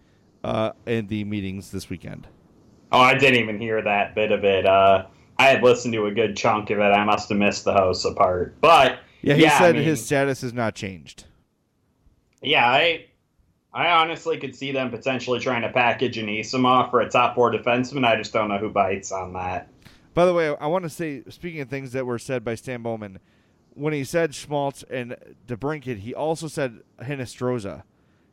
uh, 0.44 0.74
in 0.86 1.08
the 1.08 1.24
meetings 1.24 1.72
this 1.72 1.90
weekend. 1.90 2.28
Oh, 2.92 3.00
I 3.00 3.14
didn't 3.14 3.40
even 3.40 3.62
hear 3.62 3.82
that 3.82 4.14
bit 4.14 4.34
of 4.34 4.44
it. 4.44 4.66
Uh, 4.66 5.06
I 5.40 5.46
had 5.46 5.64
listened 5.64 5.94
to 5.94 6.06
a 6.06 6.12
good 6.12 6.36
chunk 6.36 6.70
of 6.70 6.80
it. 6.80 6.82
I 6.82 7.06
must 7.06 7.30
have 7.30 7.38
missed 7.38 7.64
the 7.64 7.72
host 7.72 8.06
part. 8.18 8.60
But 8.60 9.00
yeah, 9.22 9.36
he 9.36 9.44
yeah, 9.44 9.58
said 9.58 9.76
I 9.76 9.78
mean, 9.78 9.84
his 9.84 10.06
status 10.06 10.42
has 10.42 10.52
not 10.52 10.76
changed. 10.76 11.24
Yeah, 12.42 12.68
I 12.68 13.06
I 13.74 13.88
honestly 13.88 14.38
could 14.38 14.54
see 14.54 14.74
them 14.74 14.92
potentially 14.92 15.40
trying 15.40 15.62
to 15.62 15.70
package 15.70 16.18
an 16.18 16.28
Anisimov 16.28 16.92
for 16.92 17.00
a 17.00 17.10
top 17.10 17.36
four 17.36 17.54
defenseman. 17.54 18.06
I 18.06 18.18
just 18.18 18.34
don't 18.34 18.50
know 18.50 18.58
who 18.58 18.70
bites 18.70 19.14
on 19.14 19.32
that. 19.32 19.70
By 20.16 20.26
the 20.26 20.34
way, 20.34 20.56
I 20.56 20.68
want 20.68 20.84
to 20.84 20.90
say, 20.90 21.24
speaking 21.30 21.60
of 21.60 21.70
things 21.70 21.92
that 21.92 22.06
were 22.06 22.18
said 22.18 22.44
by 22.46 22.56
Stan 22.56 22.82
Bowman, 22.82 23.20
when 23.74 23.92
he 23.92 24.06
said 24.06 24.34
Schmaltz 24.34 24.84
and 24.90 25.18
DeBrincat, 25.46 26.00
he 26.00 26.16
also 26.16 26.48
said 26.48 26.80
Hinostroza. 27.02 27.84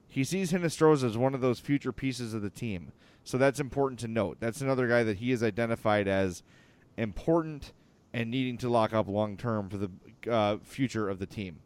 He 0.06 0.22
sees 0.22 0.52
Hinostroza 0.52 1.04
as 1.04 1.18
one 1.18 1.34
of 1.34 1.40
those 1.40 1.58
future 1.58 1.90
pieces 1.90 2.34
of 2.34 2.42
the 2.42 2.50
team. 2.50 2.92
So 3.24 3.36
that's 3.36 3.58
important 3.58 3.98
to 4.00 4.08
note. 4.08 4.36
That's 4.38 4.60
another 4.60 4.86
guy 4.86 5.02
that 5.02 5.16
he 5.16 5.32
has 5.32 5.42
identified 5.42 6.06
as 6.06 6.44
important 6.96 7.72
and 8.12 8.30
needing 8.30 8.58
to 8.58 8.68
lock 8.68 8.92
up 8.92 9.08
long 9.08 9.36
term 9.36 9.68
for 9.68 9.78
the 9.78 9.90
uh, 10.30 10.58
future 10.62 11.08
of 11.08 11.18
the 11.18 11.26
team. 11.26 11.58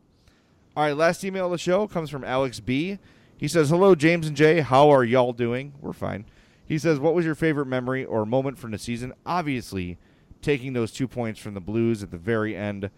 All 0.74 0.84
right, 0.84 0.96
last 0.96 1.24
email 1.24 1.46
of 1.46 1.52
the 1.52 1.58
show 1.58 1.86
comes 1.86 2.08
from 2.08 2.24
Alex 2.24 2.58
B. 2.58 2.98
He 3.36 3.48
says, 3.48 3.68
Hello, 3.68 3.94
James 3.94 4.26
and 4.26 4.36
Jay. 4.36 4.60
How 4.60 4.88
are 4.88 5.04
y'all 5.04 5.34
doing? 5.34 5.74
We're 5.82 5.92
fine. 5.92 6.24
He 6.64 6.78
says, 6.78 6.98
What 6.98 7.14
was 7.14 7.26
your 7.26 7.34
favorite 7.34 7.66
memory 7.66 8.04
or 8.04 8.24
moment 8.24 8.58
from 8.58 8.70
the 8.70 8.78
season? 8.78 9.12
Obviously, 9.26 9.98
taking 10.47 10.72
those 10.74 10.92
two 10.92 11.09
points 11.09 11.40
from 11.40 11.55
the 11.55 11.61
Blues 11.61 12.05
at 12.05 12.12
the 12.12 12.16
very 12.16 12.57
end 12.57 12.88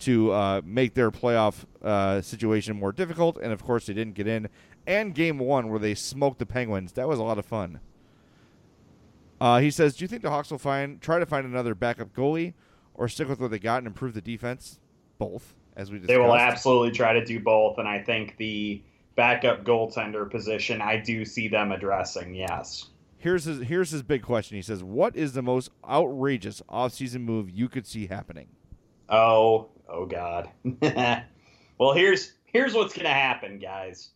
to 0.00 0.32
uh, 0.32 0.60
make 0.64 0.94
their 0.94 1.12
playoff 1.12 1.64
uh, 1.80 2.20
situation 2.20 2.76
more 2.76 2.90
difficult. 2.90 3.38
And 3.40 3.52
of 3.52 3.62
course, 3.62 3.86
they 3.86 3.94
didn't 3.94 4.14
get 4.14 4.26
in. 4.26 4.48
And 4.88 5.14
game 5.14 5.38
one, 5.38 5.68
where 5.68 5.78
they 5.78 5.94
smoked 5.94 6.40
the 6.40 6.46
Penguins. 6.46 6.92
That 6.92 7.06
was 7.06 7.20
a 7.20 7.22
lot 7.22 7.38
of 7.38 7.46
fun. 7.46 7.78
Uh, 9.40 9.60
he 9.60 9.70
says, 9.70 9.96
"Do 9.96 10.04
you 10.04 10.08
think 10.08 10.22
the 10.22 10.30
Hawks 10.30 10.50
will 10.50 10.58
find 10.58 11.00
try 11.00 11.18
to 11.18 11.26
find 11.26 11.46
another 11.46 11.74
backup 11.74 12.12
goalie, 12.12 12.54
or 12.94 13.06
stick 13.06 13.28
with 13.28 13.38
what 13.38 13.50
they 13.50 13.58
got 13.58 13.78
and 13.78 13.86
improve 13.86 14.14
the 14.14 14.20
defense? 14.20 14.80
Both, 15.18 15.54
as 15.76 15.90
we 15.90 15.98
discussed. 15.98 16.08
They 16.08 16.18
will 16.18 16.34
absolutely 16.34 16.92
try 16.92 17.12
to 17.12 17.24
do 17.24 17.38
both, 17.38 17.78
and 17.78 17.86
I 17.86 18.02
think 18.02 18.36
the 18.36 18.82
backup 19.14 19.64
goaltender 19.64 20.30
position, 20.30 20.80
I 20.80 20.96
do 20.96 21.24
see 21.24 21.48
them 21.48 21.70
addressing. 21.72 22.34
Yes. 22.34 22.88
Here's 23.18 23.44
his 23.44 23.62
here's 23.62 23.90
his 23.90 24.02
big 24.02 24.22
question. 24.22 24.56
He 24.56 24.62
says, 24.62 24.84
"What 24.84 25.16
is 25.16 25.32
the 25.32 25.42
most 25.42 25.70
outrageous 25.88 26.62
offseason 26.68 27.22
move 27.22 27.50
you 27.50 27.68
could 27.68 27.86
see 27.86 28.06
happening?" 28.06 28.48
Oh, 29.08 29.68
oh 29.88 30.06
God. 30.06 30.50
well, 31.78 31.92
here's 31.94 32.32
here's 32.44 32.74
what's 32.74 32.94
gonna 32.94 33.08
happen, 33.08 33.58
guys. 33.58 34.10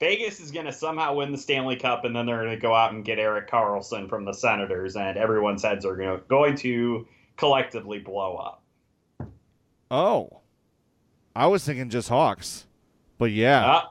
Vegas 0.00 0.40
is 0.40 0.50
going 0.50 0.64
to 0.64 0.72
somehow 0.72 1.14
win 1.14 1.30
the 1.30 1.38
Stanley 1.38 1.76
Cup, 1.76 2.06
and 2.06 2.16
then 2.16 2.24
they're 2.24 2.42
going 2.42 2.56
to 2.56 2.56
go 2.56 2.74
out 2.74 2.94
and 2.94 3.04
get 3.04 3.18
Erik 3.18 3.50
Karlsson 3.50 4.08
from 4.08 4.24
the 4.24 4.32
Senators, 4.32 4.96
and 4.96 5.18
everyone's 5.18 5.62
heads 5.62 5.84
are 5.84 5.94
going 5.94 6.18
to, 6.18 6.24
going 6.26 6.56
to 6.56 7.06
collectively 7.36 7.98
blow 7.98 8.36
up. 8.36 8.62
Oh, 9.90 10.40
I 11.36 11.48
was 11.48 11.64
thinking 11.64 11.90
just 11.90 12.08
Hawks, 12.08 12.66
but 13.18 13.30
yeah, 13.30 13.66
uh, 13.66 13.82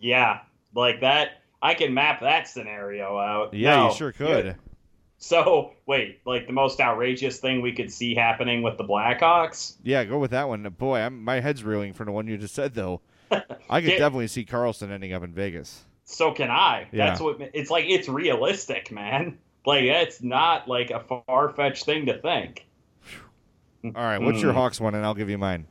yeah, 0.00 0.40
like 0.74 1.00
that. 1.00 1.41
I 1.62 1.74
can 1.74 1.94
map 1.94 2.20
that 2.20 2.48
scenario 2.48 3.16
out. 3.16 3.54
Yeah, 3.54 3.76
no, 3.76 3.88
you 3.88 3.94
sure 3.94 4.12
could. 4.12 4.44
Yeah. 4.44 4.54
So 5.18 5.74
wait, 5.86 6.20
like 6.26 6.48
the 6.48 6.52
most 6.52 6.80
outrageous 6.80 7.38
thing 7.38 7.62
we 7.62 7.72
could 7.72 7.92
see 7.92 8.14
happening 8.14 8.62
with 8.62 8.76
the 8.76 8.84
Blackhawks? 8.84 9.76
Yeah, 9.84 10.04
go 10.04 10.18
with 10.18 10.32
that 10.32 10.48
one. 10.48 10.64
Boy, 10.76 10.98
I'm, 10.98 11.22
my 11.22 11.38
head's 11.38 11.62
reeling 11.62 11.92
from 11.92 12.06
the 12.06 12.12
one 12.12 12.26
you 12.26 12.36
just 12.36 12.54
said, 12.54 12.74
though. 12.74 13.00
I 13.70 13.80
could 13.80 13.90
definitely 13.90 14.26
see 14.26 14.44
Karlsson 14.44 14.90
ending 14.90 15.12
up 15.12 15.22
in 15.22 15.32
Vegas. 15.32 15.84
So 16.04 16.32
can 16.32 16.50
I. 16.50 16.88
Yeah. 16.90 17.06
That's 17.06 17.20
what 17.20 17.40
it's 17.54 17.70
like. 17.70 17.84
It's 17.86 18.08
realistic, 18.08 18.90
man. 18.90 19.38
Like 19.64 19.84
it's 19.84 20.22
not 20.22 20.66
like 20.66 20.90
a 20.90 21.00
far 21.00 21.50
fetched 21.50 21.84
thing 21.84 22.06
to 22.06 22.18
think. 22.18 22.66
All 23.84 23.92
right, 23.92 24.18
what's 24.18 24.38
mm. 24.38 24.42
your 24.42 24.52
Hawks 24.52 24.80
one, 24.80 24.94
and 24.94 25.04
I'll 25.04 25.14
give 25.14 25.30
you 25.30 25.38
mine. 25.38 25.66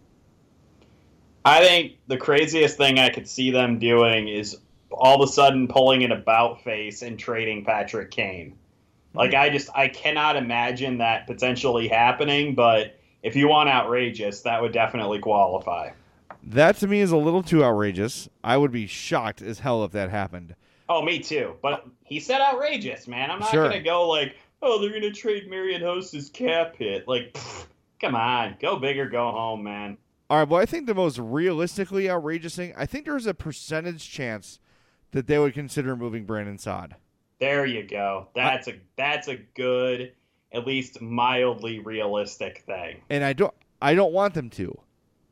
I 1.44 1.62
think 1.62 1.98
the 2.08 2.18
craziest 2.18 2.78
thing 2.78 3.00
I 3.00 3.10
could 3.10 3.28
see 3.28 3.52
them 3.52 3.80
doing 3.80 4.28
is 4.28 4.58
all 4.92 5.22
of 5.22 5.28
a 5.28 5.32
sudden 5.32 5.68
pulling 5.68 6.04
an 6.04 6.12
about 6.12 6.64
face 6.64 7.02
and 7.02 7.18
trading 7.18 7.64
Patrick 7.66 8.12
Kane. 8.12 8.56
Like 9.14 9.34
I 9.34 9.50
just 9.50 9.70
I 9.76 9.88
cannot 9.88 10.36
imagine 10.36 10.98
that 11.00 11.28
potentially 11.28 11.88
happening, 11.88 12.56
but 12.56 13.00
if 13.24 13.36
you 13.36 13.48
want 13.48 13.70
outrageous, 13.70 14.42
that 14.42 14.62
would 14.62 14.72
definitely 14.72 15.20
qualify. 15.20 15.90
That 16.44 16.78
to 16.78 16.88
me 16.88 17.02
is 17.02 17.12
a 17.12 17.18
little 17.18 17.44
too 17.44 17.64
outrageous. 17.64 18.30
I 18.44 18.58
would 18.58 18.72
be 18.72 18.88
shocked 18.88 19.42
as 19.42 19.60
hell 19.60 19.84
if 19.84 19.92
that 19.92 20.10
happened. 20.10 20.56
Oh, 20.90 21.02
me 21.02 21.20
too. 21.20 21.56
But 21.62 21.86
he 22.04 22.20
said 22.20 22.42
outrageous, 22.42 23.08
man. 23.08 23.30
I'm 23.30 23.40
not 23.40 23.52
sure. 23.52 23.70
gonna 23.70 23.84
go 23.84 24.08
like 24.08 24.36
oh, 24.62 24.80
they're 24.80 24.92
gonna 24.92 25.12
trade 25.12 25.50
Marian 25.50 25.82
Hossa's 25.82 26.30
cap 26.30 26.76
hit. 26.76 27.08
Like, 27.08 27.34
pfft, 27.34 27.66
come 28.00 28.16
on, 28.16 28.58
go 28.62 28.78
big 28.78 28.98
or 28.98 29.10
go 29.10 29.32
home, 29.32 29.64
man. 29.64 29.98
All 30.30 30.40
right, 30.40 30.48
well, 30.48 30.62
I 30.62 30.66
think 30.66 30.88
the 30.88 30.94
most 30.96 31.20
realistically 31.20 32.10
outrageous 32.10 32.56
thing, 32.56 32.74
I 32.78 32.86
think 32.86 33.06
there's 33.06 33.26
a 33.26 33.34
percentage 33.34 34.10
chance 34.10 34.60
that 35.12 35.28
they 35.28 35.38
would 35.38 35.54
consider 35.54 35.96
moving 35.96 36.26
Brandon 36.26 36.58
Saad. 36.58 36.96
There 37.40 37.66
you 37.66 37.84
go. 37.84 38.28
That's 38.36 38.68
a 38.68 38.76
that's 38.98 39.28
a 39.28 39.38
good, 39.56 40.14
at 40.52 40.68
least 40.68 41.02
mildly 41.02 41.80
realistic 41.80 42.64
thing. 42.66 43.02
And 43.10 43.24
I 43.24 43.34
don't 43.34 43.54
I 43.82 43.96
don't 43.96 44.14
want 44.14 44.34
them 44.34 44.50
to 44.52 44.80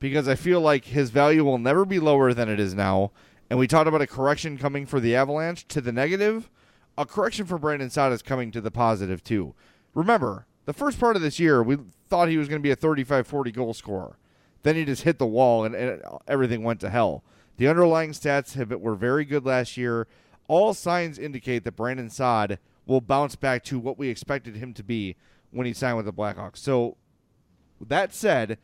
because 0.00 0.26
I 0.26 0.34
feel 0.34 0.60
like 0.60 0.86
his 0.86 1.10
value 1.10 1.44
will 1.44 1.58
never 1.58 1.84
be 1.84 2.00
lower 2.00 2.34
than 2.34 2.48
it 2.48 2.58
is 2.58 2.74
now. 2.74 3.12
And 3.48 3.58
we 3.58 3.66
talked 3.66 3.88
about 3.88 4.02
a 4.02 4.06
correction 4.06 4.58
coming 4.58 4.86
for 4.86 5.00
the 5.00 5.14
Avalanche 5.14 5.66
to 5.68 5.80
the 5.80 5.92
negative. 5.92 6.50
A 6.98 7.06
correction 7.06 7.46
for 7.46 7.58
Brandon 7.58 7.90
Saad 7.90 8.12
is 8.12 8.22
coming 8.22 8.50
to 8.52 8.60
the 8.60 8.70
positive 8.70 9.22
too. 9.22 9.54
Remember, 9.94 10.46
the 10.66 10.72
first 10.72 11.00
part 11.00 11.16
of 11.16 11.22
this 11.22 11.38
year, 11.38 11.62
we 11.62 11.78
thought 12.08 12.28
he 12.28 12.36
was 12.36 12.48
going 12.48 12.60
to 12.60 12.66
be 12.66 12.70
a 12.70 12.76
35 12.76 13.26
40 13.26 13.52
goal 13.52 13.74
scorer. 13.74 14.18
Then 14.62 14.76
he 14.76 14.84
just 14.84 15.02
hit 15.02 15.18
the 15.18 15.26
wall 15.26 15.64
and, 15.64 15.74
and 15.74 16.02
everything 16.28 16.62
went 16.62 16.80
to 16.80 16.90
hell. 16.90 17.24
The 17.60 17.68
underlying 17.68 18.12
stats 18.12 18.54
have, 18.54 18.70
were 18.70 18.94
very 18.94 19.26
good 19.26 19.44
last 19.44 19.76
year. 19.76 20.06
All 20.48 20.72
signs 20.72 21.18
indicate 21.18 21.62
that 21.64 21.76
Brandon 21.76 22.08
Saad 22.08 22.58
will 22.86 23.02
bounce 23.02 23.36
back 23.36 23.64
to 23.64 23.78
what 23.78 23.98
we 23.98 24.08
expected 24.08 24.56
him 24.56 24.72
to 24.72 24.82
be 24.82 25.14
when 25.50 25.66
he 25.66 25.74
signed 25.74 25.98
with 25.98 26.06
the 26.06 26.12
Blackhawks. 26.12 26.56
So, 26.56 26.96
that 27.78 28.14
said, 28.14 28.56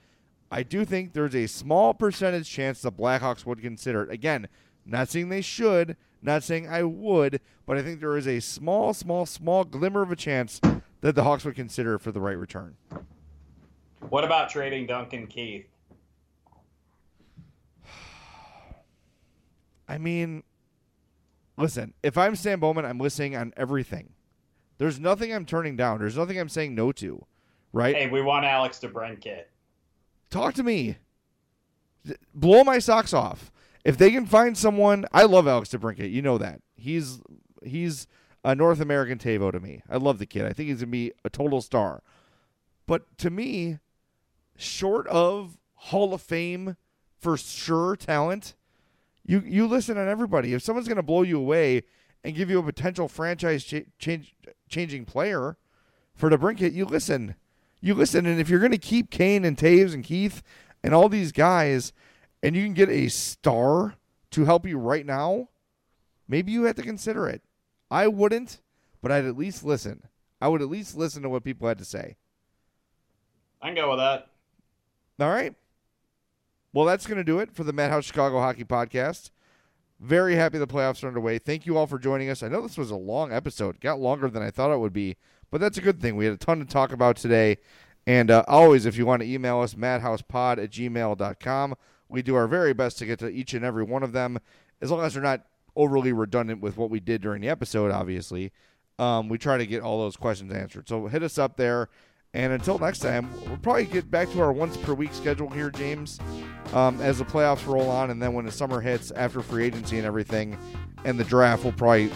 I 0.50 0.62
do 0.62 0.86
think 0.86 1.12
there's 1.12 1.34
a 1.36 1.46
small 1.46 1.92
percentage 1.92 2.48
chance 2.48 2.80
the 2.80 2.90
Blackhawks 2.90 3.44
would 3.44 3.60
consider 3.60 4.02
it. 4.02 4.10
Again, 4.10 4.48
not 4.86 5.10
saying 5.10 5.28
they 5.28 5.42
should, 5.42 5.98
not 6.22 6.42
saying 6.42 6.66
I 6.66 6.82
would, 6.82 7.42
but 7.66 7.76
I 7.76 7.82
think 7.82 8.00
there 8.00 8.16
is 8.16 8.26
a 8.26 8.40
small, 8.40 8.94
small, 8.94 9.26
small 9.26 9.64
glimmer 9.64 10.00
of 10.00 10.10
a 10.10 10.16
chance 10.16 10.58
that 11.02 11.14
the 11.14 11.24
Hawks 11.24 11.44
would 11.44 11.54
consider 11.54 11.96
it 11.96 12.00
for 12.00 12.12
the 12.12 12.20
right 12.20 12.38
return. 12.38 12.76
What 14.08 14.24
about 14.24 14.48
trading 14.48 14.86
Duncan 14.86 15.26
Keith? 15.26 15.66
I 19.88 19.98
mean, 19.98 20.42
listen, 21.56 21.94
if 22.02 22.18
I'm 22.18 22.36
Stan 22.36 22.60
Bowman, 22.60 22.84
I'm 22.84 22.98
listening 22.98 23.36
on 23.36 23.52
everything. 23.56 24.14
There's 24.78 25.00
nothing 25.00 25.32
I'm 25.32 25.46
turning 25.46 25.76
down. 25.76 25.98
There's 25.98 26.16
nothing 26.16 26.38
I'm 26.38 26.48
saying 26.48 26.74
no 26.74 26.92
to, 26.92 27.24
right? 27.72 27.94
Hey, 27.94 28.08
we 28.08 28.20
want 28.20 28.44
Alex 28.44 28.78
DeBrincat. 28.78 29.44
Talk 30.30 30.54
to 30.54 30.62
me. 30.62 30.96
Blow 32.34 32.62
my 32.62 32.78
socks 32.78 33.14
off. 33.14 33.50
If 33.84 33.96
they 33.96 34.10
can 34.10 34.26
find 34.26 34.58
someone, 34.58 35.06
I 35.12 35.24
love 35.24 35.46
Alex 35.46 35.70
DeBrincat. 35.70 36.10
You 36.10 36.20
know 36.20 36.38
that. 36.38 36.60
He's 36.74 37.20
he's 37.64 38.06
a 38.44 38.54
North 38.54 38.80
American 38.80 39.18
Tavo 39.18 39.50
to 39.52 39.60
me. 39.60 39.82
I 39.88 39.96
love 39.96 40.18
the 40.18 40.26
kid. 40.26 40.44
I 40.44 40.52
think 40.52 40.68
he's 40.68 40.80
gonna 40.80 40.88
be 40.88 41.12
a 41.24 41.30
total 41.30 41.62
star. 41.62 42.02
But 42.86 43.16
to 43.18 43.30
me, 43.30 43.78
short 44.56 45.06
of 45.06 45.56
Hall 45.74 46.12
of 46.12 46.20
Fame 46.20 46.76
for 47.18 47.36
sure 47.36 47.96
talent, 47.96 48.55
you 49.26 49.42
you 49.44 49.66
listen 49.66 49.98
on 49.98 50.08
everybody. 50.08 50.54
If 50.54 50.62
someone's 50.62 50.88
going 50.88 50.96
to 50.96 51.02
blow 51.02 51.22
you 51.22 51.38
away 51.38 51.82
and 52.24 52.34
give 52.34 52.48
you 52.48 52.58
a 52.58 52.62
potential 52.62 53.08
franchise 53.08 53.64
cha- 53.64 53.80
change, 53.98 54.34
changing 54.68 55.04
player 55.04 55.56
for 56.14 56.30
DeBrincat, 56.30 56.72
you 56.72 56.84
listen. 56.84 57.34
You 57.80 57.94
listen, 57.94 58.24
and 58.24 58.40
if 58.40 58.48
you're 58.48 58.60
going 58.60 58.72
to 58.72 58.78
keep 58.78 59.10
Kane 59.10 59.44
and 59.44 59.56
Toews 59.56 59.92
and 59.92 60.02
Keith 60.02 60.42
and 60.82 60.94
all 60.94 61.08
these 61.08 61.30
guys, 61.30 61.92
and 62.42 62.56
you 62.56 62.64
can 62.64 62.72
get 62.72 62.88
a 62.88 63.08
star 63.08 63.94
to 64.30 64.44
help 64.44 64.66
you 64.66 64.78
right 64.78 65.04
now, 65.04 65.48
maybe 66.26 66.52
you 66.52 66.64
have 66.64 66.76
to 66.76 66.82
consider 66.82 67.28
it. 67.28 67.42
I 67.90 68.08
wouldn't, 68.08 68.60
but 69.02 69.12
I'd 69.12 69.26
at 69.26 69.36
least 69.36 69.62
listen. 69.62 70.08
I 70.40 70.48
would 70.48 70.62
at 70.62 70.68
least 70.68 70.96
listen 70.96 71.22
to 71.22 71.28
what 71.28 71.44
people 71.44 71.68
had 71.68 71.78
to 71.78 71.84
say. 71.84 72.16
I 73.60 73.68
can 73.68 73.76
go 73.76 73.90
with 73.90 73.98
that. 73.98 74.28
All 75.20 75.30
right. 75.30 75.54
Well, 76.76 76.84
that's 76.84 77.06
going 77.06 77.16
to 77.16 77.24
do 77.24 77.38
it 77.38 77.54
for 77.54 77.64
the 77.64 77.72
Madhouse 77.72 78.04
Chicago 78.04 78.38
Hockey 78.38 78.62
Podcast. 78.62 79.30
Very 79.98 80.34
happy 80.34 80.58
the 80.58 80.66
playoffs 80.66 81.02
are 81.02 81.08
underway. 81.08 81.38
Thank 81.38 81.64
you 81.64 81.78
all 81.78 81.86
for 81.86 81.98
joining 81.98 82.28
us. 82.28 82.42
I 82.42 82.48
know 82.48 82.60
this 82.60 82.76
was 82.76 82.90
a 82.90 82.96
long 82.96 83.32
episode, 83.32 83.80
got 83.80 83.98
longer 83.98 84.28
than 84.28 84.42
I 84.42 84.50
thought 84.50 84.74
it 84.74 84.78
would 84.78 84.92
be, 84.92 85.16
but 85.50 85.58
that's 85.58 85.78
a 85.78 85.80
good 85.80 86.02
thing. 86.02 86.16
We 86.16 86.26
had 86.26 86.34
a 86.34 86.36
ton 86.36 86.58
to 86.58 86.66
talk 86.66 86.92
about 86.92 87.16
today. 87.16 87.56
And 88.06 88.30
uh, 88.30 88.44
always, 88.46 88.84
if 88.84 88.98
you 88.98 89.06
want 89.06 89.22
to 89.22 89.26
email 89.26 89.60
us, 89.60 89.72
madhousepod 89.72 90.62
at 90.62 90.70
gmail.com, 90.70 91.76
we 92.10 92.20
do 92.20 92.34
our 92.34 92.46
very 92.46 92.74
best 92.74 92.98
to 92.98 93.06
get 93.06 93.20
to 93.20 93.30
each 93.30 93.54
and 93.54 93.64
every 93.64 93.84
one 93.84 94.02
of 94.02 94.12
them, 94.12 94.38
as 94.82 94.90
long 94.90 95.00
as 95.00 95.14
they're 95.14 95.22
not 95.22 95.46
overly 95.76 96.12
redundant 96.12 96.60
with 96.60 96.76
what 96.76 96.90
we 96.90 97.00
did 97.00 97.22
during 97.22 97.40
the 97.40 97.48
episode, 97.48 97.90
obviously. 97.90 98.52
Um, 98.98 99.30
we 99.30 99.38
try 99.38 99.56
to 99.56 99.64
get 99.64 99.80
all 99.80 100.00
those 100.00 100.18
questions 100.18 100.52
answered. 100.52 100.90
So 100.90 101.06
hit 101.06 101.22
us 101.22 101.38
up 101.38 101.56
there. 101.56 101.88
And 102.34 102.52
until 102.52 102.78
next 102.78 102.98
time, 102.98 103.30
we'll 103.46 103.56
probably 103.58 103.86
get 103.86 104.10
back 104.10 104.30
to 104.32 104.40
our 104.42 104.52
once 104.52 104.76
per 104.76 104.92
week 104.92 105.14
schedule 105.14 105.48
here, 105.48 105.70
James, 105.70 106.20
um, 106.74 107.00
as 107.00 107.18
the 107.18 107.24
playoffs 107.24 107.66
roll 107.66 107.88
on, 107.88 108.10
and 108.10 108.20
then 108.22 108.34
when 108.34 108.44
the 108.44 108.52
summer 108.52 108.80
hits, 108.80 109.10
after 109.12 109.40
free 109.40 109.64
agency 109.64 109.96
and 109.96 110.06
everything, 110.06 110.58
and 111.04 111.18
the 111.18 111.24
draft, 111.24 111.64
we'll 111.64 111.72
probably 111.72 112.10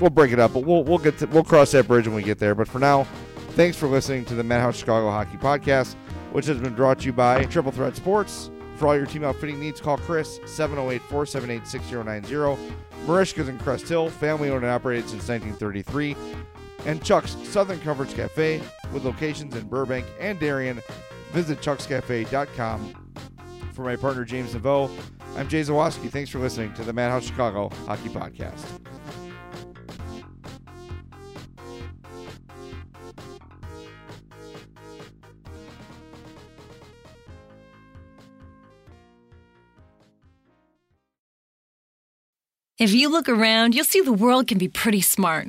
we'll 0.00 0.10
break 0.10 0.32
it 0.32 0.38
up, 0.38 0.52
but 0.52 0.64
we'll 0.64 0.84
we'll 0.84 0.98
get 0.98 1.18
to, 1.18 1.26
we'll 1.26 1.42
cross 1.44 1.72
that 1.72 1.88
bridge 1.88 2.06
when 2.06 2.14
we 2.14 2.22
get 2.22 2.38
there. 2.38 2.54
But 2.54 2.68
for 2.68 2.78
now, 2.78 3.04
thanks 3.50 3.76
for 3.76 3.88
listening 3.88 4.24
to 4.26 4.34
the 4.34 4.44
Madhouse 4.44 4.76
Chicago 4.76 5.10
Hockey 5.10 5.38
Podcast, 5.38 5.94
which 6.32 6.46
has 6.46 6.58
been 6.58 6.74
brought 6.74 7.00
to 7.00 7.06
you 7.06 7.12
by 7.12 7.44
Triple 7.44 7.72
Threat 7.72 7.96
Sports. 7.96 8.50
For 8.76 8.88
all 8.88 8.96
your 8.96 9.06
team 9.06 9.24
outfitting 9.24 9.60
needs, 9.60 9.80
call 9.80 9.98
Chris 9.98 10.40
708 10.46 11.00
478 11.02 11.66
6090. 11.66 12.62
Merichka's 13.06 13.48
in 13.48 13.58
Crest 13.58 13.88
Hill, 13.88 14.08
family 14.08 14.50
owned 14.50 14.64
and 14.64 14.72
operated 14.72 15.08
since 15.08 15.28
1933 15.28 16.16
and 16.86 17.02
Chuck's 17.04 17.36
Southern 17.48 17.80
Comforts 17.80 18.14
Cafe 18.14 18.60
with 18.92 19.04
locations 19.04 19.54
in 19.56 19.66
Burbank 19.66 20.06
and 20.20 20.38
Darien. 20.38 20.80
Visit 21.32 21.60
chuckscafe.com. 21.60 23.14
For 23.72 23.82
my 23.82 23.96
partner 23.96 24.24
James 24.24 24.54
Neveau, 24.54 24.90
I'm 25.36 25.48
Jay 25.48 25.62
Zawaski. 25.62 26.08
Thanks 26.08 26.30
for 26.30 26.38
listening 26.38 26.72
to 26.74 26.84
the 26.84 26.92
Madhouse 26.92 27.24
Chicago 27.24 27.70
Hockey 27.86 28.08
Podcast. 28.08 28.64
If 42.78 42.92
you 42.92 43.08
look 43.08 43.28
around, 43.28 43.74
you'll 43.74 43.84
see 43.84 44.02
the 44.02 44.12
world 44.12 44.46
can 44.46 44.58
be 44.58 44.68
pretty 44.68 45.00
smart. 45.00 45.48